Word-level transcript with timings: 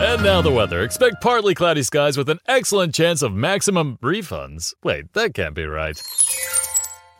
And 0.00 0.22
now 0.22 0.42
the 0.42 0.50
weather. 0.50 0.82
Expect 0.82 1.20
partly 1.20 1.54
cloudy 1.54 1.82
skies 1.82 2.16
with 2.16 2.28
an 2.28 2.38
excellent 2.48 2.94
chance 2.94 3.22
of 3.22 3.32
maximum 3.32 3.98
refunds. 4.02 4.74
Wait, 4.82 5.12
that 5.12 5.32
can't 5.34 5.54
be 5.54 5.64
right. 5.64 6.00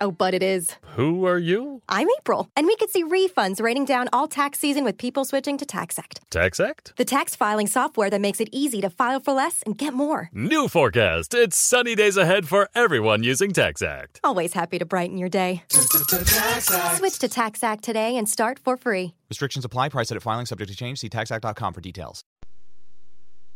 Oh, 0.01 0.11
but 0.11 0.35
it 0.35 0.43
is. 0.43 0.75
Who 0.97 1.25
are 1.27 1.39
you? 1.39 1.81
I'm 1.89 2.09
April, 2.19 2.51
and 2.57 2.67
we 2.67 2.75
could 2.75 2.91
see 2.91 3.05
refunds 3.05 3.63
raining 3.63 3.85
down 3.85 4.09
all 4.13 4.27
tax 4.27 4.59
season 4.59 4.83
with 4.83 4.99
people 4.99 5.25
switching 5.25 5.57
to 5.59 5.65
TaxAct. 5.65 6.19
TaxAct? 6.31 6.97
The 6.97 7.05
tax 7.05 7.37
filing 7.37 7.69
software 7.69 8.11
that 8.11 8.21
makes 8.21 8.41
it 8.41 8.49
easy 8.51 8.81
to 8.81 8.91
file 8.91 9.21
for 9.21 9.33
less 9.33 9.63
and 9.65 9.79
get 9.79 9.95
more. 9.95 10.29
New 10.33 10.67
forecast. 10.67 11.35
It's 11.35 11.57
sunny 11.57 11.95
days 11.95 12.17
ahead 12.17 12.49
for 12.49 12.69
everyone 12.75 13.23
using 13.23 13.53
TaxAct. 13.53 14.19
Always 14.25 14.55
happy 14.55 14.81
to 14.81 14.85
brighten 14.85 15.19
your 15.19 15.29
day. 15.29 15.63
Switch 15.69 17.19
to 17.21 17.29
TaxAct 17.29 17.83
today 17.83 18.17
and 18.17 18.29
start 18.29 18.59
for 18.59 18.77
free. 18.77 19.15
Restrictions 19.31 19.65
apply. 19.65 19.91
Price 19.91 20.11
at 20.11 20.21
filing 20.21 20.47
subject 20.47 20.69
to 20.71 20.77
change. 20.77 20.99
See 20.99 21.09
taxact.com 21.09 21.73
for 21.75 21.81
details. 21.81 22.25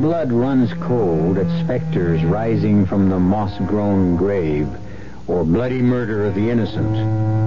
Blood 0.00 0.32
runs 0.32 0.72
cold 0.74 1.36
at 1.36 1.64
specters 1.64 2.24
rising 2.24 2.86
from 2.86 3.10
the 3.10 3.18
moss-grown 3.18 4.16
grave, 4.16 4.66
or 5.28 5.44
bloody 5.44 5.82
murder 5.82 6.24
of 6.24 6.34
the 6.34 6.48
innocent, 6.48 6.96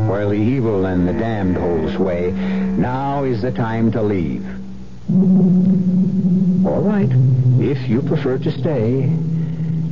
while 0.07 0.29
the 0.29 0.35
evil 0.35 0.85
and 0.85 1.07
the 1.07 1.13
damned 1.13 1.57
hold 1.57 1.91
sway, 1.93 2.31
now 2.77 3.23
is 3.23 3.41
the 3.41 3.51
time 3.51 3.91
to 3.91 4.03
leave. 4.03 4.45
All 6.63 6.81
right, 6.81 7.09
if 7.59 7.89
you 7.89 8.03
prefer 8.03 8.37
to 8.37 8.51
stay, 8.51 9.11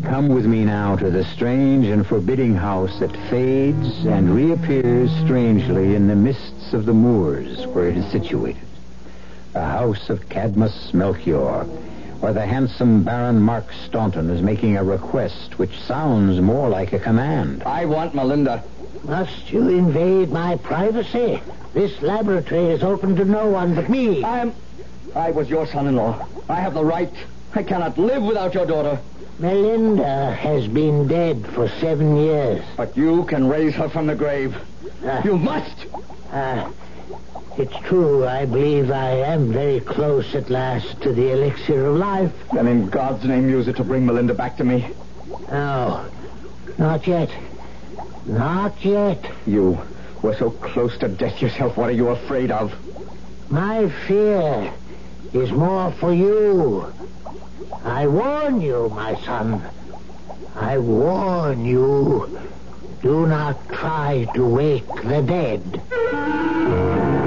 come 0.03 0.29
with 0.29 0.45
me 0.45 0.63
now 0.63 0.95
to 0.97 1.09
the 1.09 1.25
strange 1.25 1.87
and 1.87 2.05
forbidding 2.05 2.53
house 2.53 2.99
that 2.99 3.15
fades 3.31 4.05
and 4.05 4.35
reappears 4.35 5.11
strangely 5.23 5.95
in 5.95 6.07
the 6.07 6.15
mists 6.15 6.73
of 6.73 6.85
the 6.85 6.93
moors 6.93 7.65
where 7.67 7.87
it 7.87 7.97
is 7.97 8.05
situated. 8.11 8.61
The 9.53 9.65
house 9.65 10.11
of 10.11 10.29
Cadmus 10.29 10.93
Melchior, 10.93 11.65
where 12.21 12.33
the 12.33 12.45
handsome 12.45 13.03
Baron 13.03 13.41
Mark 13.41 13.65
Staunton 13.85 14.29
is 14.29 14.41
making 14.41 14.77
a 14.77 14.83
request 14.83 15.57
which 15.57 15.77
sounds 15.81 16.39
more 16.39 16.69
like 16.69 16.93
a 16.93 16.99
command. 16.99 17.63
I 17.63 17.85
want 17.85 18.13
Melinda. 18.13 18.63
Must 19.03 19.51
you 19.51 19.67
invade 19.69 20.29
my 20.29 20.57
privacy? 20.57 21.41
This 21.73 21.99
laboratory 22.01 22.65
is 22.67 22.83
open 22.83 23.15
to 23.15 23.25
no 23.25 23.47
one 23.49 23.73
but 23.73 23.89
me. 23.89 24.23
I 24.23 24.39
am. 24.39 24.53
I 25.15 25.31
was 25.31 25.49
your 25.49 25.65
son-in-law. 25.65 26.27
I 26.47 26.55
have 26.61 26.75
the 26.75 26.85
right. 26.85 27.11
I 27.55 27.63
cannot 27.63 27.97
live 27.97 28.21
without 28.21 28.53
your 28.53 28.67
daughter. 28.67 28.99
Melinda 29.39 30.31
has 30.35 30.67
been 30.67 31.07
dead 31.07 31.47
for 31.55 31.67
seven 31.79 32.15
years. 32.17 32.63
But 32.77 32.95
you 32.95 33.25
can 33.25 33.47
raise 33.47 33.73
her 33.73 33.89
from 33.89 34.05
the 34.05 34.15
grave. 34.15 34.55
Uh, 35.03 35.21
You 35.25 35.37
must. 35.37 35.75
uh, 36.31 36.69
it's 37.57 37.75
true, 37.87 38.25
I 38.25 38.45
believe 38.45 38.91
I 38.91 39.11
am 39.11 39.51
very 39.51 39.79
close 39.79 40.33
at 40.35 40.49
last 40.49 41.01
to 41.01 41.13
the 41.13 41.31
elixir 41.31 41.85
of 41.85 41.97
life. 41.97 42.31
Then 42.53 42.67
in 42.67 42.89
God's 42.89 43.25
name 43.25 43.49
use 43.49 43.67
it 43.67 43.75
to 43.77 43.83
bring 43.83 44.05
Melinda 44.05 44.33
back 44.33 44.57
to 44.57 44.63
me. 44.63 44.87
No, 45.49 46.05
not 46.77 47.07
yet. 47.07 47.29
Not 48.25 48.83
yet. 48.85 49.25
You 49.45 49.79
were 50.21 50.35
so 50.35 50.51
close 50.51 50.97
to 50.99 51.07
death 51.07 51.41
yourself. 51.41 51.77
What 51.77 51.89
are 51.89 51.93
you 51.93 52.09
afraid 52.09 52.51
of? 52.51 52.73
My 53.51 53.89
fear 54.07 54.73
is 55.33 55.51
more 55.51 55.91
for 55.93 56.13
you. 56.13 56.93
I 57.83 58.07
warn 58.07 58.61
you, 58.61 58.89
my 58.89 59.15
son. 59.21 59.61
I 60.55 60.77
warn 60.77 61.65
you. 61.65 62.39
Do 63.01 63.25
not 63.25 63.67
try 63.69 64.27
to 64.35 64.45
wake 64.45 64.87
the 65.03 65.21
dead. 65.21 67.20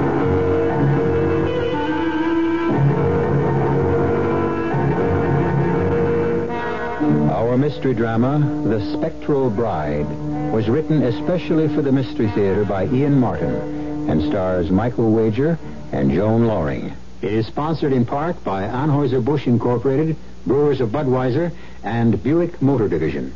Our 7.55 7.61
mystery 7.61 7.93
drama, 7.93 8.37
The 8.67 8.81
Spectral 8.97 9.49
Bride, 9.49 10.09
was 10.51 10.67
written 10.67 11.03
especially 11.03 11.69
for 11.69 11.81
the 11.81 11.91
Mystery 11.93 12.27
Theater 12.31 12.65
by 12.65 12.85
Ian 12.87 13.17
Martin 13.17 14.09
and 14.09 14.21
stars 14.23 14.69
Michael 14.69 15.13
Wager 15.13 15.57
and 15.93 16.11
Joan 16.11 16.47
Lorring. 16.47 16.91
It 17.21 17.31
is 17.31 17.47
sponsored 17.47 17.93
in 17.93 18.05
part 18.05 18.43
by 18.43 18.63
Anheuser-Busch 18.63 19.47
Incorporated, 19.47 20.17
Brewers 20.45 20.81
of 20.81 20.89
Budweiser, 20.89 21.53
and 21.81 22.21
Buick 22.21 22.61
Motor 22.61 22.89
Division. 22.89 23.33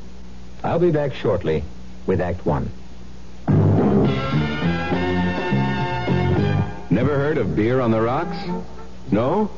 I'll 0.65 0.79
be 0.79 0.91
back 0.91 1.13
shortly 1.13 1.63
with 2.05 2.19
Act 2.19 2.45
One. 2.45 2.69
Never 6.89 7.15
heard 7.15 7.37
of 7.37 7.55
beer 7.55 7.79
on 7.79 7.91
the 7.91 8.01
rocks? 8.01 8.35
No? 9.13 9.49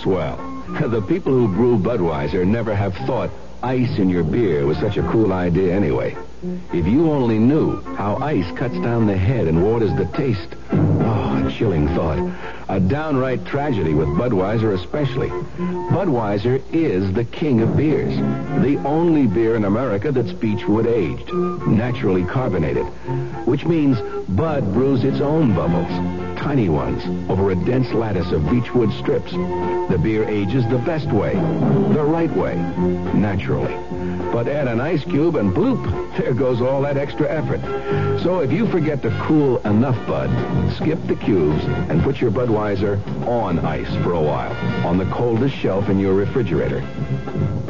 Swell. 0.00 0.54
The 0.78 1.02
people 1.02 1.32
who 1.32 1.48
brew 1.48 1.78
Budweiser 1.78 2.46
never 2.46 2.74
have 2.74 2.94
thought 2.94 3.30
ice 3.62 3.98
in 3.98 4.08
your 4.08 4.24
beer 4.24 4.66
was 4.66 4.78
such 4.78 4.96
a 4.96 5.02
cool 5.02 5.32
idea 5.32 5.74
anyway. 5.74 6.16
If 6.72 6.86
you 6.86 7.10
only 7.10 7.38
knew 7.38 7.80
how 7.94 8.16
ice 8.16 8.50
cuts 8.56 8.74
down 8.74 9.06
the 9.06 9.16
head 9.16 9.48
and 9.48 9.64
waters 9.64 9.94
the 9.96 10.04
taste. 10.04 10.54
Oh, 10.70 11.44
a 11.44 11.50
chilling 11.50 11.88
thought. 11.88 12.18
A 12.68 12.78
downright 12.78 13.44
tragedy 13.44 13.94
with 13.94 14.08
Budweiser 14.08 14.74
especially. 14.74 15.30
Budweiser 15.90 16.62
is 16.72 17.12
the 17.12 17.24
king 17.24 17.60
of 17.60 17.76
beers. 17.76 18.14
The 18.62 18.80
only 18.84 19.26
beer 19.26 19.56
in 19.56 19.64
America 19.64 20.12
that's 20.12 20.32
beechwood 20.32 20.86
aged, 20.86 21.32
naturally 21.32 22.24
carbonated. 22.24 22.86
Which 23.46 23.64
means 23.64 23.98
Bud 24.28 24.72
brews 24.72 25.02
its 25.02 25.20
own 25.20 25.54
bubbles, 25.54 25.90
tiny 26.38 26.68
ones, 26.68 27.02
over 27.28 27.50
a 27.50 27.54
dense 27.54 27.92
lattice 27.92 28.30
of 28.32 28.48
beechwood 28.48 28.92
strips. 28.92 29.32
The 29.32 29.98
beer 30.02 30.24
ages 30.28 30.66
the 30.68 30.78
best 30.78 31.12
way, 31.12 31.34
the 31.34 32.04
right 32.04 32.30
way, 32.30 32.54
naturally. 33.12 33.74
But 34.32 34.46
add 34.46 34.68
an 34.68 34.80
ice 34.80 35.02
cube 35.04 35.36
and 35.36 35.52
bloop, 35.52 36.16
there 36.16 36.34
goes 36.34 36.60
all 36.60 36.82
that 36.82 36.96
extra 36.96 37.28
effort. 37.28 37.60
So 38.22 38.40
if 38.40 38.52
you 38.52 38.68
forget 38.68 39.02
to 39.02 39.10
cool 39.22 39.58
enough 39.66 39.96
Bud, 40.06 40.30
skip 40.76 41.04
the 41.06 41.16
cubes 41.16 41.64
and 41.64 42.02
put 42.02 42.20
your 42.20 42.30
Budweiser 42.30 43.04
on 43.26 43.58
ice 43.60 43.92
for 44.04 44.12
a 44.12 44.22
while, 44.22 44.52
on 44.86 44.98
the 44.98 45.06
coldest 45.06 45.56
shelf 45.56 45.88
in 45.88 45.98
your 45.98 46.14
refrigerator. 46.14 46.78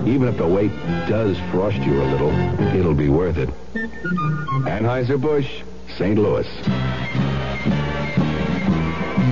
Even 0.04 0.28
if 0.28 0.36
the 0.36 0.46
wait 0.46 0.72
does 1.08 1.38
frost 1.50 1.78
you 1.78 2.02
a 2.02 2.04
little, 2.04 2.32
it'll 2.76 2.94
be 2.94 3.08
worth 3.08 3.38
it. 3.38 3.48
Anheuser-Busch, 4.66 5.62
St. 5.96 6.18
Louis. 6.18 6.46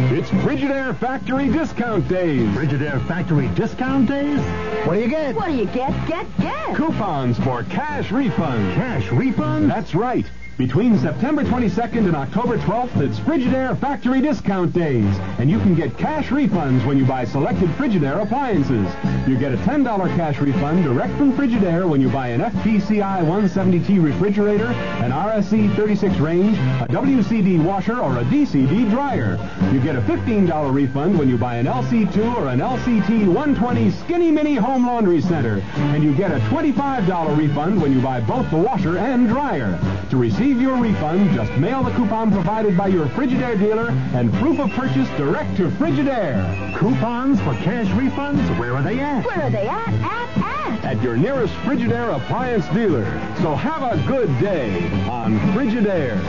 It's 0.09 0.31
Frigidaire 0.31 0.97
Factory 0.97 1.49
Discount 1.49 2.07
Days. 2.07 2.49
Frigidaire 2.51 3.05
Factory 3.09 3.49
Discount 3.49 4.07
Days? 4.07 4.39
What 4.87 4.95
do 4.95 5.01
you 5.01 5.09
get? 5.09 5.35
What 5.35 5.47
do 5.47 5.55
you 5.57 5.67
get? 5.67 5.91
Get, 6.07 6.27
get. 6.39 6.77
Coupons 6.77 7.37
for 7.41 7.65
cash 7.65 8.11
refunds. 8.11 8.73
Cash 8.75 9.09
refunds? 9.09 9.67
That's 9.67 9.97
right. 9.97 10.25
Between 10.59 10.99
September 10.99 11.45
22nd 11.45 12.07
and 12.07 12.17
October 12.17 12.57
12th, 12.57 12.99
it's 13.03 13.19
Frigidaire 13.19 13.79
Factory 13.79 14.23
Discount 14.23 14.73
Days, 14.73 15.05
and 15.39 15.51
you 15.51 15.59
can 15.59 15.75
get 15.75 15.99
cash 15.99 16.29
refunds 16.29 16.83
when 16.87 16.97
you 16.97 17.05
buy 17.05 17.27
selected 17.27 17.69
Frigidaire 17.73 18.23
appliances. 18.23 18.89
You 19.29 19.37
get 19.37 19.53
a 19.53 19.59
$10 19.59 19.85
cash 20.17 20.41
refund 20.41 20.85
direct 20.85 21.15
from 21.19 21.35
Frigidaire 21.35 21.87
when 21.87 22.01
you 22.01 22.09
buy 22.09 22.29
an 22.29 22.41
FPCI 22.41 23.21
170T 23.23 24.03
refrigerator, 24.03 24.69
an 25.05 25.11
RSC 25.11 25.77
36 25.77 26.17
range, 26.21 26.57
a 26.57 26.87
WCD 26.89 27.63
washer, 27.63 28.01
or 28.01 28.17
a 28.17 28.25
DCD 28.25 28.89
dryer. 28.89 29.37
You 29.75 29.81
get 29.81 29.95
a 29.95 30.01
$15 30.01 30.73
refund 30.73 31.19
when 31.19 31.29
you 31.29 31.37
buy 31.37 31.57
an 31.57 31.67
LC2 31.67 32.35
or 32.35 32.49
an 32.49 32.61
LCT 32.61 33.27
120 33.27 33.91
Skinny 33.91 34.31
Mini 34.31 34.55
Home 34.55 34.87
Laundry 34.87 35.21
Center, 35.21 35.63
and 35.93 36.03
you 36.03 36.15
get 36.15 36.31
a 36.31 36.39
$25 36.47 37.37
refund 37.37 37.83
when 37.83 37.93
you 37.93 38.01
buy 38.01 38.21
both 38.21 38.51
the 38.51 38.57
washer 38.57 38.97
and 38.97 39.29
dryer. 39.29 39.79
To 40.09 40.17
receive 40.17 40.46
your 40.55 40.77
refund, 40.77 41.35
just 41.35 41.51
mail 41.53 41.83
the 41.83 41.91
coupon 41.93 42.31
provided 42.31 42.77
by 42.77 42.87
your 42.89 43.07
Frigidaire 43.07 43.59
dealer 43.59 43.89
and 44.15 44.33
proof 44.35 44.59
of 44.61 44.71
purchase 44.71 45.09
direct 45.17 45.57
to 45.57 45.69
Frigidaire. 45.71 46.77
Coupons 46.77 47.41
for 47.41 47.55
cash 47.55 47.87
refunds? 47.89 48.59
Where 48.59 48.77
are 48.77 48.83
they 48.83 49.01
at? 49.01 49.25
Where 49.25 49.43
are 49.43 49.51
they 49.51 49.67
at? 49.67 49.89
At, 49.89 50.37
at. 50.39 50.85
At 50.85 51.03
your 51.03 51.17
nearest 51.17 51.55
Frigidaire 51.55 52.17
appliance 52.17 52.67
dealer. 52.69 53.05
So 53.43 53.55
have 53.57 53.83
a 53.83 53.97
good 54.07 54.29
day 54.39 54.89
on 55.09 55.39
Frigidaire. 55.53 56.23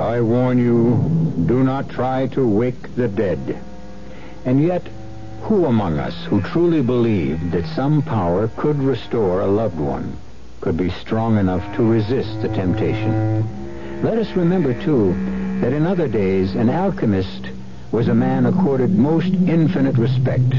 I 0.00 0.20
warn 0.20 0.58
you, 0.58 1.15
do 1.46 1.62
not 1.62 1.88
try 1.88 2.26
to 2.28 2.46
wake 2.46 2.94
the 2.96 3.08
dead. 3.08 3.62
And 4.44 4.62
yet, 4.62 4.86
who 5.42 5.66
among 5.66 5.98
us 5.98 6.24
who 6.24 6.40
truly 6.40 6.82
believed 6.82 7.52
that 7.52 7.66
some 7.74 8.02
power 8.02 8.48
could 8.56 8.78
restore 8.78 9.40
a 9.40 9.46
loved 9.46 9.78
one, 9.78 10.16
could 10.60 10.76
be 10.76 10.90
strong 10.90 11.38
enough 11.38 11.76
to 11.76 11.84
resist 11.84 12.42
the 12.42 12.48
temptation? 12.48 14.02
Let 14.02 14.18
us 14.18 14.36
remember, 14.36 14.74
too, 14.82 15.14
that 15.60 15.72
in 15.72 15.86
other 15.86 16.08
days 16.08 16.54
an 16.54 16.68
alchemist 16.68 17.48
was 17.92 18.08
a 18.08 18.14
man 18.14 18.46
accorded 18.46 18.90
most 18.90 19.26
infinite 19.26 19.96
respect. 19.96 20.50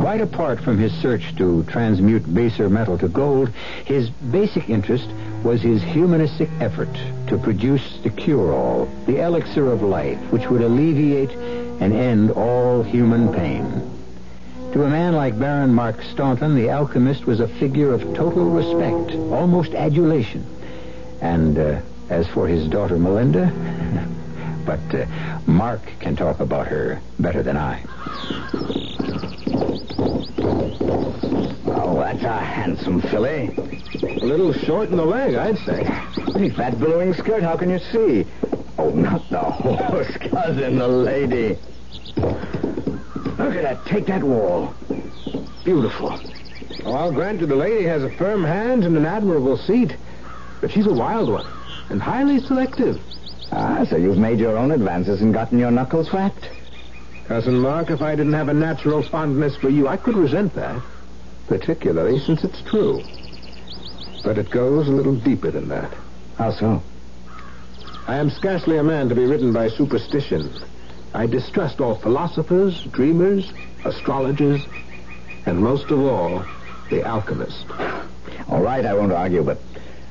Quite 0.00 0.20
apart 0.20 0.60
from 0.60 0.78
his 0.78 0.92
search 1.00 1.34
to 1.36 1.64
transmute 1.64 2.32
baser 2.34 2.68
metal 2.68 2.98
to 2.98 3.08
gold, 3.08 3.50
his 3.84 4.10
basic 4.10 4.68
interest 4.68 5.08
was 5.42 5.62
his 5.62 5.82
humanistic 5.82 6.50
effort 6.60 6.92
to 7.28 7.38
produce 7.38 7.98
the 8.02 8.10
cure-all, 8.10 8.86
the 9.06 9.22
elixir 9.22 9.70
of 9.70 9.82
life, 9.82 10.18
which 10.30 10.48
would 10.48 10.60
alleviate 10.60 11.30
and 11.80 11.92
end 11.92 12.30
all 12.30 12.82
human 12.82 13.32
pain. 13.32 13.64
To 14.72 14.84
a 14.84 14.88
man 14.88 15.14
like 15.14 15.38
Baron 15.38 15.74
Mark 15.74 16.00
Staunton, 16.02 16.54
the 16.54 16.70
alchemist 16.70 17.26
was 17.26 17.40
a 17.40 17.48
figure 17.48 17.92
of 17.92 18.02
total 18.14 18.50
respect, 18.50 19.14
almost 19.30 19.74
adulation. 19.74 20.46
And 21.20 21.58
uh, 21.58 21.80
as 22.08 22.26
for 22.28 22.48
his 22.48 22.68
daughter 22.68 22.98
Melinda, 22.98 23.52
but 24.64 24.80
uh, 24.94 25.06
Mark 25.46 25.80
can 26.00 26.16
talk 26.16 26.40
about 26.40 26.66
her 26.68 27.00
better 27.18 27.42
than 27.42 27.56
I. 27.56 27.82
Oh, 31.66 32.00
that's 32.00 32.22
a 32.22 32.38
handsome 32.38 33.00
filly. 33.02 33.50
A 34.02 34.24
little 34.24 34.52
short 34.52 34.90
in 34.90 34.96
the 34.96 35.04
leg, 35.04 35.34
I'd 35.34 35.58
say. 35.58 35.84
Hey, 36.32 36.50
fat 36.50 36.78
billowing 36.78 37.14
skirt, 37.14 37.42
how 37.42 37.56
can 37.56 37.70
you 37.70 37.78
see? 37.78 38.26
Oh, 38.78 38.90
not 38.90 39.28
the 39.30 39.38
horse, 39.40 40.16
cousin, 40.16 40.78
the 40.78 40.88
lady. 40.88 41.58
Look 42.16 43.56
at 43.56 43.62
that. 43.62 43.84
Take 43.86 44.06
that 44.06 44.22
wall. 44.22 44.74
Beautiful. 45.64 46.18
Oh, 46.84 46.94
I'll 46.94 47.12
grant 47.12 47.40
you 47.40 47.46
the 47.46 47.56
lady 47.56 47.84
has 47.84 48.02
a 48.02 48.10
firm 48.10 48.44
hand 48.44 48.84
and 48.84 48.96
an 48.96 49.06
admirable 49.06 49.56
seat. 49.56 49.96
But 50.60 50.70
she's 50.70 50.86
a 50.86 50.92
wild 50.92 51.28
one 51.28 51.46
and 51.90 52.00
highly 52.00 52.40
selective. 52.40 53.00
Ah, 53.54 53.84
so 53.84 53.96
you've 53.96 54.16
made 54.16 54.38
your 54.38 54.56
own 54.56 54.70
advances 54.70 55.20
and 55.20 55.34
gotten 55.34 55.58
your 55.58 55.70
knuckles 55.70 56.10
whacked? 56.10 56.48
Cousin 57.26 57.58
Mark, 57.58 57.90
if 57.90 58.00
I 58.00 58.16
didn't 58.16 58.32
have 58.32 58.48
a 58.48 58.54
natural 58.54 59.02
fondness 59.02 59.56
for 59.56 59.68
you, 59.68 59.88
I 59.88 59.98
could 59.98 60.16
resent 60.16 60.54
that. 60.54 60.82
Particularly 61.48 62.18
since 62.18 62.44
it's 62.44 62.62
true. 62.62 63.02
But 64.24 64.38
it 64.38 64.50
goes 64.50 64.88
a 64.88 64.92
little 64.92 65.16
deeper 65.16 65.50
than 65.50 65.68
that. 65.68 65.92
How 66.38 66.52
so? 66.52 66.82
I 68.06 68.16
am 68.16 68.30
scarcely 68.30 68.78
a 68.78 68.82
man 68.82 69.10
to 69.10 69.14
be 69.14 69.26
ridden 69.26 69.52
by 69.52 69.68
superstition. 69.68 70.50
I 71.12 71.26
distrust 71.26 71.80
all 71.80 71.96
philosophers, 71.96 72.82
dreamers, 72.84 73.52
astrologers, 73.84 74.64
and 75.44 75.58
most 75.58 75.90
of 75.90 76.00
all, 76.00 76.42
the 76.88 77.04
alchemist. 77.04 77.66
All 78.48 78.62
right, 78.62 78.86
I 78.86 78.94
won't 78.94 79.12
argue, 79.12 79.42
but 79.42 79.58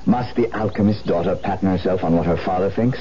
must 0.06 0.36
the 0.36 0.54
alchemist's 0.54 1.04
daughter 1.04 1.36
pattern 1.36 1.70
herself 1.70 2.04
on 2.04 2.16
what 2.16 2.28
her 2.28 2.38
father 2.38 2.70
thinks? 2.70 3.00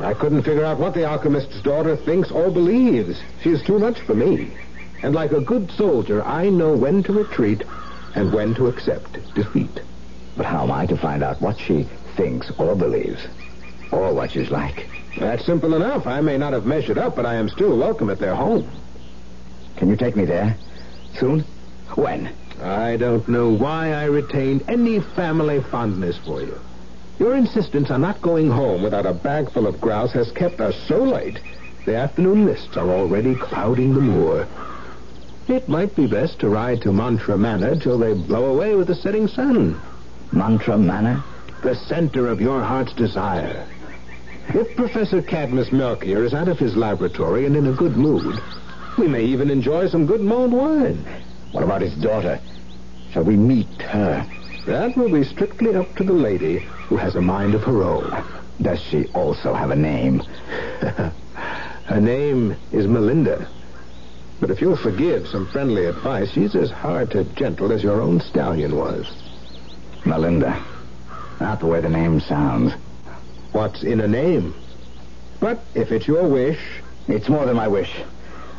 I 0.00 0.14
couldn't 0.14 0.42
figure 0.42 0.64
out 0.64 0.78
what 0.78 0.94
the 0.94 1.04
alchemist's 1.04 1.60
daughter 1.60 1.96
thinks 1.96 2.30
or 2.30 2.50
believes. 2.50 3.20
She 3.42 3.50
is 3.50 3.62
too 3.62 3.78
much 3.78 4.00
for 4.00 4.14
me. 4.14 4.50
And 5.02 5.14
like 5.14 5.32
a 5.32 5.40
good 5.40 5.70
soldier, 5.72 6.22
I 6.24 6.48
know 6.48 6.72
when 6.72 7.02
to 7.04 7.12
retreat 7.12 7.62
and 8.14 8.32
when 8.32 8.54
to 8.54 8.68
accept 8.68 9.34
defeat. 9.34 9.80
But 10.36 10.46
how 10.46 10.62
am 10.62 10.70
I 10.70 10.86
to 10.86 10.96
find 10.96 11.22
out 11.22 11.40
what 11.42 11.58
she 11.58 11.84
thinks 12.16 12.50
or 12.58 12.74
believes? 12.74 13.26
Or 13.90 14.14
what 14.14 14.30
she's 14.30 14.50
like? 14.50 14.88
That's 15.18 15.44
simple 15.44 15.74
enough. 15.74 16.06
I 16.06 16.20
may 16.20 16.38
not 16.38 16.54
have 16.54 16.64
measured 16.64 16.98
up, 16.98 17.14
but 17.14 17.26
I 17.26 17.34
am 17.34 17.48
still 17.48 17.76
welcome 17.76 18.08
at 18.08 18.18
their 18.18 18.34
home. 18.34 18.68
Can 19.76 19.88
you 19.88 19.96
take 19.96 20.16
me 20.16 20.24
there? 20.24 20.56
Soon? 21.18 21.44
When? 21.94 22.32
I 22.62 22.96
don't 22.96 23.28
know 23.28 23.50
why 23.50 23.92
I 23.92 24.04
retained 24.04 24.64
any 24.68 25.00
family 25.00 25.60
fondness 25.60 26.16
for 26.18 26.40
you. 26.40 26.58
Your 27.22 27.36
insistence 27.36 27.88
on 27.92 28.00
not 28.00 28.20
going 28.20 28.50
home 28.50 28.82
without 28.82 29.06
a 29.06 29.14
bag 29.14 29.48
full 29.48 29.68
of 29.68 29.80
grouse 29.80 30.10
has 30.10 30.32
kept 30.32 30.60
us 30.60 30.74
so 30.88 31.04
late. 31.04 31.38
The 31.86 31.94
afternoon 31.94 32.46
mists 32.46 32.76
are 32.76 32.90
already 32.90 33.36
clouding 33.36 33.94
the 33.94 34.00
moor. 34.00 34.48
It 35.46 35.68
might 35.68 35.94
be 35.94 36.08
best 36.08 36.40
to 36.40 36.48
ride 36.48 36.82
to 36.82 36.92
Mantra 36.92 37.38
Manor 37.38 37.76
till 37.76 37.96
they 37.96 38.12
blow 38.12 38.46
away 38.46 38.74
with 38.74 38.88
the 38.88 38.96
setting 38.96 39.28
sun. 39.28 39.80
Mantra 40.32 40.76
Manor? 40.76 41.22
The 41.62 41.76
center 41.76 42.26
of 42.26 42.40
your 42.40 42.60
heart's 42.60 42.92
desire. 42.92 43.68
If 44.48 44.74
Professor 44.74 45.22
Cadmus 45.22 45.70
Melchior 45.70 46.24
is 46.24 46.34
out 46.34 46.48
of 46.48 46.58
his 46.58 46.74
laboratory 46.74 47.46
and 47.46 47.54
in 47.54 47.68
a 47.68 47.72
good 47.72 47.96
mood, 47.96 48.42
we 48.98 49.06
may 49.06 49.22
even 49.22 49.48
enjoy 49.48 49.86
some 49.86 50.06
good 50.06 50.22
mulled 50.22 50.52
wine. 50.52 51.06
What 51.52 51.62
about 51.62 51.82
his 51.82 51.94
daughter? 51.94 52.40
Shall 53.12 53.22
we 53.22 53.36
meet 53.36 53.80
her? 53.80 54.26
That 54.66 54.96
will 54.96 55.08
be 55.08 55.22
strictly 55.22 55.76
up 55.76 55.94
to 55.96 56.02
the 56.02 56.12
lady 56.12 56.66
who 56.92 56.98
has 56.98 57.16
a 57.16 57.22
mind 57.22 57.54
of 57.54 57.62
her 57.62 57.82
own. 57.82 58.22
Does 58.60 58.78
she 58.78 59.06
also 59.14 59.54
have 59.54 59.70
a 59.70 59.76
name? 59.76 60.18
her 60.84 61.98
name 61.98 62.54
is 62.70 62.86
Melinda. 62.86 63.48
But 64.40 64.50
if 64.50 64.60
you'll 64.60 64.76
forgive 64.76 65.26
some 65.26 65.46
friendly 65.46 65.86
advice, 65.86 66.30
she's 66.32 66.54
as 66.54 66.70
hard 66.70 67.10
to 67.12 67.24
gentle 67.24 67.72
as 67.72 67.82
your 67.82 68.02
own 68.02 68.20
stallion 68.20 68.76
was. 68.76 69.10
Melinda. 70.04 70.62
Not 71.40 71.60
the 71.60 71.66
way 71.66 71.80
the 71.80 71.88
name 71.88 72.20
sounds. 72.20 72.74
What's 73.52 73.82
in 73.84 74.00
a 74.00 74.06
name? 74.06 74.54
But 75.40 75.64
if 75.74 75.92
it's 75.92 76.06
your 76.06 76.28
wish. 76.28 76.60
It's 77.08 77.30
more 77.30 77.46
than 77.46 77.56
my 77.56 77.68
wish. 77.68 78.02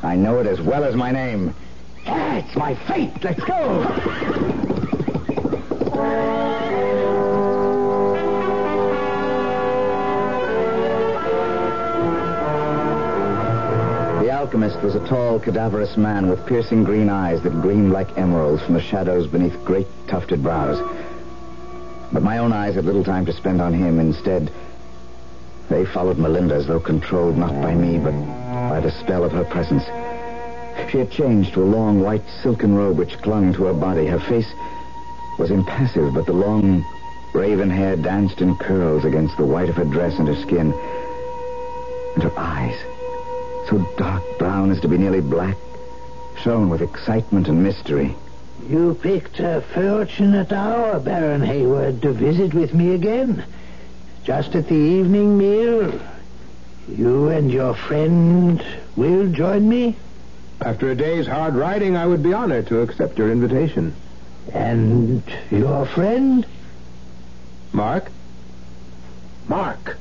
I 0.01 0.15
know 0.15 0.39
it 0.39 0.47
as 0.47 0.59
well 0.59 0.83
as 0.83 0.95
my 0.95 1.11
name. 1.11 1.53
Ah, 2.07 2.37
it's 2.37 2.55
my 2.55 2.73
fate. 2.87 3.13
Let's 3.23 3.43
go. 3.43 4.23
Alchemist 14.53 14.83
was 14.83 14.93
a 14.93 15.07
tall, 15.07 15.39
cadaverous 15.39 15.98
man 15.98 16.29
with 16.29 16.45
piercing 16.45 16.83
green 16.83 17.10
eyes 17.10 17.41
that 17.41 17.60
gleamed 17.63 17.91
like 17.91 18.19
emeralds 18.19 18.62
from 18.62 18.75
the 18.75 18.81
shadows 18.81 19.25
beneath 19.25 19.65
great 19.65 19.88
tufted 20.07 20.43
brows. 20.43 20.77
But 22.12 22.22
my 22.22 22.38
own 22.38 22.53
eyes 22.53 22.75
had 22.75 22.86
little 22.86 23.03
time 23.03 23.25
to 23.25 23.33
spend 23.33 23.60
on 23.60 23.74
him. 23.74 24.00
Instead, 24.00 24.51
they 25.72 25.86
followed 25.86 26.19
Melinda 26.19 26.53
as 26.53 26.67
though 26.67 26.79
controlled 26.79 27.36
not 27.36 27.60
by 27.63 27.74
me, 27.74 27.98
but 27.98 28.12
by 28.69 28.79
the 28.79 28.91
spell 28.91 29.24
of 29.24 29.31
her 29.31 29.43
presence. 29.43 29.86
She 30.91 31.00
had 31.00 31.10
changed 31.10 31.55
to 31.55 31.63
a 31.63 31.74
long 31.74 32.01
white 32.01 32.29
silken 32.43 32.75
robe 32.75 33.00
which 33.00 33.17
clung 33.24 33.53
to 33.53 33.63
her 33.63 33.74
body. 33.74 34.05
Her 34.05 34.19
face 34.19 34.53
was 35.39 35.50
impassive, 35.50 36.13
but 36.13 36.27
the 36.27 36.33
long 36.33 36.86
raven 37.33 37.72
hair 37.72 37.95
danced 37.95 38.39
in 38.39 38.55
curls 38.57 39.03
against 39.03 39.36
the 39.36 39.48
white 39.48 39.69
of 39.69 39.77
her 39.77 39.86
dress 39.86 40.19
and 40.19 40.27
her 40.27 40.39
skin. 40.39 40.72
And 42.13 42.22
her 42.22 42.38
eyes, 42.38 42.92
so 43.70 43.79
dark 43.98 44.24
brown 44.38 44.72
as 44.72 44.79
to 44.82 44.88
be 44.88 44.98
nearly 44.98 45.22
black, 45.22 45.58
shone 46.41 46.70
with 46.70 46.82
excitement 46.82 47.48
and 47.48 47.63
mystery. 47.63 48.15
You 48.70 48.98
picked 49.01 49.39
a 49.39 49.62
fortunate 49.74 50.51
hour, 50.51 51.00
Baron 51.00 51.41
Hayward, 51.41 52.01
to 52.01 52.13
visit 52.13 52.53
with 52.53 52.74
me 52.74 52.93
again. 52.93 53.43
Just 54.24 54.55
at 54.55 54.67
the 54.67 54.75
evening 54.75 55.38
meal, 55.38 56.00
you 56.88 57.27
and 57.27 57.51
your 57.51 57.74
friend 57.74 58.63
will 58.96 59.27
join 59.32 59.67
me? 59.67 59.98
After 60.62 60.91
a 60.91 60.96
day's 60.96 61.27
hard 61.27 61.55
riding, 61.55 61.98
I 61.98 62.05
would 62.05 62.24
be 62.24 62.34
honored 62.34 62.67
to 62.67 62.82
accept 62.82 63.17
your 63.17 63.32
invitation. 63.32 63.93
And 64.53 65.24
your 65.51 65.86
friend? 65.86 66.46
Mark? 67.74 68.12
Mark. 69.48 69.98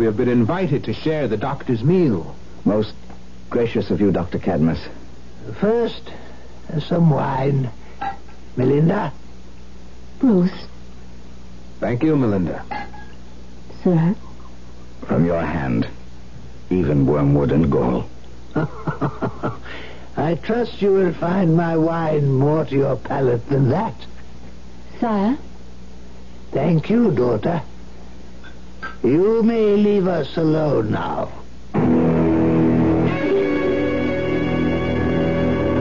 What? 0.00 0.04
We 0.04 0.06
have 0.06 0.16
been 0.16 0.30
invited 0.30 0.84
to 0.84 0.94
share 0.94 1.28
the 1.28 1.36
doctor's 1.36 1.84
meal. 1.84 2.34
Most 2.64 2.94
gracious 3.50 3.90
of 3.90 4.00
you, 4.00 4.10
Dr. 4.10 4.38
Cadmus. 4.38 4.80
First, 5.60 6.10
uh, 6.72 6.80
some 6.80 7.10
wine. 7.10 7.68
Melinda? 8.56 9.12
Bruce, 10.18 10.66
Thank 11.80 12.02
you, 12.02 12.16
Melinda. 12.16 12.64
sir. 13.84 14.14
From 15.06 15.26
your 15.26 15.42
hand. 15.42 15.86
Even 16.70 17.04
wormwood 17.06 17.52
and 17.52 17.70
gall. 17.70 18.08
I 20.16 20.34
trust 20.42 20.80
you 20.80 20.92
will 20.94 21.12
find 21.12 21.54
my 21.54 21.76
wine 21.76 22.32
more 22.32 22.64
to 22.64 22.74
your 22.74 22.96
palate 22.96 23.46
than 23.50 23.68
that. 23.68 23.94
Sire, 24.98 25.36
Thank 26.52 26.88
you, 26.88 27.10
daughter. 27.10 27.60
You 29.02 29.42
may 29.42 29.76
leave 29.76 30.06
us 30.06 30.36
alone 30.36 30.90
now. 30.90 31.32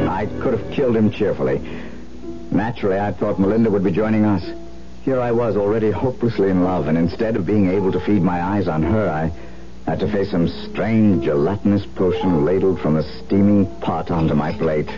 I 0.09 0.25
could 0.39 0.57
have 0.57 0.71
killed 0.71 0.95
him 0.95 1.11
cheerfully. 1.11 1.59
Naturally, 2.49 2.97
I 2.97 3.11
thought 3.11 3.37
Melinda 3.37 3.69
would 3.69 3.83
be 3.83 3.91
joining 3.91 4.23
us. 4.23 4.49
Here 5.03 5.19
I 5.19 5.31
was, 5.31 5.57
already 5.57 5.91
hopelessly 5.91 6.49
in 6.49 6.63
love, 6.63 6.87
and 6.87 6.97
instead 6.97 7.35
of 7.35 7.45
being 7.45 7.69
able 7.69 7.91
to 7.91 7.99
feed 7.99 8.21
my 8.21 8.41
eyes 8.41 8.69
on 8.69 8.83
her, 8.83 9.09
I 9.09 9.31
had 9.89 9.99
to 9.99 10.07
face 10.09 10.31
some 10.31 10.47
strange 10.47 11.25
gelatinous 11.25 11.85
potion 11.85 12.45
ladled 12.45 12.79
from 12.79 12.95
a 12.95 13.03
steaming 13.03 13.65
pot 13.81 14.11
onto 14.11 14.33
my 14.33 14.53
plate. 14.53 14.89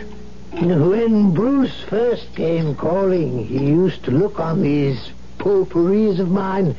When 0.52 1.34
Bruce 1.34 1.80
first 1.88 2.34
came 2.36 2.76
calling, 2.76 3.46
he 3.46 3.66
used 3.66 4.04
to 4.04 4.12
look 4.12 4.38
on 4.38 4.62
these 4.62 5.10
potpourris 5.38 6.20
of 6.20 6.30
mine 6.30 6.76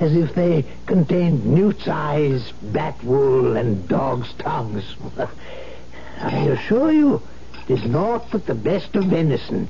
as 0.00 0.16
if 0.16 0.34
they 0.34 0.64
contained 0.86 1.46
newt's 1.46 1.86
eyes, 1.86 2.52
bat 2.62 3.02
wool, 3.04 3.56
and 3.56 3.86
dog's 3.88 4.32
tongues. 4.34 4.96
I 6.20 6.38
assure 6.48 6.92
you, 6.92 7.22
it 7.68 7.78
is 7.78 7.84
naught 7.84 8.26
but 8.30 8.46
the 8.46 8.54
best 8.54 8.94
of 8.96 9.04
venison, 9.04 9.68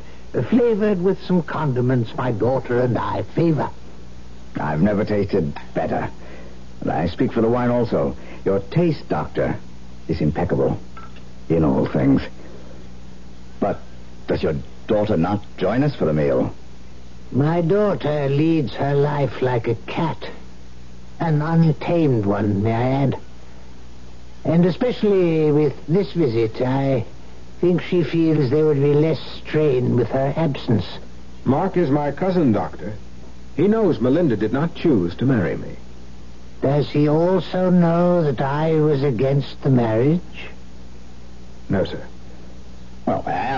flavored 0.49 1.01
with 1.01 1.23
some 1.23 1.43
condiments 1.43 2.15
my 2.17 2.33
daughter 2.33 2.81
and 2.81 2.99
I 2.99 3.23
favor. 3.23 3.71
I've 4.57 4.83
never 4.83 5.05
tasted 5.05 5.57
better. 5.75 6.11
And 6.81 6.91
I 6.91 7.07
speak 7.07 7.33
for 7.33 7.41
the 7.41 7.49
wine 7.49 7.71
also. 7.71 8.17
Your 8.45 8.61
taste, 8.61 9.09
Doctor, 9.09 9.59
is 10.09 10.21
impeccable 10.21 10.79
in 11.49 11.65
all 11.65 11.87
things. 11.87 12.23
But 13.61 13.81
does 14.27 14.43
your 14.43 14.55
daughter 14.87 15.17
not 15.17 15.45
join 15.57 15.83
us 15.83 15.95
for 15.95 16.05
the 16.05 16.13
meal? 16.13 16.55
My 17.35 17.63
daughter 17.63 18.29
leads 18.29 18.75
her 18.75 18.95
life 18.95 19.43
like 19.43 19.67
a 19.67 19.75
cat. 19.75 20.31
An 21.19 21.43
untamed 21.43 22.27
one, 22.27 22.63
may 22.63 22.73
I 22.73 23.03
add. 23.03 23.19
And 24.45 24.65
especially 24.65 25.51
with 25.51 25.75
this 25.89 26.13
visit, 26.13 26.61
I 26.63 27.05
think 27.61 27.83
she 27.83 28.05
feels 28.05 28.51
there 28.51 28.67
would 28.67 28.81
be 28.81 28.95
less 28.95 29.19
strain 29.19 29.97
with 29.97 30.11
her 30.11 30.33
absence. 30.37 30.87
Mark 31.45 31.77
is 31.77 31.91
my 31.91 32.13
cousin, 32.13 32.53
Doctor. 32.53 32.93
He 33.57 33.67
knows 33.67 34.01
Melinda 34.01 34.37
did 34.37 34.53
not 34.53 34.77
choose 34.77 35.17
to 35.17 35.27
marry 35.27 35.57
me. 35.57 35.75
Does 36.63 36.89
he 36.89 37.09
also 37.09 37.69
know 37.69 38.23
that 38.23 38.41
I 38.41 38.75
was 38.77 39.03
against 39.03 39.61
the 39.63 39.71
marriage? 39.71 40.21
No, 41.69 41.85
sir. 41.85 42.07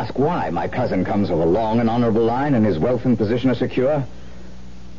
Ask 0.06 0.20
why. 0.20 0.50
My 0.50 0.68
cousin 0.68 1.04
comes 1.04 1.30
of 1.30 1.40
a 1.40 1.44
long 1.44 1.80
and 1.80 1.90
honorable 1.90 2.22
line, 2.22 2.54
and 2.54 2.64
his 2.64 2.78
wealth 2.78 3.04
and 3.04 3.18
position 3.18 3.50
are 3.50 3.56
secure. 3.56 4.04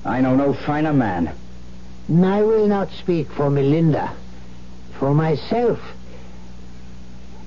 I 0.03 0.19
know 0.19 0.35
no 0.35 0.53
finer 0.53 0.91
man. 0.91 1.33
I 2.09 2.43
will 2.43 2.67
not 2.67 2.91
speak 2.91 3.31
for 3.31 3.49
Melinda. 3.49 4.11
For 4.99 5.13
myself, 5.13 5.79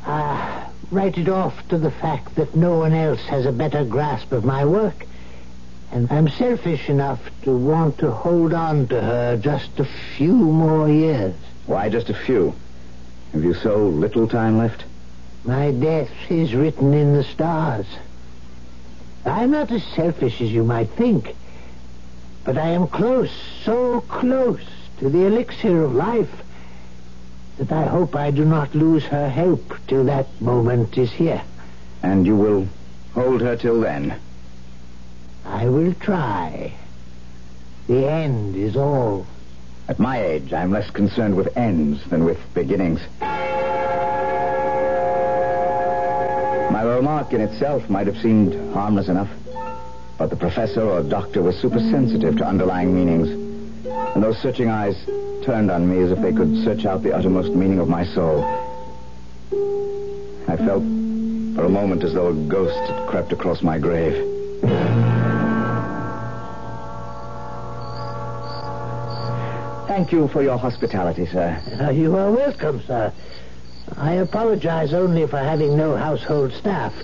I 0.06 0.70
write 0.90 1.18
it 1.18 1.28
off 1.28 1.68
to 1.68 1.76
the 1.76 1.90
fact 1.90 2.36
that 2.36 2.56
no 2.56 2.78
one 2.78 2.94
else 2.94 3.20
has 3.26 3.44
a 3.44 3.52
better 3.52 3.84
grasp 3.84 4.32
of 4.32 4.42
my 4.42 4.64
work. 4.64 5.06
And 5.92 6.10
I'm 6.10 6.30
selfish 6.30 6.88
enough 6.88 7.20
to 7.42 7.54
want 7.54 7.98
to 7.98 8.10
hold 8.10 8.54
on 8.54 8.88
to 8.88 9.02
her 9.02 9.36
just 9.36 9.78
a 9.78 9.88
few 10.16 10.32
more 10.32 10.88
years. 10.88 11.34
Why 11.66 11.90
just 11.90 12.08
a 12.08 12.14
few? 12.14 12.54
Have 13.34 13.44
you 13.44 13.52
so 13.52 13.86
little 13.86 14.26
time 14.26 14.56
left? 14.56 14.84
My 15.44 15.70
death 15.70 16.10
is 16.30 16.54
written 16.54 16.92
in 16.92 17.14
the 17.14 17.24
stars. 17.24 17.86
I'm 19.24 19.50
not 19.50 19.70
as 19.70 19.84
selfish 19.84 20.40
as 20.40 20.52
you 20.52 20.64
might 20.64 20.90
think. 20.90 21.34
But 22.44 22.58
I 22.58 22.68
am 22.70 22.88
close, 22.88 23.30
so 23.64 24.00
close 24.02 24.64
to 24.98 25.08
the 25.08 25.26
elixir 25.26 25.82
of 25.82 25.94
life 25.94 26.42
that 27.58 27.72
I 27.72 27.84
hope 27.84 28.16
I 28.16 28.30
do 28.30 28.44
not 28.44 28.74
lose 28.74 29.04
her 29.04 29.28
help 29.28 29.74
till 29.86 30.04
that 30.04 30.26
moment 30.40 30.96
is 30.96 31.12
here. 31.12 31.42
And 32.02 32.26
you 32.26 32.36
will 32.36 32.66
hold 33.14 33.40
her 33.42 33.56
till 33.56 33.80
then? 33.80 34.18
I 35.44 35.68
will 35.68 35.92
try. 35.94 36.72
The 37.86 38.08
end 38.08 38.56
is 38.56 38.76
all. 38.76 39.26
At 39.88 39.98
my 39.98 40.22
age, 40.22 40.52
I'm 40.52 40.70
less 40.70 40.90
concerned 40.90 41.36
with 41.36 41.56
ends 41.56 42.04
than 42.04 42.24
with 42.24 42.38
beginnings. 42.54 43.00
My 46.80 46.94
remark 46.94 47.34
in 47.34 47.42
itself 47.42 47.90
might 47.90 48.06
have 48.06 48.16
seemed 48.16 48.54
harmless 48.72 49.08
enough, 49.08 49.28
but 50.16 50.30
the 50.30 50.36
professor 50.36 50.80
or 50.80 51.02
doctor 51.02 51.42
was 51.42 51.54
supersensitive 51.58 52.38
to 52.38 52.46
underlying 52.46 52.94
meanings, 52.94 53.28
and 54.14 54.24
those 54.24 54.38
searching 54.38 54.70
eyes 54.70 54.96
turned 55.44 55.70
on 55.70 55.86
me 55.86 56.02
as 56.02 56.10
if 56.10 56.22
they 56.22 56.32
could 56.32 56.64
search 56.64 56.86
out 56.86 57.02
the 57.02 57.14
uttermost 57.14 57.52
meaning 57.52 57.80
of 57.80 57.88
my 57.88 58.06
soul. 58.06 58.42
I 60.48 60.56
felt 60.56 60.82
for 61.54 61.66
a 61.66 61.68
moment 61.68 62.02
as 62.02 62.14
though 62.14 62.28
a 62.28 62.34
ghost 62.48 62.80
had 62.90 63.06
crept 63.10 63.34
across 63.34 63.60
my 63.60 63.76
grave. 63.76 64.14
Thank 69.86 70.12
you 70.12 70.28
for 70.28 70.42
your 70.42 70.56
hospitality, 70.56 71.26
sir. 71.26 71.60
Uh, 71.78 71.90
you 71.90 72.16
are 72.16 72.32
welcome, 72.32 72.80
sir. 72.86 73.12
I 73.96 74.14
apologize 74.14 74.94
only 74.94 75.26
for 75.26 75.38
having 75.38 75.76
no 75.76 75.96
household 75.96 76.52
staff. 76.52 76.94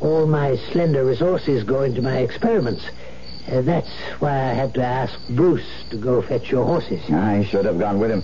All 0.00 0.26
my 0.26 0.56
slender 0.72 1.04
resources 1.04 1.64
go 1.64 1.82
into 1.82 2.02
my 2.02 2.18
experiments. 2.18 2.84
Uh, 3.48 3.60
that's 3.62 3.90
why 4.18 4.30
I 4.30 4.54
had 4.54 4.74
to 4.74 4.84
ask 4.84 5.18
Bruce 5.30 5.84
to 5.90 5.96
go 5.96 6.22
fetch 6.22 6.50
your 6.50 6.64
horses. 6.64 7.02
I 7.10 7.44
should 7.44 7.64
have 7.64 7.78
gone 7.78 7.98
with 7.98 8.10
him. 8.10 8.22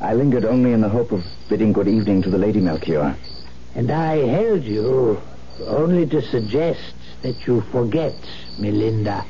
I 0.00 0.14
lingered 0.14 0.44
only 0.44 0.72
in 0.72 0.80
the 0.80 0.88
hope 0.88 1.12
of 1.12 1.24
bidding 1.48 1.72
good 1.72 1.88
evening 1.88 2.22
to 2.22 2.30
the 2.30 2.38
Lady 2.38 2.60
Melchior. 2.60 3.16
And 3.74 3.90
I 3.90 4.16
held 4.16 4.64
you 4.64 5.20
only 5.66 6.06
to 6.06 6.20
suggest 6.22 6.94
that 7.22 7.46
you 7.46 7.60
forget 7.72 8.14
Melinda. 8.58 9.24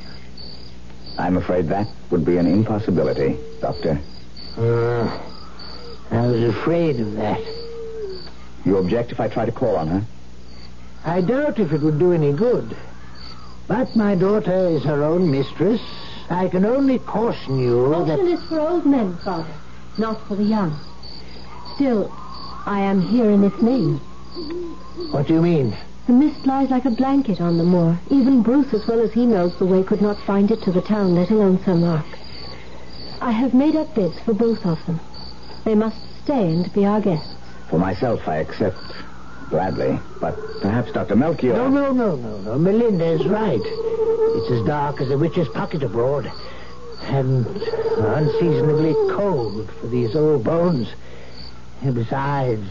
I'm 1.19 1.37
afraid 1.37 1.69
that 1.69 1.87
would 2.11 2.25
be 2.25 2.39
an 2.39 2.47
impossibility, 2.47 3.39
Doctor. 3.61 4.01
Uh, 4.57 5.21
I 6.11 6.27
was 6.27 6.43
afraid 6.43 7.01
of 7.01 7.13
that. 7.15 7.62
You 8.65 8.79
object 8.79 9.13
if 9.13 9.21
I 9.21 9.29
try 9.29 9.45
to 9.45 9.53
call 9.53 9.77
on 9.77 9.89
her? 9.89 10.05
I 11.05 11.21
doubt 11.21 11.59
if 11.59 11.73
it 11.73 11.83
would 11.83 11.99
do 11.99 12.13
any 12.13 12.33
good. 12.33 12.77
But 13.67 13.97
my 13.97 14.15
daughter 14.15 14.69
is 14.69 14.85
her 14.85 15.03
own 15.03 15.31
mistress. 15.31 15.81
I 16.31 16.49
can 16.49 16.65
only 16.65 16.99
caution 17.01 17.59
you 17.59 17.89
that... 18.07 18.19
Caution 18.19 18.29
is 18.29 18.43
for 18.45 18.61
old 18.61 18.87
men, 18.87 19.17
Father, 19.19 19.53
not 19.99 20.27
for 20.29 20.37
the 20.37 20.45
young. 20.45 20.79
Still, 21.75 22.13
I 22.65 22.81
am 22.81 23.01
here 23.01 23.31
in 23.31 23.43
its 23.45 23.61
name. 23.61 23.99
What 25.11 25.27
do 25.27 25.35
you 25.35 25.43
mean? 25.43 25.77
The 26.07 26.13
mist 26.13 26.47
lies 26.47 26.71
like 26.71 26.85
a 26.85 26.91
blanket 26.91 27.41
on 27.41 27.59
the 27.59 27.65
moor. 27.65 27.99
Even 28.11 28.43
Bruce, 28.43 28.73
as 28.75 28.87
well 28.87 29.01
as 29.01 29.13
he 29.13 29.27
knows 29.27 29.57
the 29.57 29.67
way, 29.67 29.83
could 29.83 30.03
not 30.03 30.19
find 30.19 30.51
it 30.51 30.63
to 30.63 30.73
the 30.73 30.83
town, 30.83 31.15
let 31.15 31.31
alone 31.31 31.63
Sir 31.65 31.75
Mark. 31.75 32.07
I 33.21 33.33
have 33.33 33.55
made 33.55 33.77
up 33.77 33.95
bids 33.95 34.19
for 34.21 34.35
both 34.35 34.65
of 34.67 34.85
them. 34.87 35.01
They 35.65 35.75
must 35.75 35.99
stay 36.23 36.53
and 36.53 36.73
be 36.73 36.85
our 36.85 37.01
guests. 37.01 37.35
For 37.73 37.79
myself, 37.79 38.29
I 38.29 38.37
accept 38.37 38.77
gladly. 39.49 39.99
But 40.21 40.37
perhaps 40.61 40.93
Dr. 40.93 41.17
Melchior... 41.17 41.55
No, 41.55 41.69
no, 41.71 41.91
no, 41.91 42.17
no, 42.17 42.37
no. 42.43 42.59
Melinda 42.59 43.07
is 43.07 43.27
right. 43.27 43.63
It's 43.65 44.51
as 44.51 44.67
dark 44.67 45.01
as 45.01 45.11
a 45.11 45.17
witch's 45.17 45.49
pocket 45.49 45.83
abroad. 45.83 46.31
And 47.05 47.47
unseasonably 47.47 48.93
cold 49.15 49.71
for 49.81 49.87
these 49.87 50.15
old 50.15 50.45
bones. 50.45 50.93
And 51.81 51.95
besides, 51.95 52.69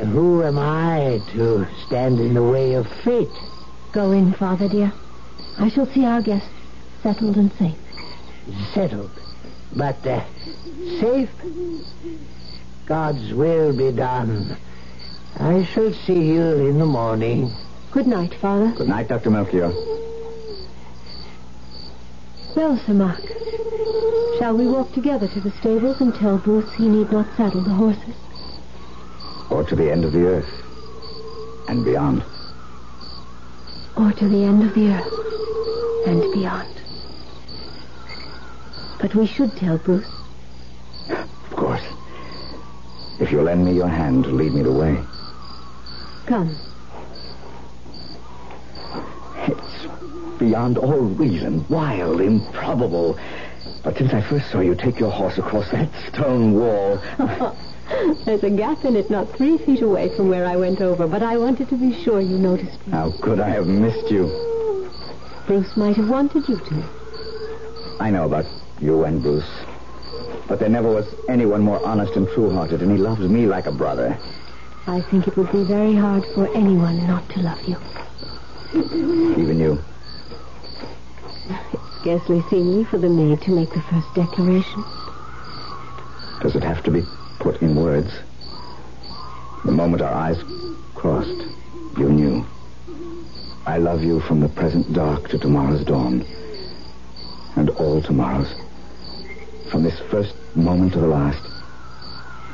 Who 0.00 0.42
am 0.44 0.58
I 0.58 1.22
to 1.32 1.66
stand 1.86 2.20
in 2.20 2.34
the 2.34 2.42
way 2.42 2.74
of 2.74 2.86
fate? 3.04 3.28
Go 3.92 4.12
in, 4.12 4.34
Father 4.34 4.68
dear. 4.68 4.92
I 5.58 5.70
shall 5.70 5.86
see 5.86 6.04
our 6.04 6.20
guests 6.20 6.50
settled 7.02 7.36
and 7.36 7.50
safe. 7.54 7.78
Settled. 8.74 9.10
But 9.74 10.06
uh, 10.06 10.22
safe? 11.00 11.30
God's 12.88 13.34
will 13.34 13.76
be 13.76 13.92
done. 13.92 14.56
I 15.38 15.62
shall 15.64 15.92
see 15.92 16.32
you 16.32 16.40
in 16.40 16.78
the 16.78 16.86
morning. 16.86 17.52
Good 17.90 18.06
night, 18.06 18.32
Father. 18.40 18.72
Good 18.78 18.88
night, 18.88 19.08
Dr. 19.08 19.28
Melchior. 19.28 19.68
Well, 22.56 22.78
Sir 22.86 22.94
Mark, 22.94 23.20
shall 24.38 24.56
we 24.56 24.66
walk 24.66 24.94
together 24.94 25.28
to 25.28 25.40
the 25.40 25.50
stables 25.50 26.00
and 26.00 26.14
tell 26.14 26.38
Bruce 26.38 26.72
he 26.76 26.88
need 26.88 27.12
not 27.12 27.26
saddle 27.36 27.60
the 27.60 27.74
horses? 27.74 28.14
Or 29.50 29.64
to 29.64 29.76
the 29.76 29.92
end 29.92 30.06
of 30.06 30.12
the 30.12 30.24
earth. 30.24 30.50
And 31.68 31.84
beyond. 31.84 32.24
Or 33.98 34.12
to 34.12 34.28
the 34.28 34.44
end 34.44 34.62
of 34.62 34.74
the 34.74 34.92
earth 34.92 36.06
and 36.06 36.32
beyond. 36.32 36.74
But 38.98 39.14
we 39.14 39.26
should 39.26 39.54
tell 39.58 39.76
Bruce. 39.76 40.10
Of 41.10 41.50
course. 41.50 41.84
If 43.20 43.32
you'll 43.32 43.44
lend 43.44 43.64
me 43.64 43.72
your 43.74 43.88
hand 43.88 44.24
to 44.24 44.30
lead 44.30 44.52
me 44.54 44.62
the 44.62 44.72
way. 44.72 45.02
Come. 46.26 46.56
It's 49.46 50.38
beyond 50.38 50.78
all 50.78 51.00
reason, 51.00 51.66
wild, 51.68 52.20
improbable. 52.20 53.18
But 53.82 53.96
since 53.96 54.12
I 54.12 54.20
first 54.20 54.50
saw 54.50 54.60
you 54.60 54.74
take 54.74 55.00
your 55.00 55.10
horse 55.10 55.38
across 55.38 55.70
that 55.70 55.90
stone 56.08 56.54
wall, 56.54 57.00
There's 58.26 58.44
a 58.44 58.50
gap 58.50 58.84
in 58.84 58.96
it 58.96 59.10
not 59.10 59.34
three 59.36 59.56
feet 59.58 59.80
away 59.80 60.14
from 60.14 60.28
where 60.28 60.44
I 60.46 60.56
went 60.56 60.80
over, 60.82 61.06
but 61.06 61.22
I 61.22 61.38
wanted 61.38 61.70
to 61.70 61.76
be 61.76 61.94
sure 62.02 62.20
you 62.20 62.36
noticed 62.36 62.86
me. 62.86 62.92
how 62.92 63.12
could 63.22 63.40
I 63.40 63.48
have 63.48 63.66
missed 63.66 64.10
you? 64.10 64.26
Bruce 65.46 65.74
might 65.76 65.96
have 65.96 66.08
wanted 66.08 66.46
you 66.48 66.58
to. 66.58 66.84
I 67.98 68.10
know 68.10 68.26
about 68.26 68.44
you 68.80 69.04
and 69.04 69.22
Bruce. 69.22 69.48
But 70.48 70.60
there 70.60 70.68
never 70.70 70.90
was 70.90 71.06
anyone 71.28 71.60
more 71.60 71.84
honest 71.86 72.16
and 72.16 72.26
true-hearted, 72.28 72.80
and 72.80 72.90
he 72.90 72.96
loves 72.96 73.20
me 73.20 73.46
like 73.46 73.66
a 73.66 73.72
brother. 73.72 74.18
I 74.86 75.02
think 75.02 75.28
it 75.28 75.36
would 75.36 75.52
be 75.52 75.64
very 75.64 75.94
hard 75.94 76.24
for 76.34 76.48
anyone 76.56 77.06
not 77.06 77.28
to 77.30 77.40
love 77.40 77.60
you. 77.68 77.76
Even 78.74 79.58
you. 79.58 79.78
It 81.50 81.80
scarcely 82.00 82.42
seemly 82.48 82.84
for 82.84 82.96
the 82.96 83.10
maid 83.10 83.42
to 83.42 83.50
make 83.50 83.70
the 83.70 83.82
first 83.82 84.14
declaration. 84.14 84.84
Does 86.40 86.56
it 86.56 86.62
have 86.62 86.82
to 86.84 86.90
be 86.90 87.02
put 87.40 87.60
in 87.60 87.76
words? 87.76 88.10
The 89.66 89.72
moment 89.72 90.00
our 90.00 90.14
eyes 90.14 90.42
crossed, 90.94 91.44
you 91.98 92.08
knew. 92.08 92.46
I 93.66 93.76
love 93.76 94.02
you 94.02 94.20
from 94.20 94.40
the 94.40 94.48
present 94.48 94.94
dark 94.94 95.28
to 95.28 95.38
tomorrow's 95.38 95.84
dawn. 95.84 96.24
And 97.56 97.68
all 97.70 98.00
tomorrows. 98.00 98.54
From 99.70 99.82
this 99.82 100.00
first 100.10 100.34
moment 100.56 100.94
to 100.94 101.00
the 101.00 101.06
last. 101.06 101.42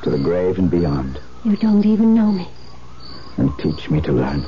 To 0.03 0.11
the 0.11 0.19
grave 0.19 0.59
and 0.59 0.69
beyond. 0.69 1.21
You 1.45 1.57
don't 1.57 1.87
even 1.87 2.13
know 2.13 2.33
me. 2.33 2.49
And 3.37 3.57
teach 3.59 3.89
me 3.89 4.01
to 4.01 4.13
learn. 4.13 4.45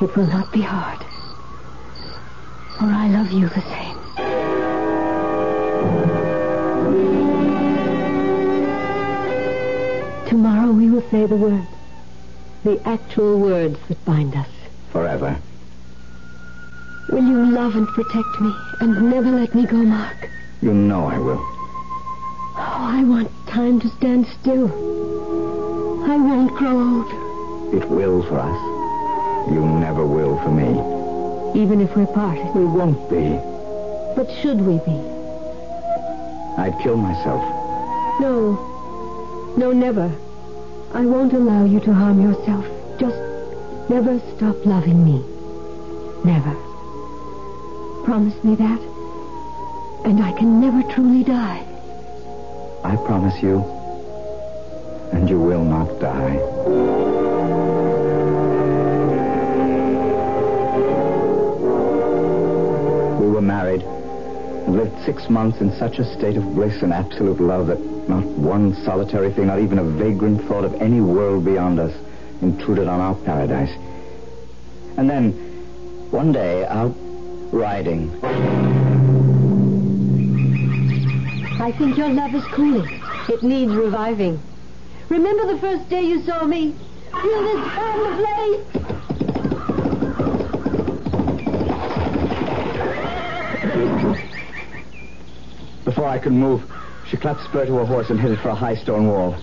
It 0.00 0.14
will 0.14 0.26
not 0.26 0.52
be 0.52 0.60
hard. 0.60 0.98
For 2.78 2.84
I 2.84 3.08
love 3.08 3.32
you 3.32 3.48
the 3.48 3.62
same. 3.62 3.98
Tomorrow 10.28 10.70
we 10.72 10.90
will 10.90 11.08
say 11.10 11.24
the 11.24 11.34
words. 11.34 11.66
The 12.64 12.80
actual 12.86 13.40
words 13.40 13.78
that 13.88 14.04
bind 14.04 14.36
us. 14.36 14.48
Forever. 14.92 15.38
Will 17.08 17.24
you 17.24 17.50
love 17.50 17.74
and 17.74 17.88
protect 17.88 18.40
me 18.40 18.54
and 18.80 19.10
never 19.10 19.30
let 19.30 19.54
me 19.54 19.64
go, 19.64 19.78
Mark? 19.78 20.28
You 20.60 20.74
know 20.74 21.06
I 21.06 21.18
will. 21.18 21.38
Oh, 22.56 22.90
I 22.98 23.04
want 23.04 23.30
time 23.46 23.78
to 23.80 23.88
stand 23.90 24.26
still. 24.40 24.66
I 26.04 26.16
won't 26.16 26.52
grow 26.56 26.76
old. 26.76 27.74
It 27.74 27.88
will 27.88 28.22
for 28.24 28.40
us. 28.40 29.52
You 29.52 29.64
never 29.64 30.04
will 30.04 30.36
for 30.42 30.50
me. 30.50 31.62
Even 31.62 31.80
if 31.80 31.94
we're 31.96 32.06
parted. 32.06 32.52
We 32.56 32.64
won't 32.64 33.08
be. 33.08 33.38
But 34.16 34.28
should 34.42 34.60
we 34.60 34.78
be? 34.78 34.98
I'd 36.58 36.76
kill 36.82 36.96
myself. 36.96 37.42
No. 38.20 39.54
No, 39.56 39.70
never. 39.70 40.12
I 40.92 41.06
won't 41.06 41.34
allow 41.34 41.64
you 41.64 41.78
to 41.80 41.94
harm 41.94 42.20
yourself. 42.20 42.66
Just 42.98 43.16
never 43.88 44.18
stop 44.36 44.56
loving 44.66 45.04
me. 45.04 45.22
Never. 46.24 46.54
Promise 48.04 48.42
me 48.42 48.56
that. 48.56 48.97
And 50.04 50.22
I 50.22 50.32
can 50.32 50.60
never 50.60 50.82
truly 50.94 51.24
die. 51.24 51.64
I 52.84 52.96
promise 52.96 53.42
you. 53.42 53.62
And 55.12 55.28
you 55.28 55.40
will 55.40 55.64
not 55.64 55.98
die. 56.00 56.36
We 63.20 63.28
were 63.28 63.40
married 63.40 63.82
and 63.82 64.76
lived 64.76 65.04
six 65.04 65.28
months 65.28 65.60
in 65.60 65.72
such 65.76 65.98
a 65.98 66.04
state 66.16 66.36
of 66.36 66.44
bliss 66.54 66.82
and 66.82 66.92
absolute 66.92 67.40
love 67.40 67.66
that 67.66 67.80
not 68.08 68.24
one 68.24 68.74
solitary 68.84 69.32
thing, 69.32 69.48
not 69.48 69.60
even 69.60 69.78
a 69.78 69.84
vagrant 69.84 70.42
thought 70.48 70.64
of 70.64 70.74
any 70.80 71.00
world 71.00 71.44
beyond 71.44 71.80
us 71.80 71.94
intruded 72.40 72.86
on 72.86 73.00
our 73.00 73.14
paradise. 73.24 73.74
And 74.96 75.08
then, 75.10 75.32
one 76.10 76.32
day, 76.32 76.64
out 76.66 76.94
riding, 77.52 78.10
I 81.68 81.72
think 81.72 81.98
your 81.98 82.08
love 82.08 82.34
is 82.34 82.44
cooling. 82.44 82.88
It 83.28 83.42
needs 83.42 83.70
reviving. 83.74 84.40
Remember 85.10 85.52
the 85.52 85.58
first 85.58 85.90
day 85.90 86.00
you 86.00 86.22
saw 86.22 86.46
me? 86.46 86.74
Feel 87.20 87.42
this 87.42 87.68
fan 87.74 88.06
of 88.06 88.14
flame? 88.18 88.64
Before 95.84 96.06
I 96.06 96.18
could 96.18 96.32
move, 96.32 96.62
she 97.06 97.18
clapped 97.18 97.44
spur 97.44 97.66
to 97.66 97.74
her 97.74 97.84
horse 97.84 98.08
and 98.08 98.18
headed 98.18 98.38
for 98.38 98.48
a 98.48 98.54
high 98.54 98.76
stone 98.76 99.06
wall. 99.06 99.36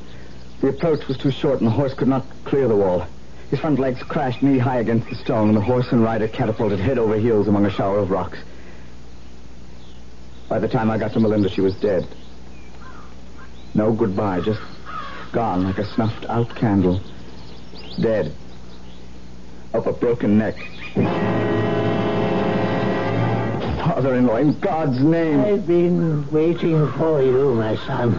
The 0.62 0.70
approach 0.70 1.08
was 1.08 1.20
too 1.20 1.30
short, 1.30 1.60
and 1.60 1.68
the 1.68 1.72
horse 1.72 1.94
could 1.94 2.08
not 2.08 2.26
clear 2.44 2.68
the 2.68 2.76
wall. 2.76 3.06
His 3.52 3.60
front 3.60 3.78
legs 3.78 4.02
crashed 4.02 4.42
knee 4.42 4.58
high 4.58 4.80
against 4.80 5.08
the 5.10 5.16
stone, 5.16 5.50
and 5.50 5.58
the 5.58 5.62
horse 5.62 5.92
and 5.92 6.02
rider 6.02 6.28
catapulted 6.28 6.80
head 6.80 6.98
over 6.98 7.18
heels 7.18 7.48
among 7.48 7.68
a 7.68 7.70
shower 7.70 8.00
of 8.00 8.10
rocks. 8.10 8.40
By 10.48 10.60
the 10.60 10.68
time 10.68 10.92
I 10.92 10.98
got 10.98 11.14
to 11.14 11.20
Melinda, 11.20 11.50
she 11.50 11.62
was 11.62 11.76
dead. 11.76 12.08
No 13.74 13.92
goodbye, 13.92 14.42
just 14.42 14.62
gone 15.32 15.64
like 15.64 15.80
a 15.80 15.86
snuffed 15.86 16.26
out 16.30 16.56
candle. 16.56 17.02
Dead. 18.00 18.34
Of 19.74 19.88
a 19.88 19.92
broken 19.92 20.38
neck. 20.38 20.56
Father-in-law, 23.80 24.38
in 24.38 24.60
God's 24.60 25.00
name. 25.02 25.42
I've 25.42 25.68
been 25.68 26.30
waiting 26.32 26.92
for 26.94 27.22
you, 27.22 27.54
my 27.56 27.76
son. 27.86 28.14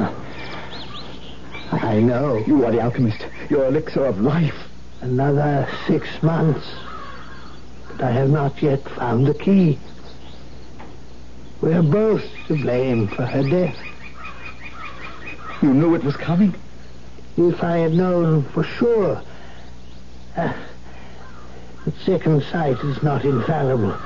I 1.72 2.00
know. 2.00 2.42
You 2.46 2.64
are 2.64 2.72
the 2.72 2.80
alchemist. 2.80 3.26
Your 3.48 3.66
elixir 3.66 4.04
of 4.04 4.20
life. 4.20 4.68
Another 5.00 5.68
six 5.86 6.06
months. 6.22 6.66
But 7.88 8.02
I 8.02 8.10
have 8.10 8.30
not 8.30 8.62
yet 8.62 8.82
found 8.90 9.26
the 9.26 9.34
key. 9.34 9.78
We're 11.60 11.82
both 11.82 12.22
to 12.48 12.56
blame 12.56 13.08
for 13.08 13.24
her 13.24 13.42
death. 13.42 13.76
You 15.62 15.72
knew 15.72 15.94
it 15.94 16.04
was 16.04 16.16
coming? 16.16 16.54
If 17.36 17.62
I 17.62 17.78
had 17.78 17.92
known 17.92 18.44
for 18.44 18.62
sure. 18.62 19.22
Uh, 20.36 20.52
but 21.84 21.94
second 22.04 22.42
sight 22.44 22.78
is 22.80 23.02
not 23.02 23.24
infallible. 23.24 23.96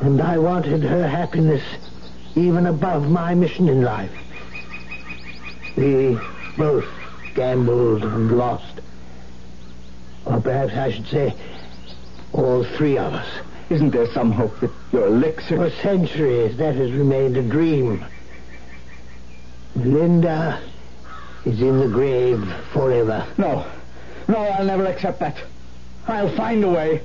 And 0.00 0.20
I 0.20 0.38
wanted 0.38 0.82
her 0.82 1.06
happiness 1.06 1.62
even 2.34 2.66
above 2.66 3.08
my 3.08 3.34
mission 3.34 3.68
in 3.68 3.82
life. 3.82 4.12
We 5.76 6.18
both 6.56 6.86
gambled 7.34 8.02
and 8.02 8.36
lost. 8.36 8.80
Or 10.24 10.40
perhaps 10.40 10.72
I 10.74 10.90
should 10.90 11.06
say, 11.06 11.34
all 12.32 12.64
three 12.64 12.98
of 12.98 13.12
us. 13.14 13.28
Isn't 13.70 13.90
there 13.90 14.12
some 14.12 14.32
hope 14.32 14.58
that 14.60 14.70
your 14.92 15.06
elixir... 15.06 15.56
For 15.56 15.70
centuries, 15.82 16.56
that 16.56 16.74
has 16.74 16.90
remained 16.90 17.36
a 17.36 17.42
dream. 17.42 18.04
Linda 19.76 20.60
is 21.44 21.62
in 21.62 21.78
the 21.78 21.86
grave 21.86 22.42
forever. 22.72 23.24
No. 23.38 23.64
No, 24.26 24.38
I'll 24.38 24.64
never 24.64 24.86
accept 24.86 25.20
that. 25.20 25.36
I'll 26.08 26.34
find 26.34 26.64
a 26.64 26.68
way. 26.68 27.02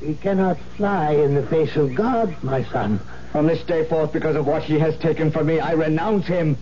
We 0.00 0.14
cannot 0.14 0.58
fly 0.78 1.12
in 1.12 1.34
the 1.34 1.46
face 1.46 1.76
of 1.76 1.94
God, 1.94 2.42
my 2.42 2.64
son. 2.64 2.98
From 3.30 3.46
this 3.46 3.62
day 3.62 3.84
forth, 3.84 4.12
because 4.12 4.36
of 4.36 4.46
what 4.46 4.62
he 4.62 4.78
has 4.78 4.96
taken 4.96 5.30
from 5.30 5.46
me, 5.46 5.60
I 5.60 5.72
renounce 5.72 6.26
him. 6.26 6.56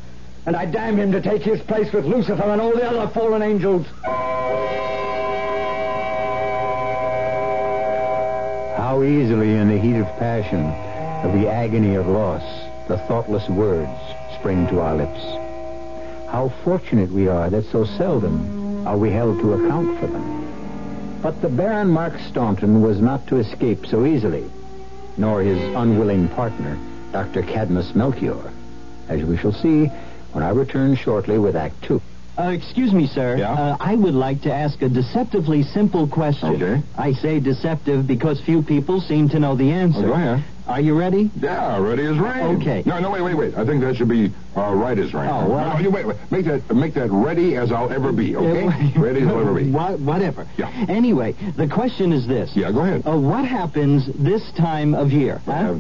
And 0.44 0.56
I 0.56 0.64
damn 0.66 0.96
him 0.96 1.12
to 1.12 1.20
take 1.20 1.42
his 1.42 1.61
place 1.61 1.92
with 1.92 2.04
Lucifer 2.04 2.42
and 2.42 2.61
all 2.61 2.72
the 2.72 2.84
other 2.84 3.06
fallen 3.08 3.42
angels. 3.42 3.87
Easily, 9.04 9.54
in 9.54 9.68
the 9.68 9.78
heat 9.78 9.96
of 9.96 10.06
passion, 10.18 10.64
of 11.24 11.32
the 11.32 11.48
agony 11.48 11.94
of 11.94 12.06
loss, 12.08 12.42
the 12.88 12.98
thoughtless 12.98 13.48
words 13.48 13.90
spring 14.38 14.66
to 14.68 14.80
our 14.80 14.96
lips. 14.96 15.20
How 16.30 16.52
fortunate 16.64 17.11
we 17.11 17.28
are 17.28 17.48
that 17.48 17.64
so 17.66 17.84
seldom 17.84 18.87
are 18.87 18.96
we 18.96 19.11
held 19.11 19.38
to 19.40 19.54
account 19.54 19.98
for 20.00 20.08
them. 20.08 21.20
But 21.22 21.40
the 21.40 21.48
Baron 21.48 21.88
Mark 21.88 22.18
Staunton 22.28 22.82
was 22.82 23.00
not 23.00 23.26
to 23.28 23.37
escape 23.37 23.87
so 23.87 24.04
easily, 24.04 24.50
nor 25.16 25.42
his 25.42 25.58
unwilling 25.76 26.28
partner, 26.28 26.76
Dr. 27.12 27.42
Cadmus 27.42 27.94
Melchior, 27.94 28.52
as 29.08 29.22
we 29.24 29.37
shall 29.37 29.52
see 29.52 29.87
when 30.32 30.42
I 30.44 30.50
return 30.50 30.96
shortly 30.96 31.38
with 31.38 31.56
Act 31.56 31.82
Two. 31.82 32.02
Uh, 32.38 32.51
excuse 32.51 32.92
me, 32.92 33.07
sir. 33.09 33.37
Yeah? 33.37 33.53
Uh, 33.53 33.77
I 33.81 33.96
would 33.96 34.14
like 34.14 34.42
to 34.42 34.53
ask 34.55 34.81
a 34.83 34.88
deceptively 34.88 35.64
simple 35.64 36.07
question. 36.07 36.55
Okay. 36.55 36.83
I 36.96 37.12
say 37.12 37.40
deceptive 37.40 38.07
because 38.07 38.40
few 38.40 38.62
people 38.62 39.01
seem 39.01 39.29
to 39.31 39.40
know 39.40 39.57
the 39.57 39.70
answer. 39.72 40.01
Oh, 40.05 40.09
go 40.09 40.12
ahead. 40.12 40.44
Are 40.68 40.81
you 40.81 40.96
ready? 40.96 41.31
Yeah, 41.40 41.79
ready 41.79 42.05
as 42.05 42.18
rain. 42.18 42.61
Okay. 42.61 42.83
No, 42.87 43.01
no, 43.01 43.11
wait, 43.11 43.22
wait, 43.22 43.35
wait. 43.35 43.57
I 43.57 43.64
think 43.64 43.81
that 43.81 43.96
should 43.96 44.09
be 44.09 44.31
uh, 44.55 44.72
right 44.74 44.98
as 44.98 45.14
rain. 45.14 45.31
Oh, 45.31 45.48
well, 45.48 45.66
No, 45.66 45.72
no, 45.72 45.79
you 45.81 45.90
wait, 45.90 46.07
wait. 46.07 46.16
Make 46.31 46.44
that, 46.44 46.72
make 46.77 46.94
that 46.94 47.11
ready 47.11 47.57
as 47.57 47.72
I'll 47.72 47.90
ever 47.90 48.12
be, 48.12 48.37
okay? 48.37 48.66
Uh, 48.66 49.01
ready 49.01 49.22
as 49.22 49.29
I'll 49.29 49.40
ever 49.40 49.55
be. 49.55 49.70
What, 49.79 49.98
whatever. 50.01 50.46
Yeah. 50.59 50.68
Anyway, 50.88 51.35
the 51.57 51.66
question 51.68 52.12
is 52.12 52.27
this. 52.27 52.53
Yeah, 52.55 52.70
go 52.70 52.81
ahead. 52.81 53.07
Uh, 53.07 53.18
what 53.18 53.46
happens 53.46 54.09
this 54.14 54.42
time 54.53 54.94
of 54.94 55.11
year? 55.11 55.40
huh? 55.46 55.74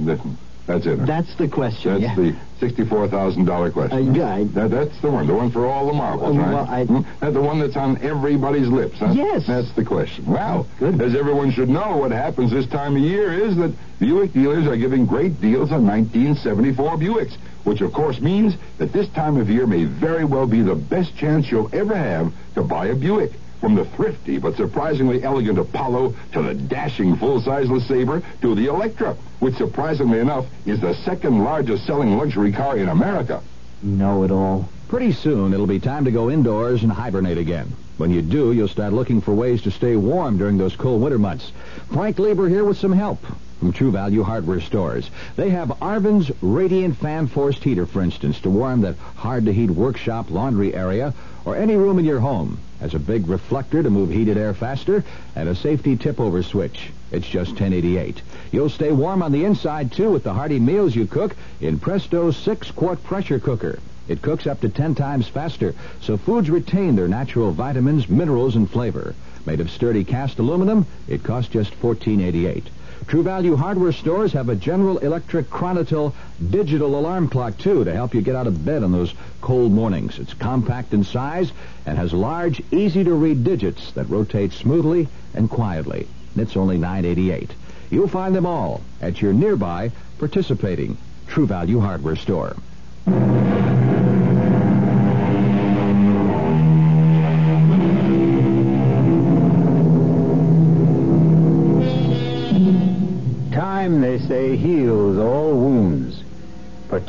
That's 0.68 0.84
it. 0.84 0.96
That's 1.06 1.34
the 1.36 1.48
question. 1.48 1.92
That's 2.02 2.02
yeah. 2.02 2.14
the 2.14 2.36
sixty-four 2.60 3.08
thousand 3.08 3.46
dollar 3.46 3.70
question. 3.70 4.10
Uh, 4.10 4.12
yeah, 4.12 4.44
That, 4.52 4.70
that's 4.70 5.00
the 5.00 5.10
one, 5.10 5.26
the 5.26 5.34
one 5.34 5.50
for 5.50 5.64
all 5.66 5.86
the 5.86 5.94
marbles, 5.94 6.36
Uh, 6.36 6.40
right? 6.40 6.52
well, 6.52 6.66
I- 6.68 6.84
Hmm? 6.84 7.00
That's 7.20 7.32
the 7.32 7.40
one 7.40 7.58
that's 7.58 7.76
on 7.76 7.96
everybody's 8.02 8.68
lips, 8.68 8.98
huh? 8.98 9.12
Yes. 9.14 9.46
That's 9.46 9.72
the 9.72 9.82
question. 9.84 10.26
Well, 10.26 10.66
Good. 10.78 11.00
as 11.00 11.14
everyone 11.14 11.52
should 11.52 11.70
know, 11.70 11.96
what 11.96 12.10
happens 12.12 12.50
this 12.50 12.66
time 12.66 12.96
of 12.96 13.02
year 13.02 13.32
is 13.32 13.56
that 13.56 13.72
Buick 13.98 14.34
dealers 14.34 14.66
are 14.66 14.76
giving 14.76 15.06
great 15.06 15.40
deals 15.40 15.72
on 15.72 15.86
1974 15.86 16.98
Buicks, 16.98 17.36
which 17.64 17.80
of 17.80 17.94
course 17.94 18.20
means 18.20 18.54
that 18.76 18.92
this 18.92 19.08
time 19.08 19.38
of 19.38 19.48
year 19.48 19.66
may 19.66 19.84
very 19.84 20.26
well 20.26 20.46
be 20.46 20.60
the 20.60 20.74
best 20.74 21.16
chance 21.16 21.50
you'll 21.50 21.70
ever 21.74 21.94
have 21.96 22.30
to 22.56 22.62
buy 22.62 22.88
a 22.88 22.94
Buick. 22.94 23.32
From 23.60 23.74
the 23.74 23.84
thrifty 23.84 24.38
but 24.38 24.56
surprisingly 24.56 25.22
elegant 25.24 25.58
Apollo 25.58 26.14
to 26.32 26.42
the 26.42 26.54
dashing 26.54 27.16
full-size 27.16 27.66
LeSabre 27.66 28.22
to 28.40 28.54
the 28.54 28.66
Electra, 28.66 29.16
which 29.40 29.56
surprisingly 29.56 30.20
enough 30.20 30.46
is 30.64 30.80
the 30.80 30.94
second 30.94 31.42
largest 31.42 31.84
selling 31.84 32.16
luxury 32.16 32.52
car 32.52 32.76
in 32.76 32.88
America. 32.88 33.42
Know 33.82 34.22
it 34.22 34.30
all. 34.30 34.68
Pretty 34.88 35.12
soon, 35.12 35.52
it'll 35.52 35.66
be 35.66 35.80
time 35.80 36.04
to 36.04 36.10
go 36.10 36.30
indoors 36.30 36.82
and 36.82 36.92
hibernate 36.92 37.36
again. 37.36 37.72
When 37.98 38.10
you 38.12 38.22
do, 38.22 38.52
you'll 38.52 38.68
start 38.68 38.92
looking 38.92 39.20
for 39.20 39.34
ways 39.34 39.62
to 39.62 39.72
stay 39.72 39.96
warm 39.96 40.38
during 40.38 40.56
those 40.56 40.76
cold 40.76 41.02
winter 41.02 41.18
months. 41.18 41.52
Frank 41.92 42.18
Lieber 42.18 42.48
here 42.48 42.64
with 42.64 42.78
some 42.78 42.92
help 42.92 43.18
from 43.58 43.72
True 43.72 43.90
Value 43.90 44.22
Hardware 44.22 44.60
Stores. 44.60 45.10
They 45.34 45.50
have 45.50 45.68
Arvin's 45.82 46.30
Radiant 46.40 46.96
Fan 46.96 47.26
Forced 47.26 47.64
Heater, 47.64 47.86
for 47.86 48.02
instance, 48.02 48.40
to 48.42 48.50
warm 48.50 48.82
that 48.82 48.96
hard-to-heat 49.16 49.70
workshop 49.70 50.30
laundry 50.30 50.72
area 50.74 51.12
or 51.44 51.56
any 51.56 51.74
room 51.74 51.98
in 51.98 52.04
your 52.04 52.20
home. 52.20 52.60
Has 52.80 52.94
a 52.94 52.98
big 52.98 53.26
reflector 53.26 53.82
to 53.82 53.90
move 53.90 54.10
heated 54.10 54.36
air 54.36 54.54
faster 54.54 55.04
and 55.34 55.48
a 55.48 55.54
safety 55.54 55.96
tip-over 55.96 56.42
switch. 56.42 56.90
It's 57.10 57.26
just 57.26 57.50
1088. 57.50 58.22
You'll 58.52 58.68
stay 58.68 58.92
warm 58.92 59.22
on 59.22 59.32
the 59.32 59.44
inside, 59.44 59.90
too, 59.92 60.10
with 60.10 60.22
the 60.22 60.34
hearty 60.34 60.60
meals 60.60 60.94
you 60.94 61.06
cook 61.06 61.34
in 61.60 61.80
Presto's 61.80 62.36
6-quart 62.36 63.02
pressure 63.02 63.40
cooker. 63.40 63.80
It 64.06 64.22
cooks 64.22 64.46
up 64.46 64.60
to 64.60 64.68
10 64.68 64.94
times 64.94 65.28
faster, 65.28 65.74
so 66.00 66.16
foods 66.16 66.48
retain 66.48 66.96
their 66.96 67.08
natural 67.08 67.50
vitamins, 67.50 68.08
minerals, 68.08 68.56
and 68.56 68.70
flavor. 68.70 69.14
Made 69.44 69.60
of 69.60 69.70
sturdy 69.70 70.04
cast 70.04 70.38
aluminum, 70.38 70.86
it 71.08 71.22
costs 71.24 71.50
just 71.50 71.72
$14.88. 71.80 72.64
True 73.08 73.22
Value 73.22 73.56
hardware 73.56 73.92
stores 73.92 74.34
have 74.34 74.50
a 74.50 74.54
General 74.54 74.98
Electric 74.98 75.48
Chronotel 75.48 76.12
digital 76.50 76.98
alarm 76.98 77.30
clock, 77.30 77.56
too, 77.56 77.82
to 77.82 77.94
help 77.94 78.14
you 78.14 78.20
get 78.20 78.36
out 78.36 78.46
of 78.46 78.66
bed 78.66 78.82
on 78.82 78.92
those 78.92 79.14
cold 79.40 79.72
mornings. 79.72 80.18
It's 80.18 80.34
compact 80.34 80.92
in 80.92 81.04
size 81.04 81.50
and 81.86 81.96
has 81.96 82.12
large, 82.12 82.60
easy-to-read 82.70 83.44
digits 83.44 83.92
that 83.92 84.10
rotate 84.10 84.52
smoothly 84.52 85.08
and 85.32 85.48
quietly. 85.48 86.06
And 86.34 86.42
it's 86.42 86.54
only 86.54 86.76
$9.88. 86.76 87.48
You'll 87.88 88.08
find 88.08 88.34
them 88.34 88.44
all 88.44 88.82
at 89.00 89.22
your 89.22 89.32
nearby 89.32 89.90
participating 90.18 90.98
True 91.28 91.46
Value 91.46 91.80
hardware 91.80 92.16
store. 92.16 92.56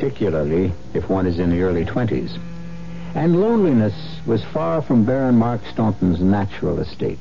Particularly 0.00 0.72
if 0.94 1.10
one 1.10 1.26
is 1.26 1.38
in 1.38 1.50
the 1.50 1.60
early 1.60 1.84
20s. 1.84 2.38
And 3.14 3.38
loneliness 3.38 3.92
was 4.24 4.42
far 4.42 4.80
from 4.80 5.04
Baron 5.04 5.36
Mark 5.36 5.60
Staunton's 5.70 6.20
natural 6.20 6.80
estate. 6.80 7.18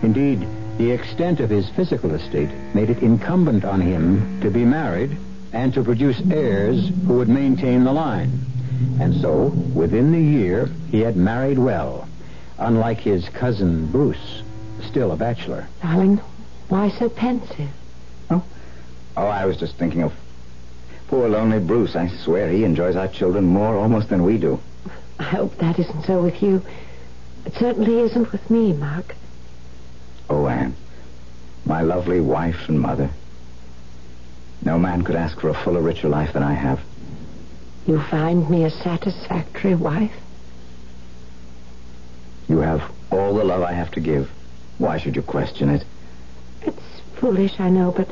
Indeed, 0.00 0.46
the 0.78 0.92
extent 0.92 1.40
of 1.40 1.50
his 1.50 1.68
physical 1.70 2.14
estate 2.14 2.48
made 2.74 2.90
it 2.90 3.02
incumbent 3.02 3.64
on 3.64 3.80
him 3.80 4.40
to 4.40 4.50
be 4.50 4.64
married 4.64 5.16
and 5.52 5.74
to 5.74 5.82
produce 5.82 6.22
heirs 6.30 6.90
who 7.08 7.14
would 7.14 7.28
maintain 7.28 7.82
the 7.82 7.92
line. 7.92 8.38
And 9.00 9.20
so, 9.20 9.46
within 9.74 10.12
the 10.12 10.22
year, 10.22 10.70
he 10.92 11.00
had 11.00 11.16
married 11.16 11.58
well, 11.58 12.06
unlike 12.56 13.00
his 13.00 13.28
cousin 13.30 13.90
Bruce, 13.90 14.44
still 14.80 15.10
a 15.10 15.16
bachelor. 15.16 15.66
Darling, 15.82 16.18
why 16.68 16.88
so 16.88 17.08
pensive? 17.08 17.70
Oh, 18.30 18.44
oh 19.16 19.26
I 19.26 19.44
was 19.44 19.56
just 19.56 19.74
thinking 19.74 20.02
of 20.02 20.12
poor 21.10 21.28
lonely 21.28 21.58
Bruce. 21.58 21.96
I 21.96 22.06
swear 22.06 22.48
he 22.48 22.62
enjoys 22.62 22.94
our 22.94 23.08
children 23.08 23.44
more 23.44 23.76
almost 23.76 24.08
than 24.08 24.22
we 24.22 24.38
do. 24.38 24.60
I 25.18 25.24
hope 25.24 25.58
that 25.58 25.76
isn't 25.76 26.04
so 26.04 26.22
with 26.22 26.40
you. 26.40 26.62
It 27.44 27.52
certainly 27.54 27.98
isn't 27.98 28.30
with 28.30 28.48
me, 28.48 28.72
Mark. 28.72 29.16
Oh, 30.30 30.46
Anne, 30.46 30.76
my 31.64 31.82
lovely 31.82 32.20
wife 32.20 32.68
and 32.68 32.80
mother. 32.80 33.10
No 34.64 34.78
man 34.78 35.02
could 35.02 35.16
ask 35.16 35.40
for 35.40 35.48
a 35.48 35.54
fuller, 35.54 35.80
richer 35.80 36.08
life 36.08 36.32
than 36.32 36.44
I 36.44 36.54
have. 36.54 36.80
You 37.88 38.00
find 38.00 38.48
me 38.48 38.62
a 38.62 38.70
satisfactory 38.70 39.74
wife? 39.74 40.14
You 42.48 42.58
have 42.58 42.88
all 43.10 43.34
the 43.34 43.42
love 43.42 43.62
I 43.62 43.72
have 43.72 43.90
to 43.92 44.00
give. 44.00 44.30
Why 44.78 44.98
should 44.98 45.16
you 45.16 45.22
question 45.22 45.70
it? 45.70 45.84
It's 46.62 47.00
foolish, 47.16 47.58
I 47.58 47.68
know, 47.68 47.90
but 47.90 48.10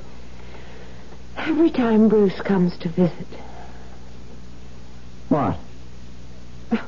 every 1.38 1.70
time 1.70 2.08
Bruce 2.08 2.40
comes 2.40 2.76
to 2.78 2.88
visit, 2.88 3.26
What? 5.28 5.56
oh, 6.72 6.80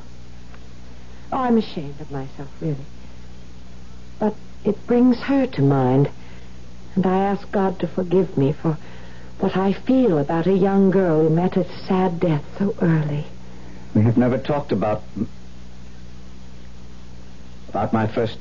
I'm 1.31 1.57
ashamed 1.57 1.99
of 2.01 2.11
myself, 2.11 2.49
really. 2.59 2.75
But 4.19 4.35
it 4.65 4.85
brings 4.87 5.17
her 5.21 5.45
to 5.47 5.61
mind, 5.61 6.09
and 6.95 7.05
I 7.05 7.17
ask 7.25 7.49
God 7.51 7.79
to 7.79 7.87
forgive 7.87 8.37
me 8.37 8.51
for 8.51 8.77
what 9.39 9.55
I 9.57 9.73
feel 9.73 10.17
about 10.17 10.45
a 10.47 10.53
young 10.53 10.91
girl 10.91 11.21
who 11.21 11.29
met 11.29 11.57
a 11.57 11.65
sad 11.85 12.19
death 12.19 12.43
so 12.57 12.75
early. 12.81 13.25
We 13.95 14.01
have 14.03 14.17
never 14.17 14.37
talked 14.37 14.71
about. 14.71 15.01
about 17.69 17.93
my 17.93 18.05
first 18.07 18.37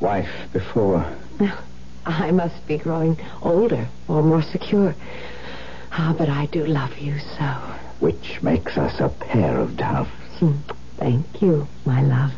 wife 0.00 0.30
before. 0.52 1.04
I 2.06 2.30
must 2.32 2.66
be 2.66 2.78
growing 2.78 3.16
older 3.42 3.86
or 4.08 4.22
more 4.22 4.42
secure. 4.42 4.94
Ah, 5.94 6.14
but 6.16 6.28
I 6.30 6.46
do 6.46 6.64
love 6.64 6.98
you 6.98 7.18
so. 7.18 7.44
Which 8.00 8.42
makes 8.42 8.78
us 8.78 8.98
a 8.98 9.10
pair 9.10 9.58
of 9.58 9.76
doves. 9.76 10.10
Hmm. 10.38 10.52
Thank 10.96 11.42
you, 11.42 11.66
my 11.84 12.02
love. 12.02 12.32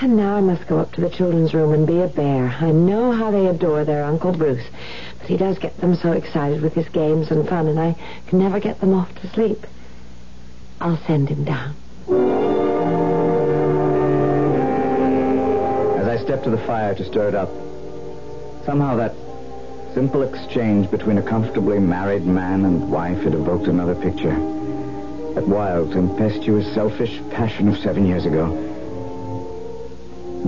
And 0.00 0.16
now 0.16 0.36
I 0.36 0.40
must 0.40 0.66
go 0.66 0.78
up 0.78 0.92
to 0.92 1.00
the 1.00 1.10
children's 1.10 1.54
room 1.54 1.72
and 1.72 1.86
be 1.86 2.00
a 2.00 2.08
bear. 2.08 2.56
I 2.60 2.70
know 2.70 3.12
how 3.12 3.30
they 3.30 3.46
adore 3.46 3.84
their 3.84 4.04
Uncle 4.04 4.32
Bruce, 4.32 4.64
but 5.18 5.28
he 5.28 5.36
does 5.36 5.58
get 5.58 5.78
them 5.78 5.94
so 5.94 6.12
excited 6.12 6.62
with 6.62 6.74
his 6.74 6.88
games 6.88 7.30
and 7.30 7.48
fun, 7.48 7.68
and 7.68 7.78
I 7.78 7.96
can 8.28 8.38
never 8.38 8.60
get 8.60 8.80
them 8.80 8.94
off 8.94 9.14
to 9.20 9.28
sleep. 9.30 9.66
I'll 10.80 10.98
send 11.06 11.28
him 11.28 11.44
down. 11.44 11.74
As 15.98 16.08
I 16.08 16.22
stepped 16.22 16.44
to 16.44 16.50
the 16.50 16.62
fire 16.66 16.94
to 16.94 17.04
stir 17.04 17.28
it 17.28 17.34
up, 17.34 17.50
somehow 18.66 18.96
that 18.96 19.14
simple 19.94 20.22
exchange 20.22 20.90
between 20.90 21.18
a 21.18 21.22
comfortably 21.22 21.78
married 21.78 22.26
man 22.26 22.64
and 22.64 22.90
wife 22.90 23.22
had 23.22 23.32
evoked 23.32 23.68
another 23.68 23.94
picture. 23.94 24.34
That 25.34 25.46
wild, 25.46 25.92
tempestuous, 25.92 26.74
selfish 26.74 27.20
passion 27.30 27.68
of 27.68 27.78
seven 27.78 28.04
years 28.04 28.26
ago. 28.26 28.48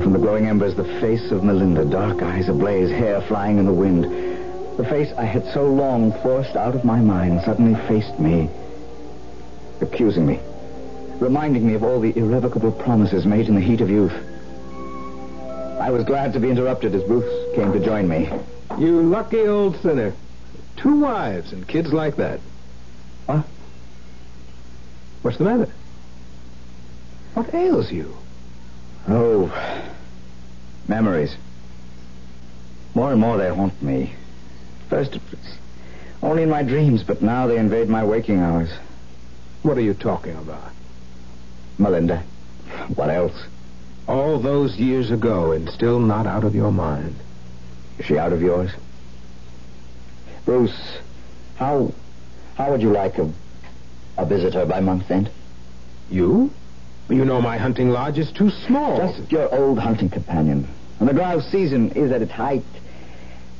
From 0.02 0.12
the 0.12 0.18
glowing 0.18 0.46
embers, 0.46 0.74
the 0.74 0.84
face 1.00 1.30
of 1.30 1.44
Melinda, 1.44 1.84
dark 1.84 2.22
eyes 2.22 2.48
ablaze, 2.48 2.90
hair 2.90 3.20
flying 3.22 3.58
in 3.58 3.66
the 3.66 3.72
wind. 3.72 4.04
The 4.78 4.84
face 4.84 5.12
I 5.16 5.24
had 5.24 5.46
so 5.54 5.64
long 5.64 6.10
forced 6.22 6.56
out 6.56 6.74
of 6.74 6.84
my 6.84 7.00
mind 7.00 7.42
suddenly 7.42 7.80
faced 7.86 8.18
me, 8.18 8.50
accusing 9.80 10.26
me, 10.26 10.40
reminding 11.20 11.64
me 11.64 11.74
of 11.74 11.84
all 11.84 12.00
the 12.00 12.18
irrevocable 12.18 12.72
promises 12.72 13.24
made 13.24 13.48
in 13.48 13.54
the 13.54 13.60
heat 13.60 13.80
of 13.80 13.90
youth. 13.90 14.14
I 15.80 15.92
was 15.92 16.04
glad 16.04 16.32
to 16.32 16.40
be 16.40 16.50
interrupted 16.50 16.96
as 16.96 17.04
Bruce 17.04 17.54
came 17.54 17.72
to 17.72 17.78
join 17.78 18.08
me. 18.08 18.28
You 18.78 19.02
lucky 19.02 19.46
old 19.46 19.80
sinner. 19.80 20.12
Two 20.76 21.00
wives 21.00 21.52
and 21.52 21.66
kids 21.66 21.92
like 21.92 22.16
that. 22.16 22.40
What? 23.26 23.44
What's 25.22 25.38
the 25.38 25.44
matter? 25.44 25.72
What 27.34 27.52
ails 27.54 27.90
you? 27.90 28.16
Oh, 29.08 29.52
memories. 30.88 31.36
More 32.94 33.12
and 33.12 33.20
more 33.20 33.36
they 33.36 33.48
haunt 33.48 33.82
me. 33.82 34.14
First, 34.88 35.18
only 36.22 36.42
in 36.42 36.50
my 36.50 36.62
dreams, 36.62 37.02
but 37.02 37.22
now 37.22 37.46
they 37.46 37.58
invade 37.58 37.88
my 37.88 38.04
waking 38.04 38.40
hours. 38.40 38.70
What 39.62 39.78
are 39.78 39.82
you 39.82 39.94
talking 39.94 40.36
about? 40.36 40.70
Melinda. 41.78 42.22
What 42.94 43.10
else? 43.10 43.46
All 44.06 44.38
those 44.38 44.76
years 44.76 45.10
ago 45.10 45.52
and 45.52 45.68
still 45.70 45.98
not 45.98 46.26
out 46.26 46.44
of 46.44 46.54
your 46.54 46.72
mind. 46.72 47.16
Is 47.98 48.06
she 48.06 48.18
out 48.18 48.32
of 48.32 48.42
yours? 48.42 48.70
Bruce, 50.44 50.98
how 51.56 51.92
how 52.56 52.70
would 52.70 52.82
you 52.82 52.90
like 52.90 53.18
a 53.18 53.30
a 54.18 54.24
visitor 54.24 54.64
by 54.64 54.80
month 54.80 55.10
end? 55.10 55.30
You? 56.10 56.50
You 57.08 57.24
know 57.24 57.40
my 57.40 57.56
hunting 57.56 57.90
lodge 57.90 58.18
is 58.18 58.32
too 58.32 58.50
small. 58.50 58.96
Just 58.96 59.30
your 59.30 59.52
old 59.54 59.78
hunting 59.78 60.08
companion. 60.08 60.66
And 60.98 61.08
the 61.08 61.14
grouse 61.14 61.48
season 61.50 61.90
is 61.90 62.10
at 62.10 62.22
its 62.22 62.32
height, 62.32 62.64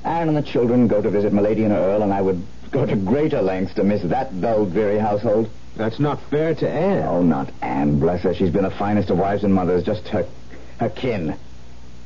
Anne 0.04 0.28
and 0.28 0.36
the 0.36 0.42
children 0.42 0.86
go 0.86 1.02
to 1.02 1.10
visit 1.10 1.32
Milady 1.32 1.64
and 1.64 1.72
Earl, 1.72 2.02
and 2.02 2.12
I 2.12 2.22
would 2.22 2.42
go 2.70 2.86
to 2.86 2.96
greater 2.96 3.42
lengths 3.42 3.74
to 3.74 3.84
miss 3.84 4.02
that 4.02 4.40
dull, 4.40 4.64
dreary 4.66 4.98
household. 4.98 5.50
That's 5.76 5.98
not 5.98 6.22
fair 6.30 6.54
to 6.54 6.68
Anne. 6.68 7.06
Oh, 7.06 7.22
not 7.22 7.50
Anne, 7.60 7.98
bless 7.98 8.22
her. 8.22 8.32
She's 8.32 8.50
been 8.50 8.62
the 8.62 8.70
finest 8.70 9.10
of 9.10 9.18
wives 9.18 9.44
and 9.44 9.52
mothers, 9.52 9.82
just 9.82 10.08
her, 10.08 10.26
her 10.78 10.88
kin. 10.88 11.36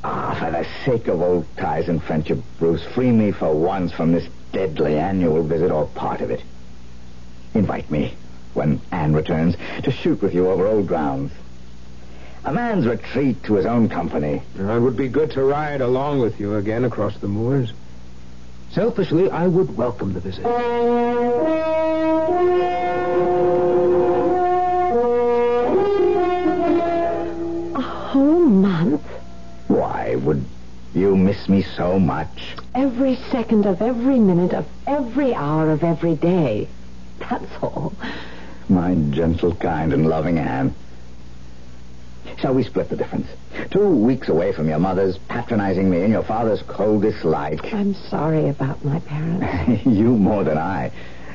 Ah, 0.03 0.35
for 0.39 0.51
the 0.51 0.67
sake 0.85 1.09
of 1.09 1.21
old 1.21 1.47
ties 1.57 1.89
and 1.89 2.03
friendship, 2.03 2.39
Bruce, 2.59 2.83
free 2.95 3.11
me 3.11 3.33
for 3.33 3.55
once 3.55 3.93
from 3.93 4.13
this 4.13 4.27
deadly 4.53 4.99
annual 4.99 5.43
visit 5.43 5.71
or 5.71 5.87
part 5.87 6.21
of 6.21 6.31
it. 6.31 6.43
Invite 7.55 7.91
me, 7.91 8.15
when 8.55 8.81
Anne 8.91 9.15
returns, 9.15 9.57
to 9.83 9.91
shoot 9.91 10.23
with 10.23 10.35
you 10.35 10.49
over 10.49 10.67
old 10.67 10.87
grounds. 10.87 11.33
A 12.45 12.53
man's 12.53 12.87
retreat 12.87 13.43
to 13.45 13.55
his 13.55 13.67
own 13.67 13.91
company. 13.91 14.43
It 14.59 14.81
would 14.81 14.97
be 14.97 15.09
good 15.09 15.33
to 15.33 15.43
ride 15.43 15.83
along 15.83 16.21
with 16.21 16.41
you 16.41 16.55
again 16.55 16.85
across 16.85 17.19
the 17.19 17.29
moors. 17.29 17.73
Selfishly, 18.73 19.29
I 19.31 19.47
would 19.47 19.77
welcome 19.77 20.15
the 20.15 20.21
visit. 20.21 20.47
You 30.95 31.17
miss 31.17 31.49
me 31.49 31.63
so 31.63 31.99
much? 31.99 32.55
Every 32.75 33.17
second 33.31 33.67
of 33.67 33.81
every 33.81 34.19
minute 34.19 34.53
of 34.53 34.67
every 34.87 35.35
hour 35.35 35.71
of 35.71 35.85
every 35.85 36.17
day. 36.17 36.69
That's 37.19 37.63
all. 37.63 37.93
My 38.69 38.95
gentle, 38.95 39.55
kind, 39.55 39.93
and 39.93 40.09
loving 40.09 40.39
Anne. 40.39 40.75
Shall 42.39 42.55
we 42.55 42.63
split 42.63 42.89
the 42.89 42.97
difference? 42.97 43.27
Two 43.71 43.89
weeks 43.89 44.29
away 44.29 44.53
from 44.53 44.69
your 44.69 44.79
mother's 44.79 45.19
patronizing 45.19 45.91
me 45.91 46.03
and 46.03 46.13
your 46.13 46.23
father's 46.23 46.63
cold 46.63 47.03
dislike. 47.03 47.61
I'm 47.75 47.95
sorry 47.95 48.49
about 48.49 48.85
my 48.85 49.01
parents. 49.01 49.85
you 49.87 50.17
more 50.17 50.45
than 50.45 50.57
I. 50.57 50.93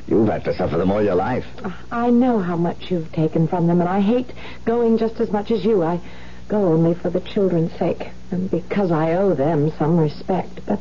You've 0.08 0.28
had 0.30 0.44
to 0.46 0.56
suffer 0.56 0.78
them 0.78 0.92
all 0.92 1.02
your 1.02 1.16
life. 1.16 1.46
I 1.92 2.10
know 2.12 2.40
how 2.40 2.56
much 2.56 2.92
you've 2.92 3.12
taken 3.12 3.48
from 3.48 3.68
them, 3.68 3.82
and 3.82 3.90
I 3.90 4.02
hate 4.02 4.32
going 4.64 4.98
just 4.98 5.20
as 5.20 5.32
much 5.32 5.50
as 5.52 5.66
you. 5.66 5.84
I 5.84 6.00
go 6.48 6.66
only 6.66 6.94
for 6.94 7.10
the 7.10 7.22
children's 7.22 7.72
sake, 7.78 8.10
and 8.32 8.50
because 8.50 8.92
I 8.92 9.14
owe 9.14 9.34
them 9.34 9.72
some 9.78 9.98
respect. 9.98 10.62
But 10.66 10.80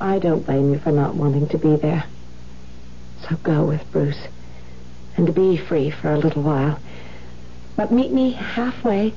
I 0.00 0.18
don't 0.18 0.46
blame 0.46 0.72
you 0.72 0.78
for 0.78 0.92
not 0.92 1.14
wanting 1.14 1.48
to 1.48 1.58
be 1.58 1.76
there. 1.76 2.04
So 3.28 3.36
go 3.42 3.64
with 3.64 3.90
Bruce, 3.92 4.26
and 5.16 5.34
be 5.34 5.56
free 5.56 5.90
for 5.90 6.12
a 6.12 6.18
little 6.18 6.42
while. 6.42 6.78
But 7.76 7.92
meet 7.92 8.12
me 8.12 8.32
halfway, 8.32 9.14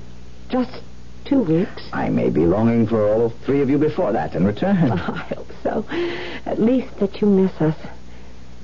just 0.50 0.82
two 1.26 1.41
weeks. 1.41 1.89
I 1.93 2.10
may 2.10 2.30
be 2.30 2.46
longing 2.46 2.88
for 2.88 3.08
all 3.08 3.30
three 3.46 3.62
of 3.62 3.69
you 3.69 3.78
before 3.78 4.12
that 4.12 4.36
and 4.36 4.46
return. 4.46 4.91
I 4.91 5.17
hope 5.34 5.52
so. 5.63 5.86
At 6.46 6.62
least 6.62 7.00
that 7.00 7.22
you 7.22 7.28
miss 7.28 7.54
us. 7.62 7.76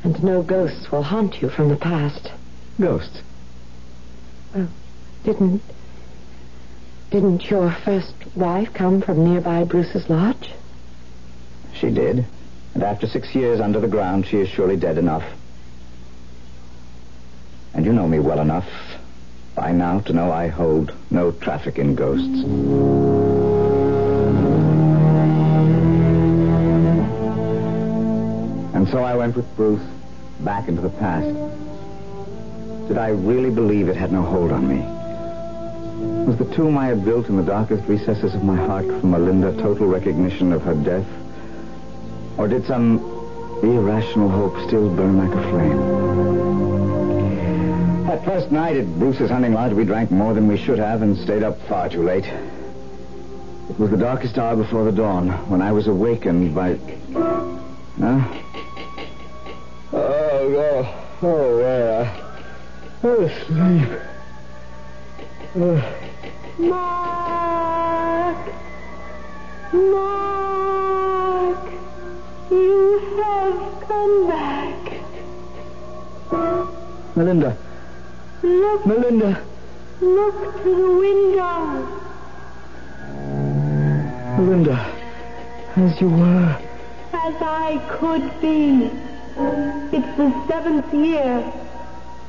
And 0.03 0.23
no 0.23 0.41
ghosts 0.41 0.91
will 0.91 1.03
haunt 1.03 1.41
you 1.41 1.49
from 1.49 1.69
the 1.69 1.75
past. 1.75 2.31
Ghosts? 2.79 3.21
Well, 4.55 4.69
didn't... 5.23 5.61
Didn't 7.11 7.49
your 7.49 7.71
first 7.71 8.13
wife 8.35 8.71
come 8.73 9.01
from 9.01 9.23
nearby 9.25 9.63
Bruce's 9.63 10.09
lodge? 10.09 10.51
She 11.73 11.89
did. 11.89 12.25
And 12.75 12.83
after 12.83 13.07
six 13.07 13.33
years 13.33 13.59
under 13.59 13.79
the 13.79 13.87
ground, 13.87 14.27
she 14.27 14.37
is 14.37 14.47
surely 14.47 14.77
dead 14.77 14.99
enough. 14.99 15.23
And 17.73 17.83
you 17.83 17.93
know 17.93 18.07
me 18.07 18.19
well 18.19 18.39
enough 18.39 18.69
by 19.55 19.71
now 19.71 20.01
to 20.01 20.13
know 20.13 20.31
I 20.31 20.47
hold 20.49 20.93
no 21.09 21.31
traffic 21.31 21.79
in 21.79 21.95
ghosts. 21.95 22.43
And 28.75 28.87
so 28.89 29.03
I 29.03 29.15
went 29.15 29.35
with 29.35 29.55
Bruce 29.55 29.81
back 30.41 30.67
into 30.67 30.81
the 30.81 30.89
past. 30.89 31.27
Did 32.87 32.99
I 32.99 33.09
really 33.09 33.49
believe 33.49 33.89
it 33.89 33.95
had 33.95 34.11
no 34.11 34.21
hold 34.21 34.51
on 34.51 34.67
me? 34.67 34.98
Was 36.29 36.37
the 36.37 36.55
tomb 36.55 36.77
I 36.77 36.85
had 36.85 37.03
built 37.03 37.27
in 37.27 37.37
the 37.37 37.43
darkest 37.43 37.87
recesses 37.87 38.35
of 38.35 38.43
my 38.43 38.55
heart 38.55 38.85
for 38.85 39.07
Melinda 39.07 39.51
total 39.53 39.87
recognition 39.87 40.53
of 40.53 40.61
her 40.61 40.75
death? 40.75 41.07
Or 42.37 42.47
did 42.47 42.67
some 42.67 42.99
irrational 43.63 44.29
hope 44.29 44.55
still 44.67 44.95
burn 44.95 45.17
like 45.17 45.35
a 45.35 45.41
flame? 45.49 45.79
That 48.05 48.23
first 48.23 48.51
night 48.51 48.77
at 48.77 48.85
Bruce's 48.99 49.31
hunting 49.31 49.53
lodge, 49.55 49.73
we 49.73 49.85
drank 49.85 50.11
more 50.11 50.35
than 50.35 50.47
we 50.47 50.55
should 50.55 50.77
have 50.77 51.01
and 51.01 51.17
stayed 51.17 51.41
up 51.41 51.59
far 51.67 51.89
too 51.89 52.03
late. 52.03 52.25
It 52.25 53.79
was 53.79 53.89
the 53.89 53.97
darkest 53.97 54.37
hour 54.37 54.55
before 54.55 54.85
the 54.85 54.91
dawn 54.91 55.29
when 55.49 55.63
I 55.63 55.71
was 55.71 55.87
awakened 55.87 56.53
by. 56.53 56.75
Huh? 57.99 58.21
Oh, 59.93 60.53
oh, 60.61 60.85
oh, 61.23 61.57
where? 61.57 62.05
I 63.01 63.07
was 63.07 63.31
asleep. 63.31 63.89
Oh. 65.55 66.05
Mark! 66.59 68.35
Mark! 69.71 71.71
You 72.51 72.99
have 73.15 73.87
come 73.87 74.27
back. 74.27 74.75
Melinda. 77.15 77.55
Look. 78.43 78.85
Melinda. 78.85 79.41
Look 80.01 80.63
to 80.63 80.75
the 80.75 80.91
window. 80.99 81.87
Melinda. 84.37 84.85
As 85.77 86.01
you 86.01 86.09
were. 86.09 86.57
As 87.13 87.35
I 87.41 87.77
could 87.87 88.41
be. 88.41 88.91
It's 89.95 90.17
the 90.17 90.29
seventh 90.49 90.93
year. 90.93 91.41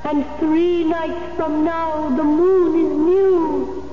And 0.04 0.24
three 0.38 0.84
nights 0.84 1.34
from 1.34 1.64
now, 1.64 2.08
the 2.10 2.22
moon 2.22 2.86
is 2.86 2.92
new. 2.96 3.89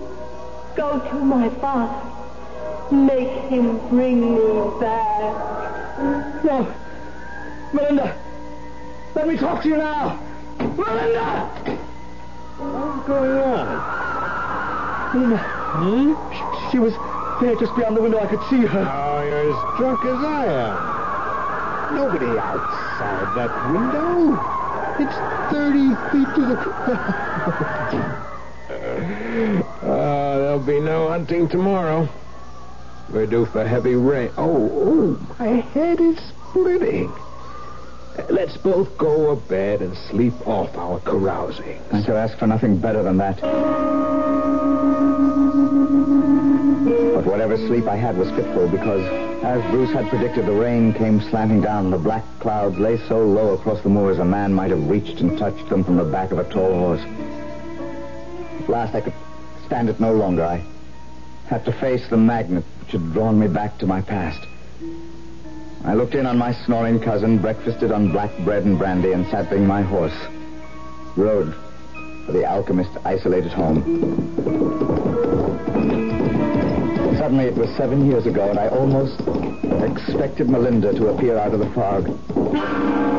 Go 0.78 1.00
to 1.00 1.16
my 1.16 1.50
father. 1.50 2.96
Make 2.96 3.50
him 3.50 3.80
bring 3.90 4.36
me 4.36 4.80
back. 4.80 5.98
No. 6.44 6.72
Melinda. 7.74 8.16
Let 9.16 9.28
me 9.28 9.38
talk 9.38 9.64
to 9.64 9.70
you 9.70 9.78
now. 9.78 10.20
Melinda! 10.60 11.48
What's 12.60 13.08
going 13.08 13.40
on? 13.40 13.68
Melinda. 15.16 15.38
Hmm? 15.38 16.14
She, 16.32 16.72
she 16.74 16.78
was 16.78 16.94
there 17.42 17.56
just 17.56 17.76
beyond 17.76 17.98
the 17.98 18.02
window. 18.04 18.20
I 18.20 18.28
could 18.28 18.44
see 18.48 18.64
her. 18.64 18.86
Oh, 18.86 19.24
you're 19.26 19.50
as 19.50 19.78
drunk 19.80 20.06
as 20.06 20.24
I 20.24 20.46
am. 20.46 21.96
Nobody 21.96 22.38
outside 22.38 23.34
that 23.34 23.52
window. 23.74 24.38
It's 25.00 25.18
30 25.52 25.96
feet 26.12 26.30
to 26.36 26.42
the 26.46 26.56
ground. 26.56 28.24
uh, 28.98 30.38
there'll 30.38 30.60
be 30.60 30.80
no 30.80 31.10
hunting 31.10 31.48
tomorrow. 31.48 32.10
We're 33.10 33.28
due 33.28 33.46
for 33.46 33.66
heavy 33.66 33.96
rain. 33.96 34.32
Oh, 34.38 34.70
oh, 34.74 35.36
my 35.40 35.62
head 35.62 36.02
is 36.02 36.18
splitting. 36.18 37.12
Let's 38.30 38.58
both 38.58 38.98
go 38.98 39.34
to 39.36 39.42
bed 39.48 39.82
and 39.82 39.96
sleep 40.10 40.34
off 40.48 40.76
our 40.76 41.00
carousing. 41.00 41.80
I 41.92 42.04
shall 42.04 42.18
ask 42.18 42.38
for 42.38 42.48
nothing 42.48 42.80
better 42.80 43.04
than 43.04 43.18
that. 43.18 43.40
But 47.14 47.26
whatever 47.26 47.58
sleep 47.58 47.88
I 47.88 47.96
had 47.96 48.18
was 48.18 48.30
fitful 48.32 48.68
because, 48.70 49.04
as 49.44 49.62
Bruce 49.72 49.92
had 49.92 50.10
predicted, 50.10 50.48
the 50.48 50.54
rain 50.54 50.94
came 50.94 51.22
slanting 51.22 51.62
down. 51.62 51.92
The 51.92 51.98
black 51.98 52.24
clouds 52.40 52.78
lay 52.78 52.98
so 53.08 53.24
low 53.24 53.54
across 53.54 53.82
the 53.82 53.90
moors 53.90 54.18
a 54.20 54.26
man 54.26 54.54
might 54.54 54.72
have 54.72 54.90
reached 54.90 55.22
and 55.22 55.38
touched 55.38 55.70
them 55.70 55.84
from 55.84 55.96
the 55.96 56.04
back 56.04 56.32
of 56.32 56.40
a 56.40 56.44
tall 56.50 56.74
horse. 56.74 57.27
At 58.68 58.72
last 58.72 58.96
I 58.96 59.00
could 59.00 59.14
stand 59.66 59.88
it 59.88 59.98
no 59.98 60.12
longer. 60.12 60.44
I 60.44 60.62
had 61.48 61.64
to 61.64 61.72
face 61.72 62.06
the 62.10 62.18
magnet 62.18 62.66
which 62.82 62.92
had 62.92 63.14
drawn 63.14 63.40
me 63.40 63.48
back 63.48 63.78
to 63.78 63.88
my 63.88 64.02
past. 64.02 64.46
I 65.86 65.94
looked 65.94 66.16
in 66.16 66.26
on 66.26 66.38
my 66.38 66.52
snoring 66.66 67.00
cousin, 67.00 67.38
breakfasted 67.38 67.94
on 67.94 68.12
black 68.12 68.30
bread 68.40 68.66
and 68.66 68.78
brandy, 68.78 69.14
and 69.14 69.26
sat 69.28 69.50
being 69.50 69.66
my 69.66 69.84
horse. 69.84 70.12
Rode 71.16 71.56
for 72.26 72.34
the 72.34 72.44
alchemist's 72.44 72.98
isolated 73.06 73.54
home. 73.54 73.86
Suddenly, 77.18 77.46
it 77.46 77.56
was 77.56 77.70
seven 77.78 78.06
years 78.06 78.26
ago, 78.26 78.50
and 78.50 78.60
I 78.60 78.68
almost 78.68 79.22
expected 79.82 80.50
Melinda 80.50 80.92
to 80.94 81.08
appear 81.08 81.38
out 81.38 81.54
of 81.54 81.62
the 81.62 81.70
fog. 81.70 83.17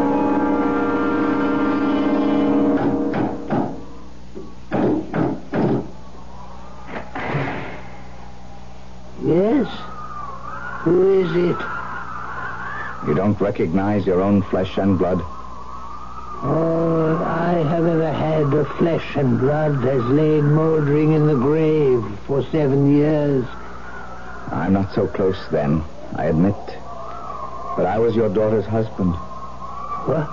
Don't 13.38 13.46
recognize 13.46 14.06
your 14.06 14.20
own 14.20 14.42
flesh 14.42 14.78
and 14.78 14.98
blood? 14.98 15.20
All 16.42 17.16
I 17.16 17.54
have 17.68 17.86
ever 17.86 18.12
had 18.12 18.52
of 18.54 18.68
flesh 18.76 19.16
and 19.16 19.38
blood 19.38 19.76
has 19.82 20.04
lain 20.04 20.52
mouldering 20.52 21.12
in 21.12 21.26
the 21.26 21.34
grave 21.34 22.04
for 22.26 22.42
seven 22.44 22.96
years. 22.96 23.44
I'm 24.50 24.72
not 24.72 24.94
so 24.94 25.06
close 25.06 25.38
then, 25.50 25.82
I 26.16 26.26
admit. 26.26 26.54
But 27.76 27.86
I 27.86 27.98
was 27.98 28.16
your 28.16 28.28
daughter's 28.28 28.66
husband. 28.66 29.14
What? 30.06 30.26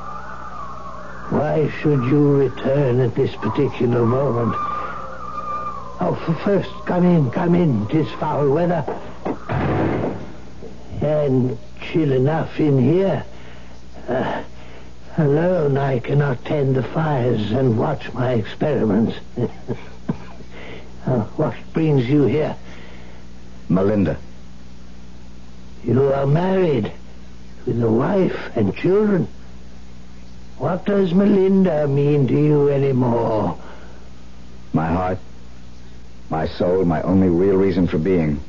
Why 1.32 1.70
should 1.82 2.04
you 2.06 2.38
return 2.38 3.00
at 3.00 3.16
this 3.16 3.36
particular 3.36 4.06
moment? 4.06 4.54
Oh, 5.98 6.16
first, 6.44 6.72
come 6.86 7.06
in, 7.06 7.32
come 7.32 7.56
in. 7.56 7.88
Tis 7.88 8.10
foul 8.14 8.50
weather. 8.50 8.84
And 11.06 11.60
chill 11.82 12.12
enough 12.12 12.60
in 12.60 12.82
here. 12.82 13.24
Uh, 14.08 14.44
alone, 15.18 15.78
I 15.78 16.00
cannot 16.00 16.44
tend 16.46 16.76
the 16.76 16.82
fires 16.82 17.52
and 17.52 17.78
watch 17.78 18.12
my 18.14 18.34
experiments. 18.34 19.16
uh, 21.06 21.20
what 21.38 21.54
brings 21.74 22.10
you 22.10 22.24
here? 22.24 22.56
Melinda. 23.70 24.18
You 25.84 26.12
are 26.12 26.26
married 26.26 26.92
with 27.68 27.84
a 27.84 27.92
wife 27.92 28.58
and 28.58 28.76
children. 28.76 29.28
What 30.58 30.86
does 30.86 31.14
Melinda 31.14 31.88
mean 31.88 32.28
to 32.30 32.34
you 32.34 32.70
anymore? 32.70 33.60
My 34.74 34.88
heart, 34.88 35.20
my 36.32 36.48
soul, 36.48 36.84
my 36.84 37.04
only 37.04 37.30
real 37.30 37.58
reason 37.58 37.86
for 37.86 38.00
being. 38.00 38.42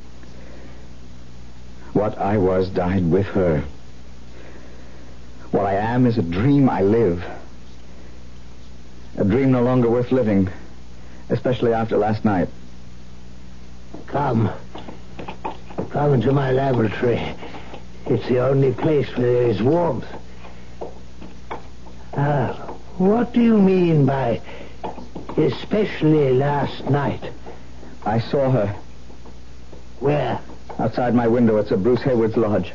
What 1.96 2.18
I 2.18 2.36
was 2.36 2.68
died 2.68 3.10
with 3.10 3.24
her. 3.28 3.64
What 5.50 5.64
I 5.64 5.76
am 5.76 6.04
is 6.04 6.18
a 6.18 6.22
dream 6.22 6.68
I 6.68 6.82
live. 6.82 7.24
A 9.16 9.24
dream 9.24 9.50
no 9.50 9.62
longer 9.62 9.88
worth 9.88 10.12
living, 10.12 10.50
especially 11.30 11.72
after 11.72 11.96
last 11.96 12.22
night. 12.22 12.50
Come. 14.08 14.50
Come 15.88 16.12
into 16.12 16.32
my 16.32 16.52
laboratory. 16.52 17.34
It's 18.04 18.28
the 18.28 18.40
only 18.46 18.72
place 18.72 19.08
where 19.16 19.32
there 19.32 19.48
is 19.48 19.62
warmth. 19.62 20.04
Ah, 22.12 22.52
what 22.98 23.32
do 23.32 23.40
you 23.40 23.58
mean 23.58 24.04
by 24.04 24.42
especially 25.38 26.34
last 26.34 26.84
night? 26.90 27.32
I 28.04 28.20
saw 28.20 28.50
her. 28.50 28.76
Where? 30.00 30.38
Outside 30.78 31.14
my 31.14 31.26
window 31.26 31.58
at 31.58 31.70
a 31.70 31.76
Bruce 31.76 32.02
Hayward's 32.02 32.36
lodge. 32.36 32.72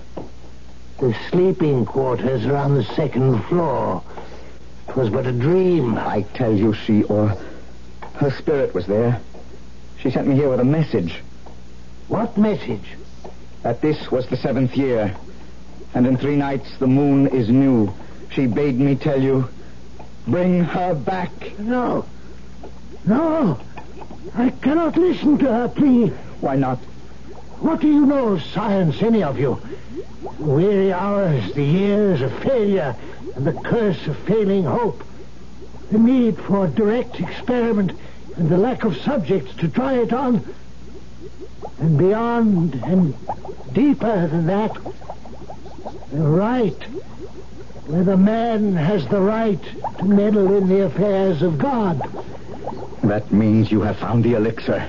The 0.99 1.15
sleeping 1.29 1.85
quarters 1.85 2.45
are 2.45 2.55
on 2.55 2.75
the 2.75 2.83
second 2.83 3.43
floor. 3.43 4.03
It 4.89 4.95
was 4.95 5.09
but 5.09 5.27
a 5.27 5.31
dream. 5.31 5.97
I 5.97 6.23
tell 6.33 6.53
you, 6.53 6.73
she 6.73 7.03
or 7.03 7.35
her 8.15 8.31
spirit 8.31 8.73
was 8.73 8.87
there. 8.87 9.19
She 9.99 10.09
sent 10.09 10.27
me 10.27 10.35
here 10.35 10.49
with 10.49 10.59
a 10.59 10.65
message. 10.65 11.21
What 12.07 12.37
message? 12.37 12.95
That 13.61 13.81
this 13.81 14.11
was 14.11 14.27
the 14.27 14.37
seventh 14.37 14.75
year, 14.75 15.15
and 15.93 16.07
in 16.07 16.17
three 16.17 16.35
nights 16.35 16.77
the 16.79 16.87
moon 16.87 17.27
is 17.27 17.49
new. 17.49 17.93
She 18.31 18.47
bade 18.47 18.79
me 18.79 18.95
tell 18.95 19.21
you, 19.21 19.47
bring 20.27 20.63
her 20.63 20.95
back. 20.95 21.59
No. 21.59 22.05
No. 23.05 23.59
I 24.35 24.49
cannot 24.49 24.97
listen 24.97 25.37
to 25.37 25.45
her 25.45 25.67
plea. 25.67 26.07
Why 26.41 26.55
not? 26.55 26.79
What 27.61 27.79
do 27.79 27.87
you 27.87 28.07
know 28.07 28.29
of 28.29 28.43
science, 28.43 29.03
any 29.03 29.21
of 29.21 29.37
you? 29.37 29.61
Weary 30.39 30.91
hours, 30.91 31.53
the 31.53 31.63
years 31.63 32.19
of 32.21 32.33
failure, 32.39 32.95
and 33.35 33.45
the 33.45 33.53
curse 33.53 34.07
of 34.07 34.17
failing 34.17 34.63
hope. 34.63 35.03
The 35.91 35.99
need 35.99 36.39
for 36.39 36.65
direct 36.65 37.19
experiment 37.19 37.91
and 38.35 38.49
the 38.49 38.57
lack 38.57 38.83
of 38.83 38.97
subjects 38.97 39.53
to 39.57 39.67
try 39.67 39.93
it 39.93 40.11
on. 40.11 40.43
And 41.77 41.99
beyond 41.99 42.73
and 42.83 43.13
deeper 43.73 44.27
than 44.27 44.47
that, 44.47 44.75
the 46.11 46.23
right. 46.23 46.83
Whether 47.85 48.17
man 48.17 48.73
has 48.73 49.07
the 49.07 49.21
right 49.21 49.61
to 49.99 50.05
meddle 50.05 50.51
in 50.55 50.67
the 50.67 50.85
affairs 50.85 51.43
of 51.43 51.59
God. 51.59 52.01
That 53.03 53.31
means 53.31 53.71
you 53.71 53.81
have 53.81 53.97
found 53.97 54.23
the 54.23 54.33
elixir. 54.33 54.83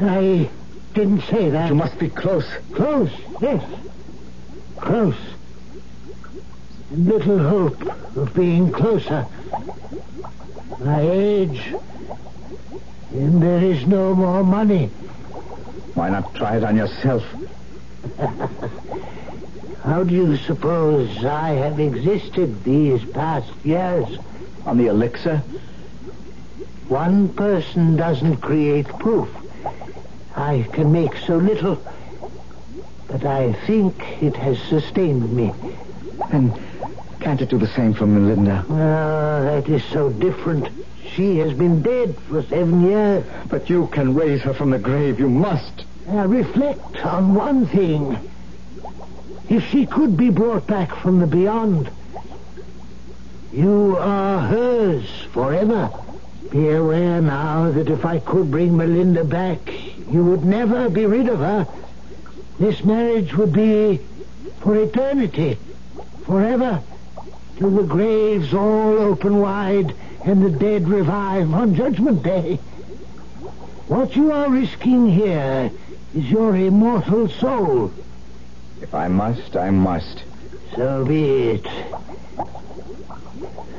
I 0.00 0.50
didn't 0.94 1.22
say 1.22 1.50
that. 1.50 1.68
You 1.68 1.74
must 1.74 1.98
be 1.98 2.08
close. 2.08 2.46
Close, 2.74 3.10
yes. 3.40 3.64
Close. 4.78 5.16
Little 6.90 7.38
hope 7.38 7.80
of 8.16 8.34
being 8.34 8.72
closer. 8.72 9.26
My 10.80 11.00
age. 11.00 11.74
And 13.12 13.42
there 13.42 13.62
is 13.62 13.86
no 13.86 14.14
more 14.14 14.42
money. 14.42 14.86
Why 15.94 16.10
not 16.10 16.34
try 16.34 16.56
it 16.56 16.64
on 16.64 16.76
yourself? 16.76 17.24
How 19.82 20.04
do 20.04 20.14
you 20.14 20.36
suppose 20.36 21.24
I 21.24 21.50
have 21.50 21.80
existed 21.80 22.64
these 22.64 23.04
past 23.04 23.50
years? 23.64 24.06
On 24.66 24.76
the 24.76 24.86
elixir? 24.86 25.38
One 26.88 27.28
person 27.30 27.96
doesn't 27.96 28.38
create 28.38 28.86
proof. 28.98 29.28
I 30.40 30.62
can 30.72 30.90
make 30.90 31.16
so 31.18 31.36
little, 31.36 31.82
but 33.08 33.26
I 33.26 33.52
think 33.66 34.22
it 34.22 34.36
has 34.36 34.58
sustained 34.58 35.30
me. 35.34 35.52
And 36.32 36.58
can't 37.20 37.42
it 37.42 37.50
do 37.50 37.58
the 37.58 37.66
same 37.66 37.92
for 37.92 38.06
Melinda? 38.06 38.64
Ah, 38.70 39.42
that 39.44 39.68
is 39.68 39.84
so 39.84 40.08
different. 40.08 40.68
She 41.14 41.36
has 41.38 41.52
been 41.52 41.82
dead 41.82 42.16
for 42.28 42.42
seven 42.42 42.80
years. 42.80 43.24
But 43.48 43.68
you 43.68 43.88
can 43.88 44.14
raise 44.14 44.40
her 44.42 44.54
from 44.54 44.70
the 44.70 44.78
grave. 44.78 45.20
You 45.20 45.28
must. 45.28 45.84
Now 46.06 46.24
reflect 46.24 47.04
on 47.04 47.34
one 47.34 47.66
thing. 47.66 48.16
If 49.50 49.68
she 49.68 49.84
could 49.84 50.16
be 50.16 50.30
brought 50.30 50.66
back 50.66 50.94
from 50.94 51.20
the 51.20 51.26
beyond, 51.26 51.90
you 53.52 53.96
are 53.98 54.40
hers 54.40 55.06
forever. 55.32 55.90
Be 56.50 56.68
aware 56.68 57.20
now 57.20 57.70
that 57.70 57.88
if 57.88 58.04
I 58.04 58.18
could 58.18 58.50
bring 58.50 58.76
Melinda 58.76 59.22
back, 59.22 59.72
you 60.10 60.24
would 60.24 60.44
never 60.44 60.90
be 60.90 61.06
rid 61.06 61.28
of 61.28 61.38
her. 61.38 61.66
This 62.58 62.82
marriage 62.84 63.34
would 63.34 63.52
be 63.52 64.00
for 64.58 64.76
eternity, 64.76 65.58
forever, 66.26 66.82
till 67.56 67.70
the 67.70 67.84
graves 67.84 68.52
all 68.52 68.98
open 68.98 69.40
wide 69.40 69.94
and 70.24 70.44
the 70.44 70.50
dead 70.50 70.88
revive 70.88 71.54
on 71.54 71.76
Judgment 71.76 72.22
Day. 72.22 72.56
What 73.86 74.16
you 74.16 74.32
are 74.32 74.50
risking 74.50 75.08
here 75.08 75.70
is 76.14 76.30
your 76.30 76.56
immortal 76.56 77.28
soul. 77.28 77.92
If 78.82 78.92
I 78.92 79.06
must, 79.08 79.56
I 79.56 79.70
must. 79.70 80.24
So 80.74 81.04
be 81.04 81.50
it. 81.50 81.89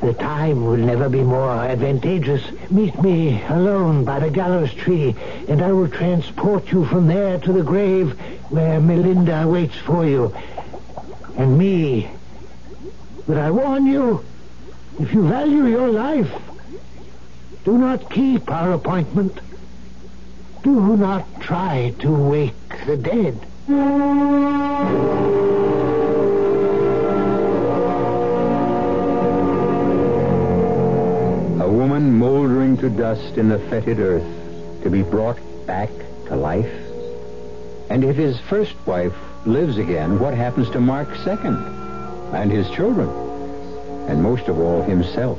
The 0.00 0.14
time 0.14 0.64
will 0.64 0.78
never 0.78 1.08
be 1.08 1.22
more 1.22 1.50
advantageous. 1.50 2.42
Meet 2.70 3.00
me 3.00 3.42
alone 3.44 4.04
by 4.04 4.18
the 4.18 4.30
gallows 4.30 4.74
tree, 4.74 5.14
and 5.48 5.62
I 5.62 5.72
will 5.72 5.88
transport 5.88 6.72
you 6.72 6.84
from 6.84 7.06
there 7.06 7.38
to 7.38 7.52
the 7.52 7.62
grave 7.62 8.18
where 8.50 8.80
Melinda 8.80 9.46
waits 9.46 9.76
for 9.76 10.04
you. 10.04 10.34
And 11.36 11.56
me. 11.56 12.10
But 13.28 13.38
I 13.38 13.50
warn 13.52 13.86
you, 13.86 14.24
if 14.98 15.14
you 15.14 15.26
value 15.28 15.66
your 15.66 15.88
life, 15.88 16.32
do 17.64 17.78
not 17.78 18.10
keep 18.10 18.50
our 18.50 18.72
appointment. 18.72 19.38
Do 20.64 20.96
not 20.96 21.40
try 21.40 21.94
to 22.00 22.10
wake 22.10 22.86
the 22.86 22.96
dead. 22.96 23.38
To 32.82 32.90
dust 32.90 33.38
in 33.38 33.48
the 33.48 33.60
fetid 33.70 34.00
earth 34.00 34.26
to 34.82 34.90
be 34.90 35.02
brought 35.02 35.38
back 35.66 35.88
to 36.26 36.34
life? 36.34 36.72
And 37.88 38.02
if 38.02 38.16
his 38.16 38.40
first 38.40 38.74
wife 38.84 39.14
lives 39.46 39.78
again, 39.78 40.18
what 40.18 40.34
happens 40.34 40.68
to 40.70 40.80
Mark's 40.80 41.22
second? 41.22 41.54
And 42.34 42.50
his 42.50 42.68
children? 42.70 43.08
And 44.08 44.20
most 44.20 44.48
of 44.48 44.58
all, 44.58 44.82
himself? 44.82 45.38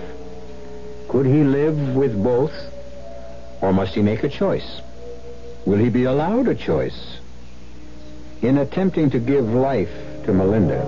Could 1.10 1.26
he 1.26 1.44
live 1.44 1.94
with 1.94 2.24
both? 2.24 2.54
Or 3.62 3.74
must 3.74 3.94
he 3.94 4.02
make 4.02 4.24
a 4.24 4.30
choice? 4.30 4.80
Will 5.66 5.80
he 5.80 5.90
be 5.90 6.06
allowed 6.06 6.48
a 6.48 6.56
choice? 6.56 7.18
In 8.42 8.58
attempting 8.58 9.10
to 9.10 9.20
give 9.20 9.44
life 9.44 9.92
to 10.24 10.34
Melinda, 10.34 10.82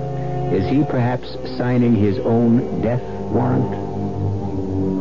is 0.53 0.70
he 0.70 0.86
perhaps 0.86 1.34
signing 1.58 1.95
his 1.95 2.18
own 2.20 2.82
death 2.82 3.03
warrant? 3.30 3.84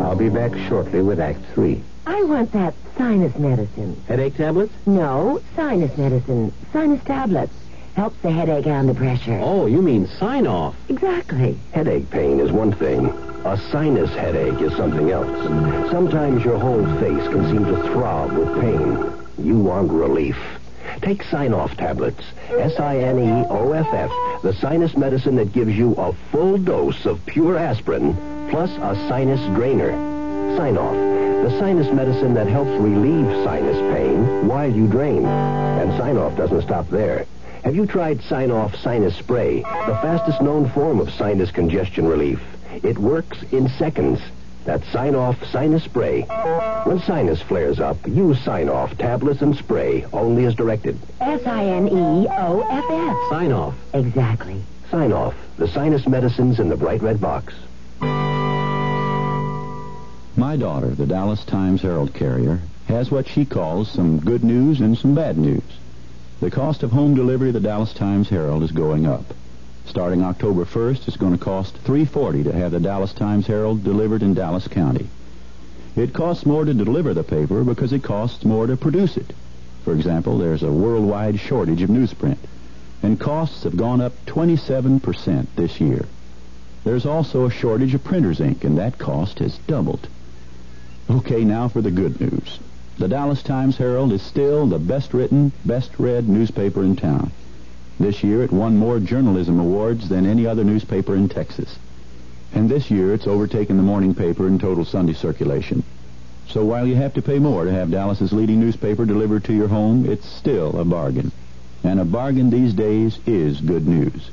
I'll 0.05 0.15
be 0.15 0.29
back 0.29 0.55
shortly 0.69 1.01
with 1.01 1.19
Act 1.19 1.41
Three. 1.55 1.83
I 2.07 2.23
want 2.25 2.53
that 2.53 2.75
sinus 2.99 3.35
medicine. 3.39 3.99
Headache 4.07 4.37
tablets? 4.37 4.75
No, 4.85 5.41
sinus 5.57 5.97
medicine. 5.97 6.53
Sinus 6.75 7.03
tablets. 7.05 7.55
Helps 7.97 8.21
the 8.21 8.31
headache 8.31 8.67
and 8.67 8.87
the 8.87 8.95
pressure. 8.95 9.41
Oh, 9.43 9.65
you 9.65 9.81
mean 9.81 10.07
sign 10.07 10.47
off. 10.47 10.77
Exactly. 10.91 11.59
Headache 11.73 12.11
pain 12.11 12.39
is 12.39 12.53
one 12.53 12.73
thing. 12.73 13.07
A 13.47 13.57
sinus 13.73 14.11
headache 14.11 14.61
is 14.61 14.77
something 14.77 15.11
else. 15.11 15.91
Sometimes 15.91 16.45
your 16.45 16.59
whole 16.59 16.85
face 17.01 17.27
can 17.29 17.49
seem 17.51 17.65
to 17.65 17.83
throb 17.85 18.33
with 18.33 18.61
pain. 18.61 19.13
You 19.39 19.59
want 19.59 19.91
relief. 19.91 20.37
Take 21.01 21.23
Sine-Off 21.23 21.77
tablets. 21.79 22.23
S-I-N-E-O-F-F. 22.51 24.43
The 24.43 24.53
sinus 24.61 24.97
medicine 24.97 25.37
that 25.37 25.53
gives 25.53 25.75
you 25.75 25.95
a 25.95 26.13
full 26.31 26.59
dose 26.59 27.07
of 27.07 27.25
pure 27.25 27.57
aspirin 27.57 28.15
plus 28.55 28.71
a 28.77 28.95
sinus 29.09 29.41
drainer. 29.57 29.91
Sine-Off. 30.57 30.95
The 30.95 31.59
sinus 31.59 31.93
medicine 31.93 32.35
that 32.35 32.47
helps 32.47 32.71
relieve 32.81 33.27
sinus 33.43 33.77
pain 33.93 34.47
while 34.47 34.73
you 34.73 34.87
drain. 34.87 35.27
And 35.27 35.91
Sine-Off 35.99 36.37
doesn't 36.37 36.63
stop 36.63 36.89
there. 36.89 37.27
Have 37.65 37.75
you 37.75 37.85
tried 37.85 38.23
Sine-Off 38.23 38.77
Sinus 38.77 39.17
Spray, 39.17 39.63
the 39.63 39.99
fastest 40.01 40.41
known 40.41 40.69
form 40.69 41.01
of 41.01 41.13
sinus 41.13 41.51
congestion 41.51 42.07
relief? 42.07 42.41
It 42.85 42.97
works 42.97 43.43
in 43.51 43.69
seconds. 43.71 44.21
That's 44.65 44.87
Sine-Off 44.87 45.45
Sinus 45.47 45.83
Spray. 45.83 46.23
When 46.85 47.01
sinus 47.01 47.43
flares 47.43 47.81
up, 47.81 48.07
use 48.07 48.39
Sine-Off 48.45 48.97
tablets 48.99 49.43
and 49.43 49.57
spray 49.57 50.07
only 50.13 50.45
as 50.45 50.55
directed. 50.55 50.97
S-I-N-E-O-F-F. 51.21 53.17
Sign 53.31 53.51
off. 53.51 53.75
Exactly. 53.93 54.63
Sine-Off, 54.93 55.35
the 55.57 55.67
sinus 55.67 56.07
medicines 56.07 56.61
in 56.61 56.69
the 56.69 56.77
bright 56.77 57.03
red 57.03 57.21
box. 57.21 57.53
My 60.37 60.57
daughter, 60.57 60.89
the 60.89 61.07
Dallas 61.07 61.45
Times 61.45 61.82
Herald 61.82 62.12
carrier, 62.12 62.61
has 62.87 63.09
what 63.09 63.28
she 63.28 63.45
calls 63.45 63.89
some 63.89 64.18
good 64.18 64.43
news 64.43 64.80
and 64.80 64.99
some 64.99 65.14
bad 65.14 65.39
news. 65.39 65.62
The 66.41 66.51
cost 66.51 66.82
of 66.82 66.91
home 66.91 67.14
delivery 67.14 67.51
of 67.51 67.55
the 67.55 67.61
Dallas 67.61 67.95
Times 67.95 68.30
Herald 68.30 68.64
is 68.64 68.72
going 68.72 69.07
up. 69.07 69.32
Starting 69.87 70.24
October 70.24 70.64
1st, 70.64 71.07
it's 71.07 71.16
going 71.16 71.39
to 71.39 71.45
cost 71.45 71.82
$3.40 71.85 72.43
to 72.45 72.53
have 72.53 72.72
the 72.72 72.80
Dallas 72.80 73.12
Times 73.12 73.47
Herald 73.47 73.85
delivered 73.85 74.24
in 74.24 74.35
Dallas 74.35 74.66
County. 74.66 75.09
It 75.95 76.12
costs 76.12 76.45
more 76.45 76.64
to 76.64 76.74
deliver 76.74 77.14
the 77.14 77.22
paper 77.22 77.62
because 77.62 77.93
it 77.93 78.03
costs 78.03 78.45
more 78.45 78.66
to 78.66 78.76
produce 78.76 79.16
it. 79.16 79.32
For 79.85 79.95
example, 79.95 80.39
there's 80.39 80.64
a 80.64 80.72
worldwide 80.72 81.39
shortage 81.39 81.82
of 81.82 81.91
newsprint, 81.91 82.39
and 83.05 83.20
costs 83.20 83.62
have 83.62 83.76
gone 83.76 84.01
up 84.01 84.12
27% 84.26 85.47
this 85.55 85.80
year. 85.80 86.07
There's 86.82 87.07
also 87.07 87.47
a 87.47 87.51
shortage 87.53 87.95
of 87.95 88.03
printer's 88.03 88.41
ink, 88.41 88.64
and 88.64 88.76
that 88.78 88.99
cost 88.99 89.39
has 89.39 89.59
doubled. 89.59 90.09
Okay, 91.11 91.45
now 91.45 91.69
for 91.69 91.83
the 91.83 91.91
good 91.91 92.21
news. 92.21 92.59
The 92.99 93.09
Dallas 93.09 93.43
Times 93.43 93.77
Herald 93.77 94.13
is 94.13 94.23
still 94.23 94.67
the 94.67 94.79
best 94.79 95.13
written, 95.13 95.53
best 95.65 95.91
read 95.99 96.29
newspaper 96.29 96.83
in 96.83 96.97
town. 96.97 97.31
This 98.01 98.25
year 98.25 98.43
it 98.43 98.53
won 98.53 98.77
more 98.77 98.99
journalism 99.01 99.61
awards 99.61 100.09
than 100.09 100.27
any 100.27 100.47
other 100.47 100.65
newspaper 100.65 101.15
in 101.15 101.29
Texas. 101.29 101.79
And 102.55 102.69
this 102.69 102.91
year 102.91 103.13
it's 103.13 103.27
overtaken 103.27 103.77
the 103.77 103.83
morning 103.83 104.15
paper 104.15 104.49
in 104.49 104.59
total 104.59 104.85
Sunday 104.85 105.13
circulation. 105.13 105.83
So 106.49 106.65
while 106.65 106.87
you 106.87 106.95
have 106.97 107.15
to 107.15 107.23
pay 107.23 107.39
more 107.39 107.65
to 107.65 107.73
have 107.73 107.91
Dallas's 107.91 108.33
leading 108.33 108.61
newspaper 108.61 109.05
delivered 109.05 109.45
to 109.45 109.55
your 109.55 109.69
home, 109.69 110.07
it's 110.09 110.29
still 110.29 110.79
a 110.79 110.85
bargain. 110.85 111.33
And 111.83 112.01
a 112.01 112.05
bargain 112.05 112.51
these 112.51 112.73
days 112.73 113.19
is 113.27 113.61
good 113.61 113.87
news. 113.87 114.31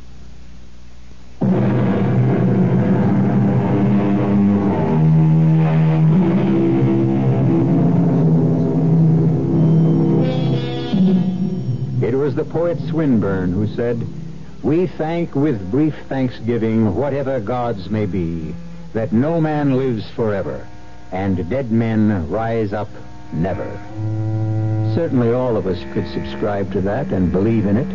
Swinburne 12.91 13.53
who 13.53 13.67
said, 13.67 14.05
We 14.61 14.85
thank 14.85 15.33
with 15.33 15.71
brief 15.71 15.95
thanksgiving 16.09 16.93
whatever 16.93 17.39
gods 17.39 17.89
may 17.89 18.05
be, 18.05 18.53
that 18.91 19.13
no 19.13 19.39
man 19.39 19.77
lives 19.77 20.09
forever, 20.09 20.67
and 21.09 21.49
dead 21.49 21.71
men 21.71 22.29
rise 22.29 22.73
up 22.73 22.89
never. 23.31 23.79
Certainly 24.93 25.31
all 25.31 25.55
of 25.55 25.67
us 25.67 25.81
could 25.93 26.05
subscribe 26.11 26.69
to 26.73 26.81
that 26.81 27.07
and 27.07 27.31
believe 27.31 27.65
in 27.65 27.77
it, 27.77 27.87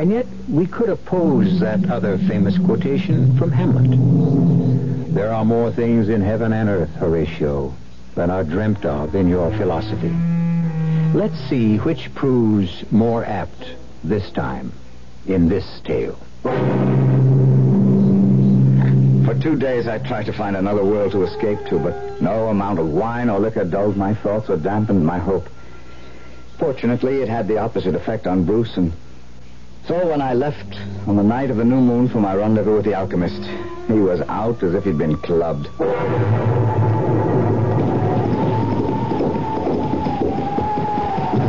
and 0.00 0.12
yet 0.12 0.26
we 0.48 0.64
could 0.64 0.90
oppose 0.90 1.58
that 1.58 1.90
other 1.90 2.16
famous 2.16 2.56
quotation 2.56 3.36
from 3.36 3.50
Hamlet. 3.50 5.12
There 5.12 5.32
are 5.32 5.44
more 5.44 5.72
things 5.72 6.08
in 6.08 6.20
heaven 6.20 6.52
and 6.52 6.68
earth, 6.68 6.94
Horatio, 6.94 7.74
than 8.14 8.30
are 8.30 8.44
dreamt 8.44 8.84
of 8.84 9.16
in 9.16 9.28
your 9.28 9.50
philosophy. 9.56 10.14
Let's 11.18 11.38
see 11.48 11.78
which 11.78 12.14
proves 12.14 12.84
more 12.92 13.24
apt 13.24 13.74
this 14.04 14.30
time 14.32 14.72
in 15.26 15.48
this 15.48 15.80
tale. 15.84 16.18
For 19.24 19.38
two 19.38 19.56
days 19.56 19.86
I 19.86 19.98
tried 19.98 20.26
to 20.26 20.32
find 20.32 20.56
another 20.56 20.84
world 20.84 21.12
to 21.12 21.22
escape 21.22 21.58
to, 21.68 21.78
but 21.78 22.20
no 22.20 22.48
amount 22.48 22.78
of 22.78 22.88
wine 22.88 23.28
or 23.28 23.38
liquor 23.38 23.64
dulled 23.64 23.96
my 23.96 24.14
thoughts 24.14 24.48
or 24.48 24.56
dampened 24.56 25.04
my 25.06 25.18
hope. 25.18 25.48
Fortunately, 26.58 27.22
it 27.22 27.28
had 27.28 27.46
the 27.46 27.58
opposite 27.58 27.94
effect 27.94 28.26
on 28.26 28.44
Bruce, 28.44 28.76
and 28.76 28.92
so 29.86 30.08
when 30.08 30.20
I 30.20 30.34
left 30.34 30.74
on 31.06 31.16
the 31.16 31.22
night 31.22 31.50
of 31.50 31.56
the 31.56 31.64
new 31.64 31.80
moon 31.80 32.08
for 32.08 32.20
my 32.20 32.34
rendezvous 32.34 32.76
with 32.76 32.84
the 32.84 32.94
alchemist, 32.94 33.42
he 33.88 33.98
was 33.98 34.20
out 34.22 34.62
as 34.62 34.74
if 34.74 34.84
he'd 34.84 34.98
been 34.98 35.16
clubbed. 35.16 35.68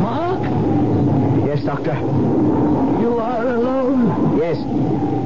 Mark? 0.00 0.42
Yes, 1.46 1.64
Doctor? 1.64 2.41
Yes. 4.52 4.64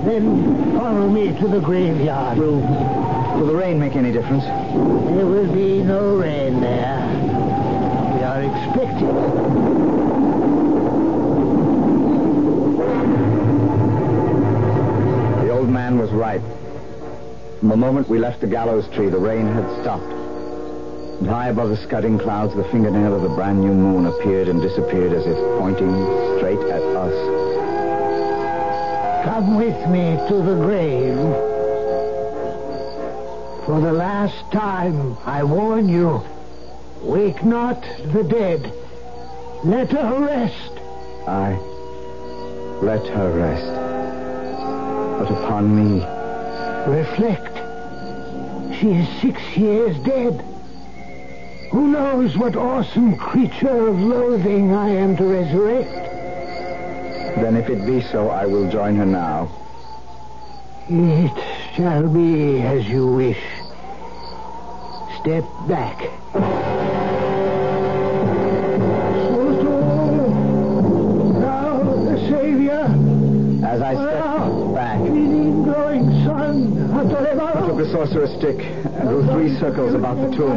Then 0.05 0.77
follow 0.77 1.09
me 1.09 1.37
to 1.41 1.49
the 1.49 1.59
graveyard. 1.59 2.39
Will, 2.39 2.61
will 2.61 3.47
the 3.47 3.57
rain 3.57 3.77
make 3.81 3.97
any 3.97 4.12
difference? 4.12 4.45
There 4.45 5.27
will 5.27 5.53
be 5.53 5.83
no 5.83 6.16
rain 6.16 6.61
there. 6.61 7.01
We 8.14 8.22
are 8.22 8.43
expected. 8.43 9.09
The 15.45 15.51
old 15.51 15.70
man 15.70 15.99
was 15.99 16.11
right. 16.12 16.43
From 17.59 17.68
the 17.70 17.77
moment 17.77 18.09
we 18.09 18.20
left 18.20 18.41
the 18.41 18.47
gallows 18.47 18.89
tree, 18.95 19.09
the 19.09 19.18
rain 19.18 19.47
had 19.49 19.68
stopped. 19.83 20.05
And 20.05 21.27
high 21.27 21.49
above 21.49 21.70
the 21.70 21.77
scudding 21.79 22.16
clouds, 22.16 22.55
the 22.55 22.62
fingernail 22.64 23.16
of 23.16 23.22
the 23.22 23.31
brand 23.31 23.61
new 23.61 23.74
moon 23.74 24.07
appeared 24.07 24.47
and 24.47 24.62
disappeared 24.62 25.12
as 25.12 25.27
if 25.27 25.37
pointing 25.59 25.91
straight 26.39 26.61
at 26.70 26.83
us. 26.83 27.45
Come 29.27 29.57
with 29.57 29.89
me 29.89 30.16
to 30.29 30.35
the 30.43 30.55
grave. 30.55 31.16
For 33.66 33.81
the 33.81 33.93
last 33.93 34.53
time, 34.53 35.18
I 35.27 35.43
warn 35.43 35.89
you, 35.89 36.22
wake 37.03 37.45
not 37.45 37.83
the 38.12 38.22
dead. 38.22 38.72
Let 39.64 39.91
her 39.91 40.20
rest. 40.20 40.72
I 41.27 41.59
let 42.81 43.05
her 43.09 43.33
rest. 43.33 43.66
But 45.18 45.31
upon 45.33 45.74
me, 45.74 46.07
Reflect. 46.87 47.57
She 48.79 48.93
is 48.93 49.09
six 49.20 49.57
years 49.57 49.99
dead. 50.05 50.41
Who 51.72 51.89
knows 51.89 52.37
what 52.39 52.55
awesome 52.55 53.16
creature 53.16 53.89
of 53.89 53.99
loathing 53.99 54.72
I 54.72 54.91
am 54.91 55.16
to 55.16 55.24
resurrect? 55.24 56.26
Then 57.43 57.57
if 57.57 57.68
it 57.68 57.84
be 57.87 58.01
so, 58.01 58.28
I 58.30 58.47
will 58.47 58.70
join 58.70 58.97
her 58.97 59.07
now. 59.07 59.49
It 60.89 61.32
shall 61.74 62.09
be 62.09 62.62
as 62.62 62.87
you 62.89 63.07
wish. 63.07 63.43
Step 65.20 65.45
back. 65.68 66.09
Now, 71.41 71.82
the 72.05 72.18
Savior. 72.30 72.87
As 73.66 73.82
I 73.82 74.15
the 77.87 77.93
sorcerer's 77.93 78.32
stick 78.39 78.59
and 78.61 79.09
drew 79.09 79.24
three 79.26 79.57
circles 79.59 79.95
about 79.95 80.16
the 80.16 80.37
tomb. 80.37 80.57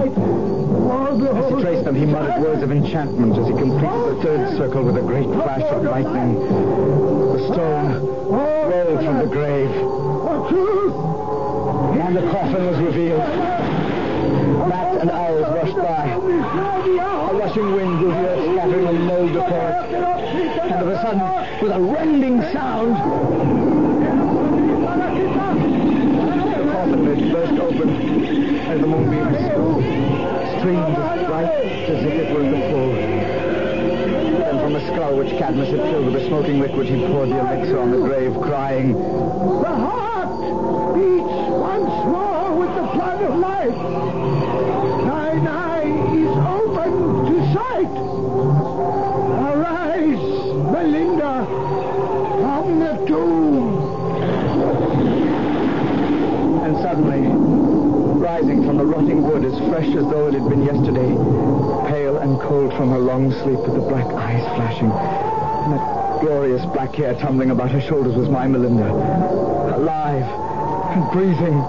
As 0.90 1.54
he 1.54 1.62
traced 1.62 1.86
them, 1.86 1.96
he 1.96 2.06
muttered 2.06 2.42
words 2.42 2.64
of 2.64 2.72
enchantment 2.72 3.38
as 3.38 3.48
he 3.48 3.54
completed 3.54 4.18
the 4.18 4.22
third 4.24 4.58
circle 4.58 4.84
with 4.84 4.98
a 4.98 5.02
great 5.02 5.26
flash 5.26 5.62
of 5.62 5.84
lightning. 5.84 6.40
The 6.40 7.54
stone 7.54 8.06
rolled 8.26 9.04
from 9.04 9.18
the 9.20 9.28
grave. 9.28 9.70
And 12.00 12.16
the 12.18 12.32
coffin 12.32 12.66
was 12.66 12.80
revealed. 12.80 13.20
Bats 14.70 15.02
and 15.02 15.12
owls 15.12 15.48
rushed 15.54 15.76
by. 15.76 16.10
A 17.30 17.34
rushing 17.34 17.72
wind 17.74 18.00
blew 18.00 18.10
the 18.10 18.28
earth, 18.28 18.54
scattering 18.54 18.88
a 18.88 18.94
mold 18.94 19.36
it. 19.36 19.44
And 19.44 20.82
of 20.82 20.88
a 20.88 20.96
sudden, 21.02 21.22
with 21.62 21.72
a 21.72 21.80
rending 21.80 22.42
sound, 22.54 22.96
the 26.60 26.72
coffin 26.72 27.06
lid 27.06 27.39
burst 27.50 27.62
open 27.62 27.90
as 28.60 28.80
the 28.80 28.88
moonbeams 28.88 29.38
streamed 30.60 30.98
as 30.98 31.26
bright 31.26 31.50
as 31.50 32.06
if 32.06 32.14
it 32.14 32.34
were 32.34 32.44
the 32.44 32.60
full. 32.70 32.94
Then 32.94 34.60
from 34.60 34.74
the 34.74 34.82
skull 34.88 35.18
which 35.18 35.30
Cadmus 35.38 35.70
had 35.70 35.80
filled 35.80 36.06
with 36.06 36.14
the 36.14 36.28
smoking 36.28 36.60
liquid, 36.60 36.88
he 36.88 36.98
poured 37.08 37.30
the 37.30 37.40
elixir 37.40 37.80
on 37.80 37.92
the 37.92 37.98
grave, 37.98 38.34
crying, 38.42 38.94
The 38.94 39.00
heart 39.00 40.96
beats 40.96 41.50
once 41.50 42.06
more 42.06 42.56
with 42.58 42.76
the 42.76 42.84
blood 42.94 43.22
of 43.24 43.36
life. 43.40 43.76
Thine 45.06 45.48
eye 45.48 45.90
is 46.16 46.30
open 46.60 46.92
to 47.26 47.54
sight. 47.54 47.94
Arise, 49.50 50.24
Melinda, 50.72 51.46
from 52.42 52.80
the 52.80 53.06
tomb. 53.08 53.90
And 56.70 56.78
suddenly, 56.90 57.22
rising 58.20 58.66
from 58.66 58.78
the 58.78 58.84
rotting 58.84 59.22
wood 59.22 59.46
as 59.46 59.56
fresh 59.70 59.86
as 59.90 60.04
though 60.06 60.28
it 60.28 60.34
had 60.34 60.50
been 60.50 60.64
yesterday, 60.64 61.14
pale 61.88 62.18
and 62.18 62.40
cold 62.40 62.74
from 62.74 62.90
her 62.90 62.98
long 62.98 63.32
sleep 63.32 63.60
with 63.60 63.76
the 63.76 63.88
black 63.88 64.08
eyes 64.08 64.42
flashing, 64.56 64.90
and 64.90 65.74
that 65.74 66.20
glorious 66.20 66.66
black 66.74 66.96
hair 66.96 67.14
tumbling 67.14 67.52
about 67.52 67.70
her 67.70 67.80
shoulders 67.80 68.16
was 68.16 68.28
my 68.28 68.48
Melinda, 68.48 68.90
alive 68.90 70.26
and 70.96 71.12
breathing. 71.12 71.62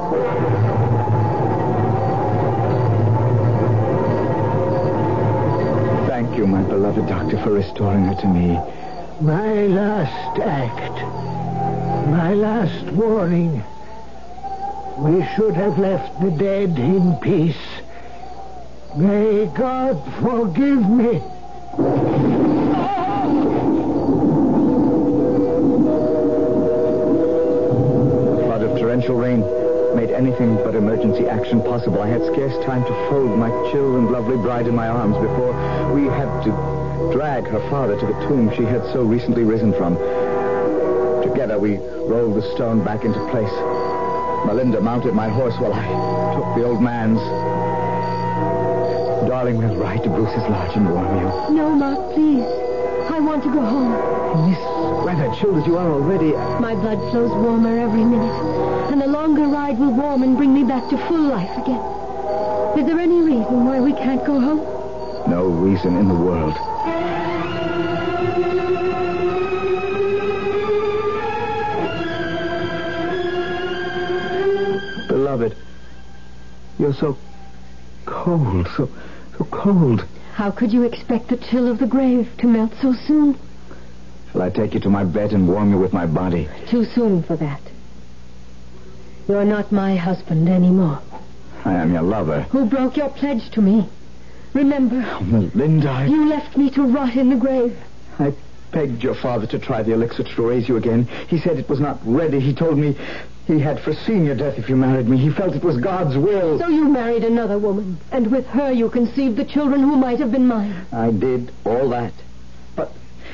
Thank 6.09 6.39
you, 6.39 6.47
my 6.47 6.63
beloved 6.63 7.07
doctor, 7.07 7.37
for 7.43 7.51
restoring 7.51 8.05
her 8.05 8.15
to 8.15 8.27
me. 8.27 8.59
My 9.21 9.67
last 9.67 10.41
act. 10.41 11.03
My 12.09 12.33
last 12.33 12.87
warning. 12.93 13.63
We 15.01 15.27
should 15.35 15.55
have 15.55 15.79
left 15.79 16.21
the 16.21 16.31
dead 16.31 16.79
in 16.79 17.17
peace. 17.23 17.57
May 18.95 19.47
God 19.47 19.97
forgive 20.21 20.91
me. 20.91 21.17
A 21.17 21.23
flood 28.45 28.63
of 28.63 28.79
torrential 28.79 29.17
rain 29.17 29.41
made 29.97 30.11
anything 30.11 30.57
but 30.57 30.75
emergency 30.75 31.27
action 31.27 31.63
possible. 31.63 32.03
I 32.03 32.09
had 32.09 32.23
scarce 32.27 32.63
time 32.67 32.85
to 32.85 33.09
fold 33.09 33.39
my 33.39 33.49
chill 33.73 33.97
and 33.97 34.11
lovely 34.11 34.37
bride 34.37 34.67
in 34.67 34.75
my 34.75 34.89
arms 34.89 35.17
before 35.17 35.55
we 35.95 36.05
had 36.09 36.45
to 36.45 36.51
drag 37.11 37.47
her 37.47 37.61
father 37.71 37.99
to 37.99 38.07
the 38.07 38.13
tomb 38.29 38.51
she 38.55 38.65
had 38.65 38.85
so 38.93 39.03
recently 39.03 39.45
risen 39.45 39.73
from. 39.73 39.97
Together 41.23 41.59
we 41.59 41.79
rolled 42.05 42.37
the 42.37 42.43
stone 42.55 42.85
back 42.85 43.07
into 43.07 43.19
place. 43.31 43.80
Melinda 44.47 44.81
mounted 44.81 45.15
my 45.15 45.29
horse 45.29 45.55
while 45.59 45.75
I 45.75 45.87
took 46.35 46.55
the 46.57 46.65
old 46.65 46.83
man's. 46.83 47.21
Darling, 49.29 49.59
we'll 49.59 49.77
ride 49.77 50.03
to 50.03 50.11
Bruce's 50.11 50.43
lodge 50.49 50.77
and 50.77 50.89
warm 50.91 51.17
you. 51.19 51.55
No, 51.55 51.75
Mark, 51.75 52.15
please. 52.15 52.45
I 53.11 53.21
want 53.21 53.43
to 53.45 53.53
go 53.53 53.61
home. 53.61 53.93
In 54.39 54.51
this 54.51 54.61
weather, 55.05 55.35
chilled 55.37 55.59
as 55.59 55.67
you 55.67 55.77
are 55.77 55.91
already, 55.91 56.33
My 56.61 56.75
blood 56.75 56.99
flows 57.11 57.31
warmer 57.31 57.79
every 57.79 58.05
minute, 58.05 58.93
and 58.93 59.01
the 59.01 59.07
longer 59.07 59.47
ride 59.47 59.79
will 59.79 59.93
warm 59.93 60.23
and 60.23 60.37
bring 60.37 60.55
me 60.55 60.65
back 60.65 60.89
to 60.91 60.99
full 61.07 61.21
life 61.23 61.51
again. 61.59 61.81
Is 62.79 62.87
there 62.87 62.99
any 62.99 63.21
reason 63.21 63.67
why 63.67 63.81
we 63.81 63.93
can't 63.93 64.25
go 64.25 64.41
home? 64.41 64.61
no 65.29 65.45
reason 65.47 65.97
in 65.97 66.09
the 66.09 66.15
world. 66.15 66.70
So 76.93 77.17
cold, 78.07 78.69
so 78.77 78.89
so 79.37 79.45
cold. 79.45 80.05
How 80.35 80.51
could 80.51 80.73
you 80.73 80.85
expect 80.85 81.29
the 81.29 81.37
chill 81.37 81.69
of 81.69 81.79
the 81.79 81.87
grave 81.87 82.29
to 82.39 82.47
melt 82.47 82.73
so 82.81 82.93
soon? 82.93 83.39
Shall 84.33 84.43
I 84.43 84.51
take 84.51 84.75
you 84.75 84.81
to 84.81 84.91
my 84.91 85.05
bed 85.05 85.33
and 85.33 85.49
warm 85.49 85.71
you 85.73 85.79
with 85.79 85.93
my 85.93 86.07
body? 86.07 86.49
Too 86.69 86.85
soon 86.85 87.23
for 87.23 87.37
that. 87.37 87.61
You're 89.29 89.45
not 89.45 89.73
my 89.73 89.97
husband 89.97 90.49
anymore. 90.49 91.01
I 91.65 91.75
am 91.75 91.93
your 91.93 92.03
lover. 92.03 92.43
Who 92.51 92.67
broke 92.67 92.97
your 92.97 93.11
pledge 93.11 93.51
to 93.51 93.61
me? 93.61 93.89
Remember, 94.55 95.05
oh, 95.07 95.21
Melinda, 95.21 95.91
I, 95.91 96.07
you 96.07 96.29
left 96.29 96.57
me 96.57 96.71
to 96.71 96.83
rot 96.83 97.17
in 97.17 97.31
the 97.31 97.37
grave. 97.37 97.79
I 98.19 98.35
begged 98.73 99.03
your 99.03 99.15
father 99.15 99.47
to 99.49 99.59
try 99.59 99.83
the 99.83 99.93
elixir 99.93 100.25
to 100.25 100.43
raise 100.43 100.69
you 100.69 100.77
again. 100.77 101.05
He 101.29 101.39
said 101.39 101.59
it 101.59 101.69
was 101.69 101.81
not 101.81 101.99
ready. 102.05 102.41
He 102.41 102.55
told 102.55 102.79
me 102.79 102.97
he 103.47 103.59
had 103.59 103.81
foreseen 103.81 104.25
your 104.25 104.35
death 104.37 104.59
if 104.59 104.69
you 104.69 104.77
married 104.77 105.09
me. 105.09 105.17
He 105.17 105.31
felt 105.31 105.55
it 105.55 105.65
was 105.65 105.77
God's 105.79 106.17
will. 106.17 106.59
So 106.59 106.69
you 106.69 106.89
married 106.89 107.25
another 107.25 107.59
woman, 107.59 107.99
and 108.13 108.31
with 108.31 108.47
her 108.47 108.71
you 108.71 108.91
conceived 108.91 109.37
the 109.37 109.45
children 109.45 109.81
who 109.81 109.97
might 109.97 110.19
have 110.21 110.31
been 110.31 110.47
mine. 110.47 110.87
I 110.93 111.11
did 111.11 111.51
all 111.65 111.89
that. 111.91 112.13
But 112.77 112.93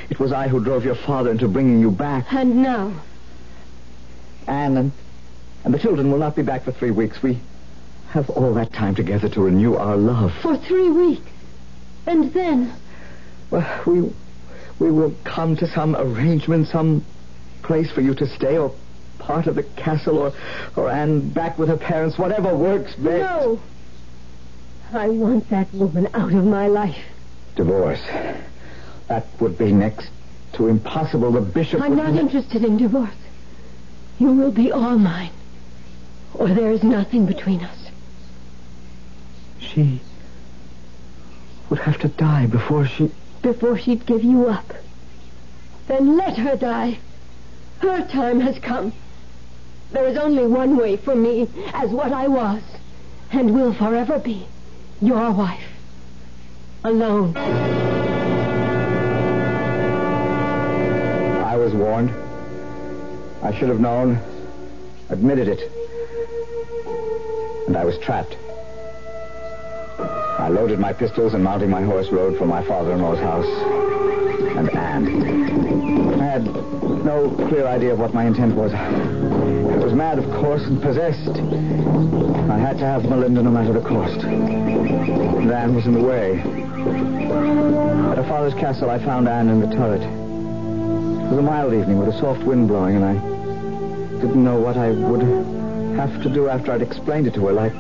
it 0.09 0.19
was 0.19 0.33
I 0.33 0.49
who 0.49 0.63
drove 0.63 0.85
your 0.85 0.95
father 0.95 1.31
into 1.31 1.49
bringing 1.49 1.81
you 1.81 1.91
back. 1.91 2.33
And 2.33 2.63
now, 2.63 2.93
Anne 4.47 4.77
and, 4.77 4.93
and 5.65 5.75
the 5.75 5.79
children 5.79 6.11
will 6.11 6.19
not 6.19 6.37
be 6.37 6.43
back 6.43 6.65
for 6.65 6.73
three 6.73 6.93
weeks. 6.93 7.23
We 7.23 7.39
have 8.11 8.31
all 8.31 8.55
that 8.55 8.73
time 8.73 8.95
together 8.95 9.29
to 9.29 9.41
renew 9.41 9.75
our 9.75 9.97
love. 9.97 10.33
for 10.41 10.57
three 10.57 10.89
weeks. 10.89 11.29
And 12.07 12.33
then, 12.33 12.73
Well, 13.51 13.83
we 13.87 14.13
we 14.79 14.91
will 14.91 15.15
come 15.25 15.57
to 15.57 15.67
some 15.67 15.97
arrangement, 15.97 16.69
some 16.69 17.05
place 17.63 17.91
for 17.91 18.01
you 18.01 18.15
to 18.15 18.27
stay, 18.27 18.57
or 18.59 18.73
part 19.27 19.49
of 19.49 19.57
the 19.57 19.65
castle, 19.65 20.19
or 20.19 20.33
or 20.77 20.89
Anne 20.89 21.29
back 21.31 21.59
with 21.59 21.69
her 21.69 21.77
parents, 21.77 22.17
whatever 22.17 22.57
works 22.57 22.95
best. 22.95 23.23
no. 23.23 23.61
I 24.93 25.09
want 25.09 25.51
that 25.51 25.73
woman 25.75 26.09
out 26.15 26.33
of 26.33 26.45
my 26.45 26.69
life. 26.69 27.05
Divorce. 27.57 28.03
That 29.09 29.27
would 29.41 29.59
be 29.59 29.73
next 29.73 30.11
to 30.53 30.69
impossible. 30.69 31.33
The 31.33 31.41
bishop. 31.41 31.83
I'm 31.83 31.97
not 31.97 32.13
ne- 32.13 32.21
interested 32.21 32.65
in 32.65 32.77
divorce. 32.77 33.11
You 34.21 34.31
will 34.33 34.53
be 34.53 34.71
all 34.71 34.97
mine. 34.97 35.33
Or 36.35 36.49
there 36.49 36.71
is 36.71 36.85
nothing 36.85 37.27
between 37.27 37.65
us. 37.65 37.91
She 39.59 40.01
would 41.69 41.81
have 41.81 41.99
to 41.99 42.09
die 42.09 42.47
before 42.47 42.87
she. 42.87 43.11
Before 43.43 43.77
she'd 43.77 44.07
give 44.07 44.23
you 44.23 44.47
up. 44.47 44.73
Then 45.89 46.17
let 46.17 46.37
her 46.39 46.57
die. 46.57 46.99
Her 47.81 48.07
time 48.07 48.41
has 48.41 48.59
come. 48.61 48.93
There 49.93 50.07
is 50.07 50.17
only 50.17 50.47
one 50.47 50.77
way 50.77 50.97
for 50.97 51.15
me 51.15 51.49
as 51.73 51.91
what 51.91 52.13
I 52.13 52.29
was 52.29 52.63
and 53.33 53.55
will 53.55 53.73
forever 53.73 54.19
be 54.19 54.47
your 55.01 55.31
wife. 55.33 55.65
Alone. 56.85 57.37
I 61.45 61.57
was 61.57 61.73
warned. 61.73 62.11
I 63.43 63.57
should 63.57 63.69
have 63.69 63.81
known. 63.81 64.21
Admitted 65.09 65.49
it. 65.49 65.71
And 67.67 67.77
I 67.77 67.85
was 67.85 67.99
trapped. 67.99 68.37
I 69.99 70.49
loaded 70.49 70.79
my 70.79 70.93
pistols 70.93 71.35
and 71.35 71.43
mounting 71.43 71.71
my 71.71 71.83
horse 71.83 72.09
rode 72.11 72.39
for 72.39 72.47
my 72.47 72.63
father-in-law's 72.65 73.19
house. 73.19 73.47
And 74.57 74.71
Anne. 74.71 76.21
I 76.21 76.25
had 76.25 76.45
no 76.45 77.31
clear 77.49 77.67
idea 77.67 77.93
of 77.93 77.99
what 77.99 78.15
my 78.15 78.25
intent 78.27 78.55
was. 78.55 78.73
I 79.69 79.77
was 79.77 79.93
mad, 79.93 80.19
of 80.19 80.31
course, 80.31 80.63
and 80.63 80.81
possessed. 80.81 81.39
I 82.51 82.59
had 82.59 82.79
to 82.79 82.85
have 82.85 83.05
Melinda 83.05 83.43
no 83.43 83.51
matter 83.51 83.73
the 83.73 83.81
cost. 83.81 84.25
Anne 84.25 85.75
was 85.75 85.87
in 85.87 85.95
the 85.95 86.03
way. 86.03 86.39
At 86.39 88.19
her 88.19 88.27
father's 88.29 88.55
castle, 88.55 88.91
I 88.91 88.99
found 88.99 89.29
Anne 89.29 89.49
in 89.49 89.61
the 89.61 89.67
turret. 89.75 90.03
It 90.03 91.31
was 91.31 91.39
a 91.39 91.43
mild 91.43 91.75
evening 91.75 91.99
with 91.99 92.09
a 92.09 92.19
soft 92.19 92.43
wind 92.45 92.69
blowing, 92.69 92.97
and 92.97 93.05
I 93.05 93.15
didn't 94.21 94.45
know 94.45 94.59
what 94.61 94.77
I 94.77 94.91
would 94.91 95.23
have 95.97 96.23
to 96.23 96.29
do 96.29 96.49
after 96.49 96.73
I'd 96.73 96.83
explained 96.83 97.27
it 97.27 97.35
to 97.35 97.47
her, 97.47 97.53
like 97.53 97.73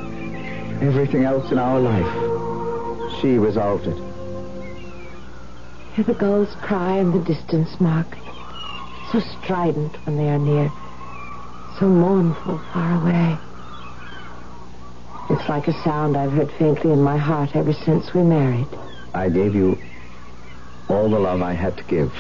everything 0.82 1.24
else 1.24 1.52
in 1.52 1.58
our 1.58 1.78
life. 1.78 3.20
She 3.20 3.38
resolved 3.38 3.86
it. 3.86 3.96
Hear 5.94 6.04
the 6.04 6.14
gulls 6.14 6.54
cry 6.62 6.98
in 6.98 7.12
the 7.12 7.20
distance, 7.20 7.80
Mark. 7.80 8.06
So 9.12 9.20
strident 9.20 9.96
when 10.04 10.16
they 10.16 10.28
are 10.28 10.38
near. 10.38 10.72
So 11.78 11.86
mournful 11.86 12.58
far 12.72 13.02
away. 13.02 13.38
It's 15.28 15.46
like 15.48 15.68
a 15.68 15.82
sound 15.82 16.16
I've 16.16 16.32
heard 16.32 16.50
faintly 16.52 16.90
in 16.92 17.02
my 17.02 17.18
heart 17.18 17.54
ever 17.54 17.74
since 17.74 18.14
we 18.14 18.22
married. 18.22 18.68
I 19.12 19.28
gave 19.28 19.54
you 19.54 19.78
all 20.88 21.10
the 21.10 21.18
love 21.18 21.42
I 21.42 21.52
had 21.52 21.76
to 21.76 21.84
give. 21.84 22.12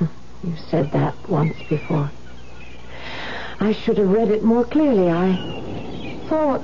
You 0.42 0.56
said 0.70 0.90
that 0.92 1.28
once 1.28 1.54
before. 1.68 2.10
I 3.60 3.72
should 3.72 3.98
have 3.98 4.08
read 4.08 4.30
it 4.30 4.42
more 4.42 4.64
clearly. 4.64 5.10
I 5.10 5.36
thought 6.30 6.62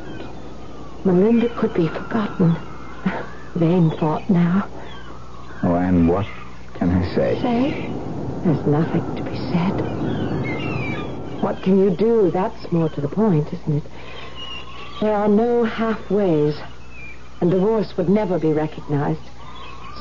Melinda 1.05 1.51
could 1.61 1.75
be 1.75 1.87
forgotten. 1.89 2.57
Vain 3.55 3.91
thought 3.99 4.31
now. 4.31 4.67
Oh, 5.63 5.75
and 5.75 6.09
what 6.09 6.27
can 6.73 6.89
I 6.89 7.15
say? 7.15 7.39
Say? 7.43 7.91
There's 8.45 8.67
nothing 8.67 9.17
to 9.17 9.23
be 9.23 9.37
said. 9.53 10.26
What 11.41 11.63
can 11.63 11.79
you 11.79 11.91
do? 11.91 12.31
That's 12.31 12.73
more 12.73 12.89
to 12.89 13.01
the 13.01 13.09
point, 13.09 13.53
isn't 13.53 13.77
it? 13.77 13.85
There 15.01 15.15
are 15.15 15.29
no 15.29 15.65
halfways, 15.65 16.57
and 17.41 17.51
divorce 17.51 17.97
would 17.97 18.09
never 18.09 18.39
be 18.39 18.53
recognized. 18.53 19.21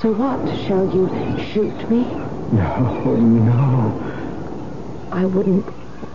So 0.02 0.12
what? 0.14 0.40
Shall 0.66 0.86
you 0.94 1.08
shoot 1.54 1.90
me? 1.90 2.04
No, 2.52 3.16
no. 3.16 5.10
I 5.12 5.26
wouldn't 5.26 5.66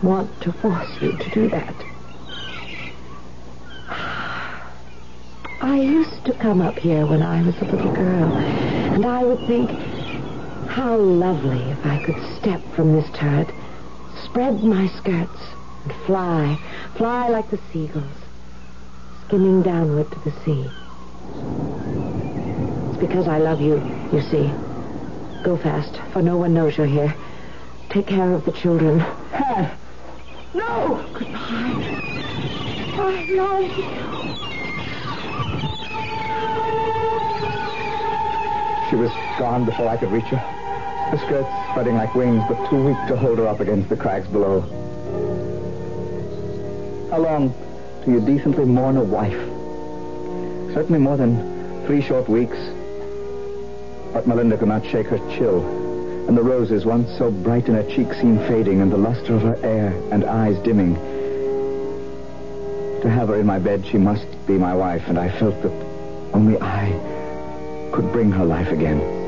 want 0.02 0.40
to 0.42 0.52
force 0.52 0.90
you 1.00 1.12
to 1.12 1.30
do 1.30 1.48
that. 1.48 1.74
I 5.62 5.78
used 5.78 6.24
to 6.24 6.32
come 6.34 6.62
up 6.62 6.78
here 6.78 7.06
when 7.06 7.22
I 7.22 7.42
was 7.42 7.56
a 7.58 7.64
little 7.66 7.92
girl, 7.92 8.32
and 8.32 9.04
I 9.04 9.24
would 9.24 9.46
think, 9.46 9.70
how 10.68 10.96
lovely 10.96 11.60
if 11.70 11.84
I 11.84 11.98
could 11.98 12.16
step 12.38 12.62
from 12.74 12.92
this 12.92 13.08
turret, 13.12 13.50
spread 14.24 14.62
my 14.62 14.86
skirts, 14.88 15.40
and 15.84 15.92
fly, 16.06 16.58
fly 16.96 17.28
like 17.28 17.50
the 17.50 17.58
seagulls, 17.72 18.04
skimming 19.26 19.62
downward 19.62 20.10
to 20.10 20.18
the 20.20 20.32
sea. 20.44 20.70
It's 22.90 22.98
because 22.98 23.28
I 23.28 23.38
love 23.38 23.60
you, 23.60 23.76
you 24.12 24.20
see. 24.20 24.50
Go 25.42 25.56
fast, 25.56 26.00
for 26.12 26.22
no 26.22 26.36
one 26.36 26.52
knows 26.52 26.76
you're 26.76 26.86
here. 26.86 27.14
Take 27.88 28.06
care 28.06 28.32
of 28.32 28.44
the 28.44 28.52
children. 28.52 29.00
Hey, 29.32 29.70
no! 30.54 31.04
Goodbye. 31.14 32.00
I 33.02 33.26
love 33.30 33.62
you. 33.62 34.50
She 38.90 38.96
was 38.96 39.10
gone 39.38 39.64
before 39.64 39.88
I 39.88 39.96
could 39.96 40.10
reach 40.10 40.26
her. 40.26 40.59
Her 41.10 41.18
skirts 41.18 41.48
spreading 41.70 41.96
like 41.96 42.14
wings, 42.14 42.44
but 42.48 42.70
too 42.70 42.84
weak 42.84 42.96
to 43.08 43.16
hold 43.16 43.38
her 43.38 43.48
up 43.48 43.58
against 43.58 43.88
the 43.88 43.96
crags 43.96 44.28
below. 44.28 44.60
How 47.10 47.18
long 47.18 47.52
do 48.04 48.12
you 48.12 48.20
decently 48.20 48.64
mourn 48.64 48.96
a 48.96 49.02
wife? 49.02 49.40
Certainly 50.72 51.00
more 51.00 51.16
than 51.16 51.84
three 51.84 52.00
short 52.00 52.28
weeks. 52.28 52.56
But 54.12 54.28
Melinda 54.28 54.56
could 54.56 54.68
not 54.68 54.86
shake 54.86 55.08
her 55.08 55.18
chill, 55.36 55.66
and 56.28 56.38
the 56.38 56.44
roses, 56.44 56.84
once 56.84 57.10
so 57.18 57.32
bright 57.32 57.66
in 57.66 57.74
her 57.74 57.82
cheeks, 57.90 58.20
seemed 58.20 58.46
fading, 58.46 58.80
and 58.80 58.92
the 58.92 58.96
luster 58.96 59.34
of 59.34 59.42
her 59.42 59.58
air 59.64 59.92
and 60.12 60.24
eyes 60.24 60.56
dimming. 60.60 60.94
To 63.02 63.10
have 63.10 63.28
her 63.28 63.40
in 63.40 63.46
my 63.46 63.58
bed, 63.58 63.84
she 63.84 63.98
must 63.98 64.26
be 64.46 64.52
my 64.52 64.74
wife, 64.76 65.02
and 65.08 65.18
I 65.18 65.28
felt 65.40 65.60
that 65.62 65.72
only 66.32 66.56
I 66.60 66.92
could 67.92 68.12
bring 68.12 68.30
her 68.30 68.44
life 68.44 68.68
again. 68.68 69.19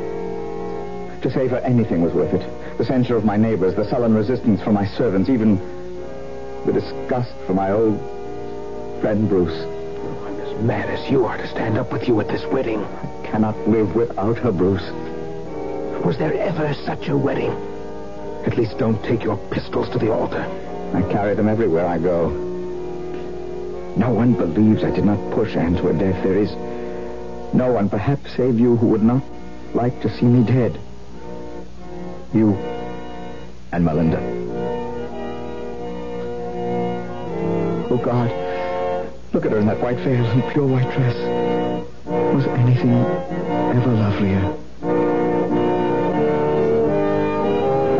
To 1.23 1.31
save 1.31 1.51
her 1.53 1.59
anything 1.59 2.03
was 2.03 2.12
worth 2.12 2.35
it. 2.35 2.79
The 2.79 2.85
censure 2.85 3.16
of 3.16 3.25
my 3.25 3.37
neighbors, 3.37 3.77
the 3.77 3.89
sullen 3.89 4.12
resistance 4.12 4.61
from 4.61 4.75
my 4.75 4.87
servants, 4.87 5.31
even 5.31 5.57
the 6.66 6.73
disgust 6.73 7.33
for 7.47 7.55
my 7.55 7.70
old 7.70 7.99
friend 9.01 9.29
Bruce. 9.29 9.57
Oh, 9.57 10.25
I'm 10.27 10.41
as 10.41 10.64
mad 10.64 10.91
as 10.91 11.09
you 11.09 11.25
are 11.25 11.37
to 11.37 11.47
stand 11.47 11.79
up 11.79 11.93
with 11.93 12.09
you 12.09 12.20
at 12.20 12.27
this 12.27 12.45
wedding. 12.47 12.83
I 12.83 13.27
cannot 13.27 13.57
live 13.68 13.95
without 13.95 14.37
her, 14.39 14.51
Bruce. 14.51 14.83
Was 16.05 16.18
there 16.18 16.35
ever 16.35 16.75
such 16.75 17.09
a 17.09 17.16
wedding? 17.16 17.53
At 18.45 18.57
least 18.59 18.79
don't 18.79 19.01
take 19.05 19.23
your 19.23 19.37
pistols 19.53 19.89
to 19.91 19.99
the 19.99 20.12
altar. 20.12 20.43
I 20.93 21.03
carry 21.12 21.37
them 21.37 21.49
everywhere 21.49 21.87
I 21.87 21.99
go. 21.99 22.31
No 23.97 24.11
one 24.11 24.35
believes 24.35 24.83
I 24.83 24.91
did 24.91 25.05
not 25.05 25.33
push 25.33 25.55
Anne 25.55 25.77
to 25.77 25.83
her 25.85 25.93
death. 25.93 26.20
There 26.25 26.37
is 26.37 26.51
no 27.55 27.70
one, 27.70 27.89
perhaps 27.89 28.35
save 28.35 28.59
you, 28.59 28.77
who 28.77 28.89
would 28.89 29.05
not 29.05 29.23
like 29.73 30.01
to 30.03 30.11
see 30.18 30.27
me 30.27 30.45
dead. 30.45 30.81
You 32.35 32.55
and 33.72 33.85
Melinda. 33.85 34.18
Oh, 37.91 38.01
God. 38.03 38.30
Look 39.35 39.45
at 39.45 39.53
her 39.53 39.59
in 39.59 39.66
that 39.66 39.80
white 39.80 39.99
veil 39.99 40.24
and 40.24 40.43
pure 40.51 40.66
white 40.66 40.91
dress. 40.95 41.16
Was 42.35 42.47
anything 42.47 42.93
ever 42.93 43.93
lovelier? 43.93 44.57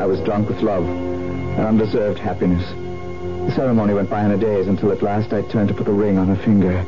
I 0.01 0.07
was 0.07 0.21
drunk 0.21 0.49
with 0.49 0.63
love 0.63 0.87
and 0.87 1.61
undeserved 1.61 2.19
happiness. 2.19 2.67
The 3.49 3.53
ceremony 3.55 3.93
went 3.93 4.09
by 4.09 4.25
in 4.25 4.31
a 4.31 4.39
daze 4.39 4.67
until 4.67 4.93
at 4.93 5.03
last 5.03 5.35
I 5.35 5.43
turned 5.43 5.69
to 5.69 5.75
put 5.75 5.85
the 5.85 5.93
ring 5.93 6.17
on 6.17 6.29
her 6.29 6.37
finger. 6.37 6.79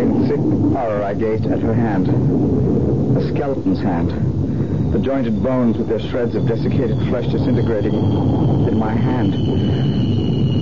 In 0.00 0.26
sick 0.26 0.40
horror, 0.76 1.04
I 1.04 1.14
gazed 1.14 1.46
at 1.46 1.60
her 1.60 1.74
hand. 1.74 2.79
A 3.20 3.28
skeleton's 3.28 3.80
hand. 3.80 4.94
The 4.94 4.98
jointed 4.98 5.42
bones 5.42 5.76
with 5.76 5.88
their 5.88 6.00
shreds 6.00 6.34
of 6.34 6.46
desiccated 6.46 6.96
flesh 7.08 7.26
disintegrating 7.26 7.92
in 7.92 8.78
my 8.78 8.94
hand. 8.94 9.34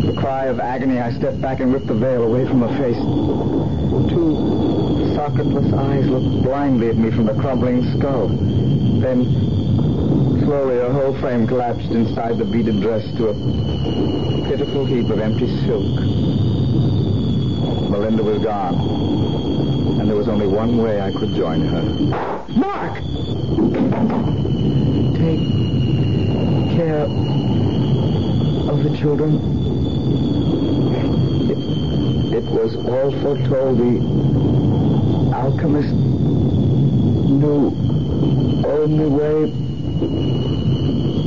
With 0.04 0.16
a 0.16 0.20
cry 0.20 0.46
of 0.46 0.58
agony, 0.58 0.98
I 0.98 1.12
stepped 1.12 1.40
back 1.40 1.60
and 1.60 1.72
ripped 1.72 1.86
the 1.86 1.94
veil 1.94 2.24
away 2.24 2.48
from 2.48 2.62
her 2.62 2.76
face. 2.76 2.96
Two 4.10 4.34
socketless 5.14 5.72
eyes 5.72 6.08
looked 6.08 6.42
blindly 6.42 6.88
at 6.88 6.96
me 6.96 7.12
from 7.12 7.26
the 7.26 7.34
crumbling 7.34 7.96
skull. 7.96 8.26
Then, 8.26 9.24
slowly, 10.42 10.78
her 10.78 10.92
whole 10.92 11.16
frame 11.20 11.46
collapsed 11.46 11.92
inside 11.92 12.38
the 12.38 12.44
beaded 12.44 12.80
dress 12.80 13.04
to 13.18 13.28
a 13.28 13.34
pitiful 14.48 14.84
heap 14.84 15.08
of 15.10 15.20
empty 15.20 15.46
silk. 15.64 15.94
Melinda 17.88 18.24
was 18.24 18.42
gone, 18.42 19.37
and 20.08 20.14
there 20.14 20.18
was 20.18 20.28
only 20.28 20.46
one 20.46 20.78
way 20.78 21.02
I 21.02 21.12
could 21.12 21.34
join 21.34 21.60
her. 21.60 21.82
Mark! 22.56 22.94
Take 25.18 25.44
care 26.78 27.04
of 28.70 28.84
the 28.84 28.96
children. 28.96 29.34
It, 31.50 31.58
it 32.36 32.44
was 32.44 32.76
all 32.76 33.10
foretold. 33.20 33.76
The 33.76 35.36
alchemist 35.36 35.92
knew 37.28 37.76
only 38.66 39.08
way 39.08 39.52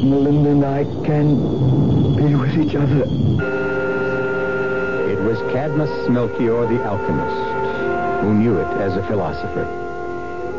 Melinda 0.04 0.50
and 0.50 0.66
I 0.66 0.86
can 1.06 2.16
be 2.16 2.34
with 2.34 2.58
each 2.58 2.74
other. 2.74 3.04
It 5.08 5.20
was 5.20 5.40
Cadmus 5.54 6.10
Melchior 6.10 6.66
the 6.66 6.84
alchemist 6.84 7.61
who 8.22 8.34
knew 8.36 8.58
it 8.60 8.68
as 8.78 8.96
a 8.96 9.04
philosopher, 9.08 9.64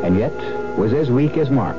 and 0.02 0.18
yet 0.18 0.34
was 0.76 0.92
as 0.92 1.10
weak 1.10 1.36
as 1.36 1.48
Mark, 1.48 1.76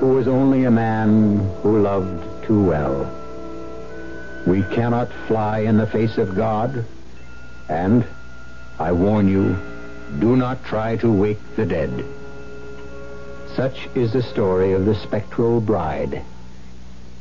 who 0.00 0.14
was 0.14 0.26
only 0.26 0.64
a 0.64 0.70
man 0.70 1.38
who 1.62 1.78
loved 1.80 2.24
too 2.44 2.64
well. 2.64 3.14
We 4.46 4.62
cannot 4.74 5.12
fly 5.26 5.60
in 5.60 5.76
the 5.76 5.86
face 5.86 6.16
of 6.16 6.34
God, 6.34 6.86
and 7.68 8.06
I 8.78 8.92
warn 8.92 9.28
you, 9.28 9.56
do 10.20 10.36
not 10.36 10.64
try 10.64 10.96
to 10.96 11.12
wake 11.12 11.56
the 11.56 11.66
dead. 11.66 12.04
Such 13.54 13.88
is 13.94 14.12
the 14.14 14.22
story 14.22 14.72
of 14.72 14.86
the 14.86 14.94
spectral 14.94 15.60
bride. 15.60 16.22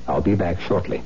I'll 0.07 0.21
be 0.21 0.35
back 0.35 0.61
shortly. 0.61 1.01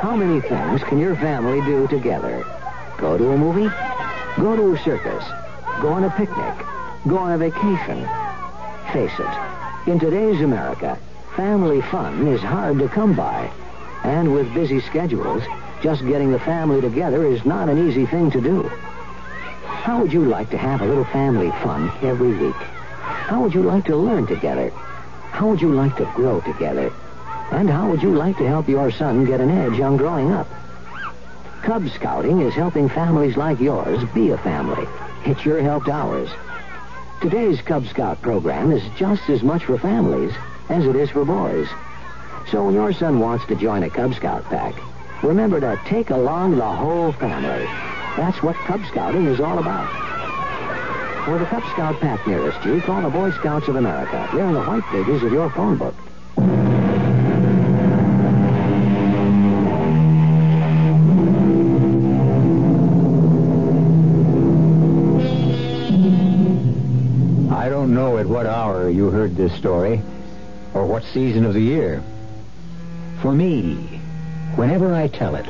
How 0.00 0.16
many 0.16 0.40
things 0.40 0.82
can 0.84 0.98
your 0.98 1.16
family 1.16 1.60
do 1.60 1.86
together? 1.88 2.46
Go 2.96 3.18
to 3.18 3.32
a 3.32 3.36
movie? 3.36 3.68
Go 4.38 4.54
to 4.54 4.72
a 4.72 4.78
circus? 4.84 5.24
Go 5.82 5.88
on 5.88 6.04
a 6.04 6.10
picnic? 6.10 6.54
Go 7.08 7.18
on 7.18 7.32
a 7.32 7.38
vacation? 7.38 8.08
Face 8.92 9.10
it, 9.18 9.90
in 9.90 9.98
today's 9.98 10.40
America, 10.42 10.96
family 11.34 11.82
fun 11.82 12.28
is 12.28 12.40
hard 12.40 12.78
to 12.78 12.88
come 12.88 13.16
by. 13.16 13.50
And 14.04 14.32
with 14.32 14.54
busy 14.54 14.80
schedules, 14.80 15.42
just 15.82 16.06
getting 16.06 16.30
the 16.30 16.38
family 16.38 16.80
together 16.80 17.26
is 17.26 17.44
not 17.44 17.68
an 17.68 17.88
easy 17.88 18.06
thing 18.06 18.30
to 18.30 18.40
do. 18.40 18.62
How 19.64 20.00
would 20.00 20.12
you 20.12 20.24
like 20.24 20.50
to 20.50 20.58
have 20.58 20.82
a 20.82 20.86
little 20.86 21.06
family 21.06 21.50
fun 21.62 21.90
every 22.02 22.32
week? 22.36 22.54
How 22.54 23.42
would 23.42 23.54
you 23.54 23.64
like 23.64 23.86
to 23.86 23.96
learn 23.96 24.28
together? 24.28 24.70
How 25.32 25.48
would 25.48 25.60
you 25.60 25.72
like 25.72 25.96
to 25.96 26.08
grow 26.14 26.40
together? 26.42 26.92
And 27.50 27.68
how 27.68 27.90
would 27.90 28.04
you 28.04 28.14
like 28.14 28.36
to 28.38 28.46
help 28.46 28.68
your 28.68 28.92
son 28.92 29.24
get 29.24 29.40
an 29.40 29.50
edge 29.50 29.80
on 29.80 29.96
growing 29.96 30.30
up? 30.30 30.46
Cub 31.62 31.88
Scouting 31.90 32.40
is 32.40 32.54
helping 32.54 32.88
families 32.88 33.36
like 33.36 33.60
yours 33.60 34.02
be 34.14 34.30
a 34.30 34.38
family. 34.38 34.86
It 35.26 35.38
sure 35.40 35.60
helped 35.60 35.88
ours. 35.88 36.28
Today's 37.20 37.60
Cub 37.62 37.86
Scout 37.86 38.22
program 38.22 38.72
is 38.72 38.82
just 38.96 39.28
as 39.28 39.42
much 39.42 39.64
for 39.64 39.78
families 39.78 40.32
as 40.68 40.86
it 40.86 40.96
is 40.96 41.10
for 41.10 41.24
boys. 41.24 41.68
So 42.50 42.64
when 42.64 42.74
your 42.74 42.92
son 42.92 43.20
wants 43.20 43.44
to 43.46 43.56
join 43.56 43.82
a 43.82 43.90
Cub 43.90 44.14
Scout 44.14 44.44
pack, 44.44 44.74
Remember 45.22 45.58
to 45.58 45.80
take 45.84 46.10
along 46.10 46.56
the 46.56 46.64
whole 46.64 47.10
family. 47.12 47.64
That's 48.16 48.40
what 48.40 48.54
Cub 48.54 48.80
Scouting 48.86 49.26
is 49.26 49.40
all 49.40 49.58
about. 49.58 49.88
For 51.24 51.38
the 51.38 51.44
Cub 51.46 51.62
Scout 51.72 52.00
pack 52.00 52.24
nearest 52.24 52.64
you, 52.64 52.80
call 52.80 53.02
the 53.02 53.10
Boy 53.10 53.32
Scouts 53.32 53.66
of 53.66 53.74
America. 53.74 54.28
They're 54.32 54.46
in 54.46 54.54
the 54.54 54.62
white 54.62 54.84
pages 54.84 55.24
of 55.24 55.32
your 55.32 55.50
phone 55.50 55.76
book. 55.76 55.94
This 69.38 69.54
story 69.54 70.02
or 70.74 70.84
what 70.84 71.04
season 71.04 71.46
of 71.46 71.54
the 71.54 71.60
year. 71.60 72.02
For 73.22 73.32
me, 73.32 74.00
whenever 74.56 74.92
I 74.92 75.06
tell 75.08 75.36
it, 75.36 75.46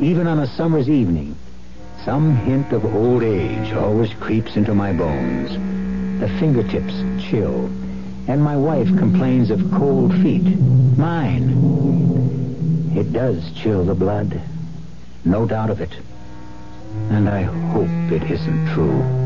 even 0.00 0.26
on 0.26 0.40
a 0.40 0.46
summer's 0.46 0.88
evening, 0.88 1.36
some 2.04 2.34
hint 2.36 2.72
of 2.72 2.84
old 2.86 3.22
age 3.22 3.72
always 3.74 4.12
creeps 4.14 4.56
into 4.56 4.74
my 4.74 4.92
bones. 4.92 5.50
The 6.20 6.28
fingertips 6.40 6.94
chill, 7.22 7.66
and 8.26 8.42
my 8.42 8.56
wife 8.56 8.88
complains 8.96 9.50
of 9.50 9.70
cold 9.72 10.12
feet. 10.22 10.58
Mine. 10.96 12.94
It 12.96 13.12
does 13.12 13.52
chill 13.52 13.84
the 13.84 13.94
blood. 13.94 14.40
No 15.24 15.46
doubt 15.46 15.70
of 15.70 15.80
it. 15.82 15.92
And 17.10 17.28
I 17.28 17.42
hope 17.42 17.90
it 18.10 18.30
isn't 18.30 18.68
true. 18.72 19.17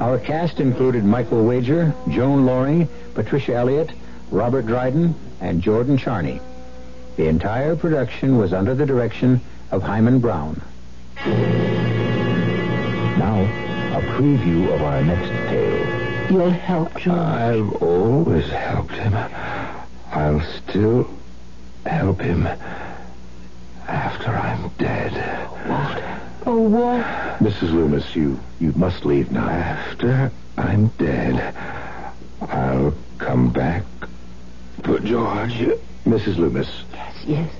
Our 0.00 0.18
cast 0.18 0.60
included 0.60 1.04
Michael 1.04 1.44
Wager, 1.44 1.94
Joan 2.10 2.44
Lorring, 2.44 2.88
Patricia 3.14 3.54
Elliott, 3.54 3.90
Robert 4.30 4.66
Dryden, 4.66 5.14
and 5.40 5.62
Jordan 5.62 5.96
Charney. 5.96 6.40
The 7.16 7.28
entire 7.28 7.76
production 7.76 8.36
was 8.36 8.52
under 8.52 8.74
the 8.74 8.86
direction 8.86 9.40
of 9.70 9.82
Himan 9.82 10.18
Brown. 10.18 10.60
Now, 13.16 13.40
a 13.96 14.02
preview 14.02 14.74
of 14.74 14.82
our 14.82 15.00
next 15.02 15.28
tale. 15.28 16.30
You'll 16.30 16.50
help 16.50 16.96
George. 16.98 17.16
I've 17.16 17.72
always 17.82 18.48
helped 18.48 18.94
him. 18.94 19.14
I'll 20.10 20.40
still 20.40 21.08
help 21.86 22.20
him 22.20 22.48
after 23.86 24.30
I'm 24.30 24.70
dead. 24.70 26.13
Oh, 26.46 26.60
Walt. 26.60 27.02
Mrs. 27.38 27.72
Loomis, 27.72 28.14
you, 28.14 28.38
you 28.60 28.72
must 28.72 29.06
leave 29.06 29.32
now. 29.32 29.48
After 29.48 30.30
I'm 30.58 30.88
dead, 30.98 31.54
I'll 32.42 32.94
come 33.18 33.50
back 33.50 33.82
for 34.82 34.98
George. 35.00 35.52
Uh, 35.62 35.76
Mrs. 36.04 36.36
Loomis. 36.36 36.68
Yes, 36.92 37.16
yes. 37.26 37.50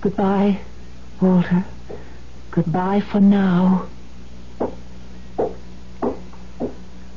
Goodbye, 0.00 0.60
Walter. 1.20 1.64
Goodbye 2.52 3.00
for 3.00 3.20
now. 3.20 3.86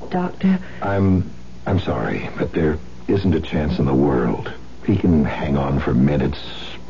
Doctor, 0.09 0.59
I'm 0.81 1.29
I'm 1.67 1.79
sorry, 1.79 2.27
but 2.35 2.51
there 2.53 2.79
isn't 3.07 3.35
a 3.35 3.39
chance 3.39 3.77
in 3.77 3.85
the 3.85 3.93
world. 3.93 4.51
He 4.87 4.97
can 4.97 5.23
hang 5.23 5.55
on 5.55 5.79
for 5.79 5.93
minutes, 5.93 6.39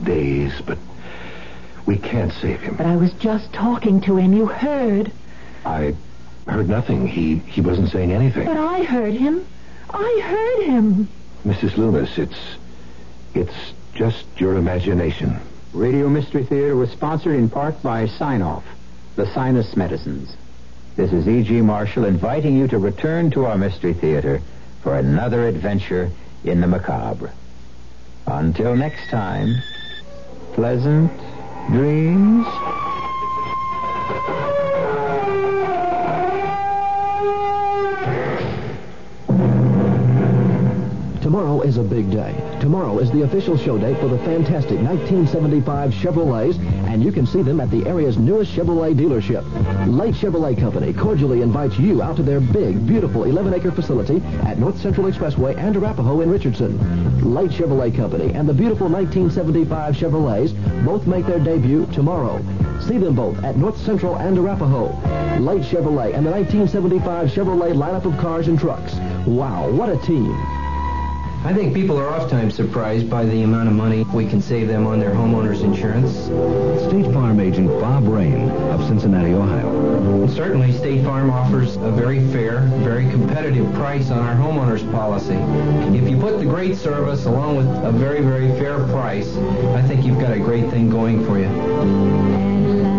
days, 0.04 0.54
but 0.66 0.78
we 1.90 1.98
can't 1.98 2.32
save 2.34 2.60
him. 2.60 2.76
but 2.76 2.86
I 2.86 2.96
was 2.96 3.12
just 3.14 3.52
talking 3.52 4.00
to 4.02 4.18
him. 4.18 4.32
You 4.32 4.46
heard. 4.46 5.12
I 5.66 5.96
heard 6.48 6.70
nothing. 6.70 7.08
He 7.08 7.38
he 7.38 7.62
wasn't 7.62 7.90
saying 7.90 8.12
anything. 8.12 8.46
But 8.46 8.58
I 8.58 8.84
heard 8.84 9.16
him. 9.16 9.44
I 9.90 10.22
heard 10.24 10.68
him. 10.68 11.10
Mrs. 11.44 11.78
Loomis, 11.78 12.20
it's 12.20 12.40
it's 13.34 13.74
just 13.96 14.24
your 14.38 14.56
imagination. 14.56 15.40
Radio 15.74 16.08
Mystery 16.10 16.44
Theater 16.44 16.76
was 16.76 16.92
sponsored 16.92 17.36
in 17.36 17.50
part 17.50 17.82
by 17.82 18.06
Sine-Off, 18.06 18.64
the 19.16 19.26
sinus 19.34 19.76
medicines. 19.76 20.36
This 20.96 21.12
is 21.12 21.28
E.G. 21.28 21.62
Marshall 21.62 22.06
inviting 22.06 22.56
you 22.56 22.68
to 22.68 22.78
return 22.78 23.32
to 23.32 23.46
our 23.46 23.58
Mystery 23.58 23.94
Theater 23.94 24.42
for 24.84 24.96
another 24.96 25.48
adventure 25.48 26.12
in 26.44 26.62
the 26.62 26.68
macabre. 26.68 27.32
Until 28.28 28.76
next 28.76 29.10
time, 29.10 29.56
pleasant 30.54 31.12
dreams. 31.72 32.89
Tomorrow 41.30 41.62
is 41.62 41.78
a 41.78 41.84
big 41.84 42.10
day. 42.10 42.34
Tomorrow 42.60 42.98
is 42.98 43.12
the 43.12 43.22
official 43.22 43.56
show 43.56 43.78
date 43.78 44.00
for 44.00 44.08
the 44.08 44.18
fantastic 44.18 44.80
1975 44.80 45.92
Chevrolets, 45.92 46.58
and 46.88 47.04
you 47.04 47.12
can 47.12 47.28
see 47.28 47.44
them 47.44 47.60
at 47.62 47.70
the 47.70 47.86
area's 47.86 48.18
newest 48.18 48.52
Chevrolet 48.52 48.96
dealership. 48.96 49.46
Light 49.96 50.16
Chevrolet 50.16 50.60
Company 50.60 50.92
cordially 50.92 51.44
invites 51.44 51.78
you 51.78 52.02
out 52.02 52.16
to 52.16 52.24
their 52.24 52.40
big, 52.40 52.88
beautiful 52.88 53.26
11-acre 53.26 53.72
facility 53.74 54.24
at 54.42 54.58
North 54.58 54.82
Central 54.82 55.06
Expressway 55.06 55.56
and 55.56 55.76
Arapahoe 55.76 56.22
in 56.22 56.32
Richardson. 56.32 57.32
Light 57.32 57.52
Chevrolet 57.52 57.96
Company 57.96 58.34
and 58.34 58.50
the 58.50 58.54
beautiful 58.54 58.90
1975 58.90 59.96
Chevrolets 59.96 60.84
both 60.84 61.06
make 61.06 61.28
their 61.28 61.38
debut 61.40 61.86
tomorrow. 61.94 62.40
See 62.82 62.98
them 62.98 63.14
both 63.14 63.38
at 63.44 63.56
North 63.56 63.78
Central 63.86 64.16
and 64.16 64.36
Arapahoe. 64.36 64.88
Light 65.40 65.62
Chevrolet 65.62 66.16
and 66.16 66.26
the 66.26 66.32
1975 66.32 67.28
Chevrolet 67.28 67.76
lineup 67.76 68.06
of 68.06 68.18
cars 68.18 68.48
and 68.48 68.60
trucks. 68.60 68.96
Wow, 69.28 69.70
what 69.70 69.90
a 69.90 69.98
team. 70.00 70.59
I 71.46 71.54
think 71.54 71.74
people 71.74 71.98
are 71.98 72.10
oftentimes 72.10 72.54
surprised 72.54 73.10
by 73.10 73.24
the 73.24 73.44
amount 73.44 73.70
of 73.70 73.74
money 73.74 74.04
we 74.14 74.28
can 74.28 74.42
save 74.42 74.68
them 74.68 74.86
on 74.86 75.00
their 75.00 75.12
homeowners 75.12 75.64
insurance. 75.64 76.12
State 76.90 77.14
Farm 77.14 77.40
agent 77.40 77.70
Bob 77.80 78.08
Rain 78.10 78.50
of 78.50 78.86
Cincinnati, 78.86 79.32
Ohio. 79.32 80.28
Certainly, 80.28 80.74
State 80.74 81.02
Farm 81.06 81.30
offers 81.30 81.78
a 81.78 81.92
very 81.92 82.20
fair, 82.34 82.60
very 82.84 83.10
competitive 83.10 83.74
price 83.76 84.12
on 84.12 84.20
our 84.20 84.36
homeowners 84.36 84.90
policy. 84.92 85.36
If 85.98 86.10
you 86.10 86.20
put 86.20 86.40
the 86.40 86.46
great 86.46 86.76
service 86.76 87.26
along 87.26 87.56
with 87.56 87.68
a 87.86 87.92
very, 87.94 88.20
very 88.22 88.50
fair 88.60 88.78
price, 88.88 89.34
I 89.38 89.82
think 89.84 90.06
you've 90.06 90.20
got 90.20 90.34
a 90.34 90.40
great 90.40 90.70
thing 90.70 90.90
going 90.90 91.26
for 91.26 91.40
you. 91.40 91.46
Uh, 91.46 92.99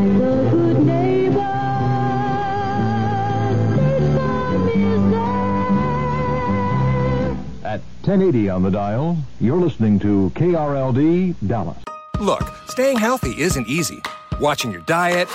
1080 8.11 8.49
on 8.49 8.65
the 8.65 8.71
dial, 8.71 9.17
you're 9.41 9.57
listening 9.57 9.97
to 9.97 10.33
KRLD 10.35 11.33
Dallas. 11.47 11.79
Look, 12.19 12.43
staying 12.67 12.99
healthy 12.99 13.41
isn't 13.41 13.69
easy. 13.69 14.03
Watching 14.41 14.73
your 14.73 14.81
diet, 14.81 15.29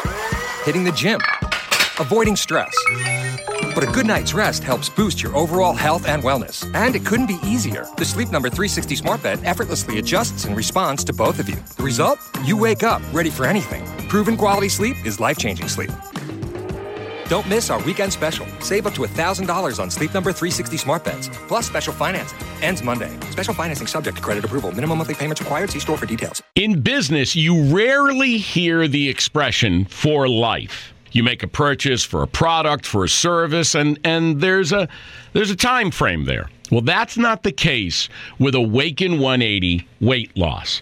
hitting 0.66 0.84
the 0.84 0.92
gym, 0.92 1.22
avoiding 2.02 2.36
stress. 2.36 2.76
But 3.74 3.86
a 3.86 3.92
good 3.94 4.06
night's 4.06 4.34
rest 4.34 4.62
helps 4.62 4.90
boost 4.90 5.24
your 5.24 5.34
overall 5.38 5.74
health 5.74 6.06
and 6.06 6.22
wellness. 6.22 6.70
And 6.76 6.98
it 6.98 7.06
couldn't 7.06 7.28
be 7.28 7.40
easier. 7.46 7.86
The 7.96 8.04
Sleep 8.04 8.30
Number 8.30 8.50
360 8.50 8.98
Smart 8.98 9.24
Bed 9.24 9.40
effortlessly 9.46 10.00
adjusts 10.00 10.44
in 10.44 10.54
response 10.54 11.06
to 11.06 11.14
both 11.14 11.40
of 11.40 11.48
you. 11.48 11.56
The 11.78 11.84
result? 11.84 12.20
You 12.44 12.58
wake 12.58 12.84
up 12.84 13.02
ready 13.14 13.30
for 13.30 13.46
anything. 13.46 13.86
Proven 14.10 14.36
quality 14.36 14.68
sleep 14.68 14.98
is 15.06 15.22
life 15.22 15.38
changing 15.38 15.70
sleep. 15.70 15.92
Don't 17.28 17.50
miss 17.50 17.72
our 17.72 17.82
weekend 17.84 18.14
special. 18.14 18.46
Save 18.60 18.86
up 18.86 18.94
to 18.94 19.02
$1,000 19.02 19.80
on 19.80 19.90
Sleep 19.90 20.14
Number 20.14 20.32
360 20.32 20.78
smart 20.78 21.04
beds, 21.04 21.28
plus 21.48 21.66
special 21.66 21.92
financing. 21.92 22.38
Ends 22.62 22.84
Monday. 22.84 23.20
Special 23.32 23.54
financing 23.54 23.88
subject 23.88 24.18
to 24.18 24.24
credit 24.24 24.46
approval. 24.46 24.72
Minimum 24.72 25.00
monthly 25.00 25.16
payments 25.16 25.42
required. 25.42 25.72
See 25.72 25.80
store 25.80 25.98
for 25.98 26.06
details. 26.06 26.44
In 26.54 26.82
business, 26.82 27.36
you 27.36 27.76
rarely 27.76 28.38
hear 28.38 28.88
the 28.88 29.10
expression 29.10 29.86
for 29.86 30.30
life. 30.30 30.94
You 31.14 31.24
make 31.24 31.42
a 31.42 31.48
purchase 31.48 32.04
for 32.04 32.22
a 32.22 32.28
product, 32.28 32.86
for 32.86 33.06
a 33.06 33.10
service, 33.10 33.74
and, 33.74 33.98
and 34.04 34.42
there's 34.42 34.72
a 34.72 34.88
there's 35.34 35.50
a 35.50 35.56
time 35.56 35.90
frame 35.90 36.26
there. 36.26 36.50
Well, 36.72 36.82
that's 36.82 37.18
not 37.18 37.44
the 37.44 37.52
case 37.52 38.10
with 38.38 38.54
Awaken 38.54 39.20
180 39.20 39.88
weight 40.02 40.36
loss. 40.38 40.82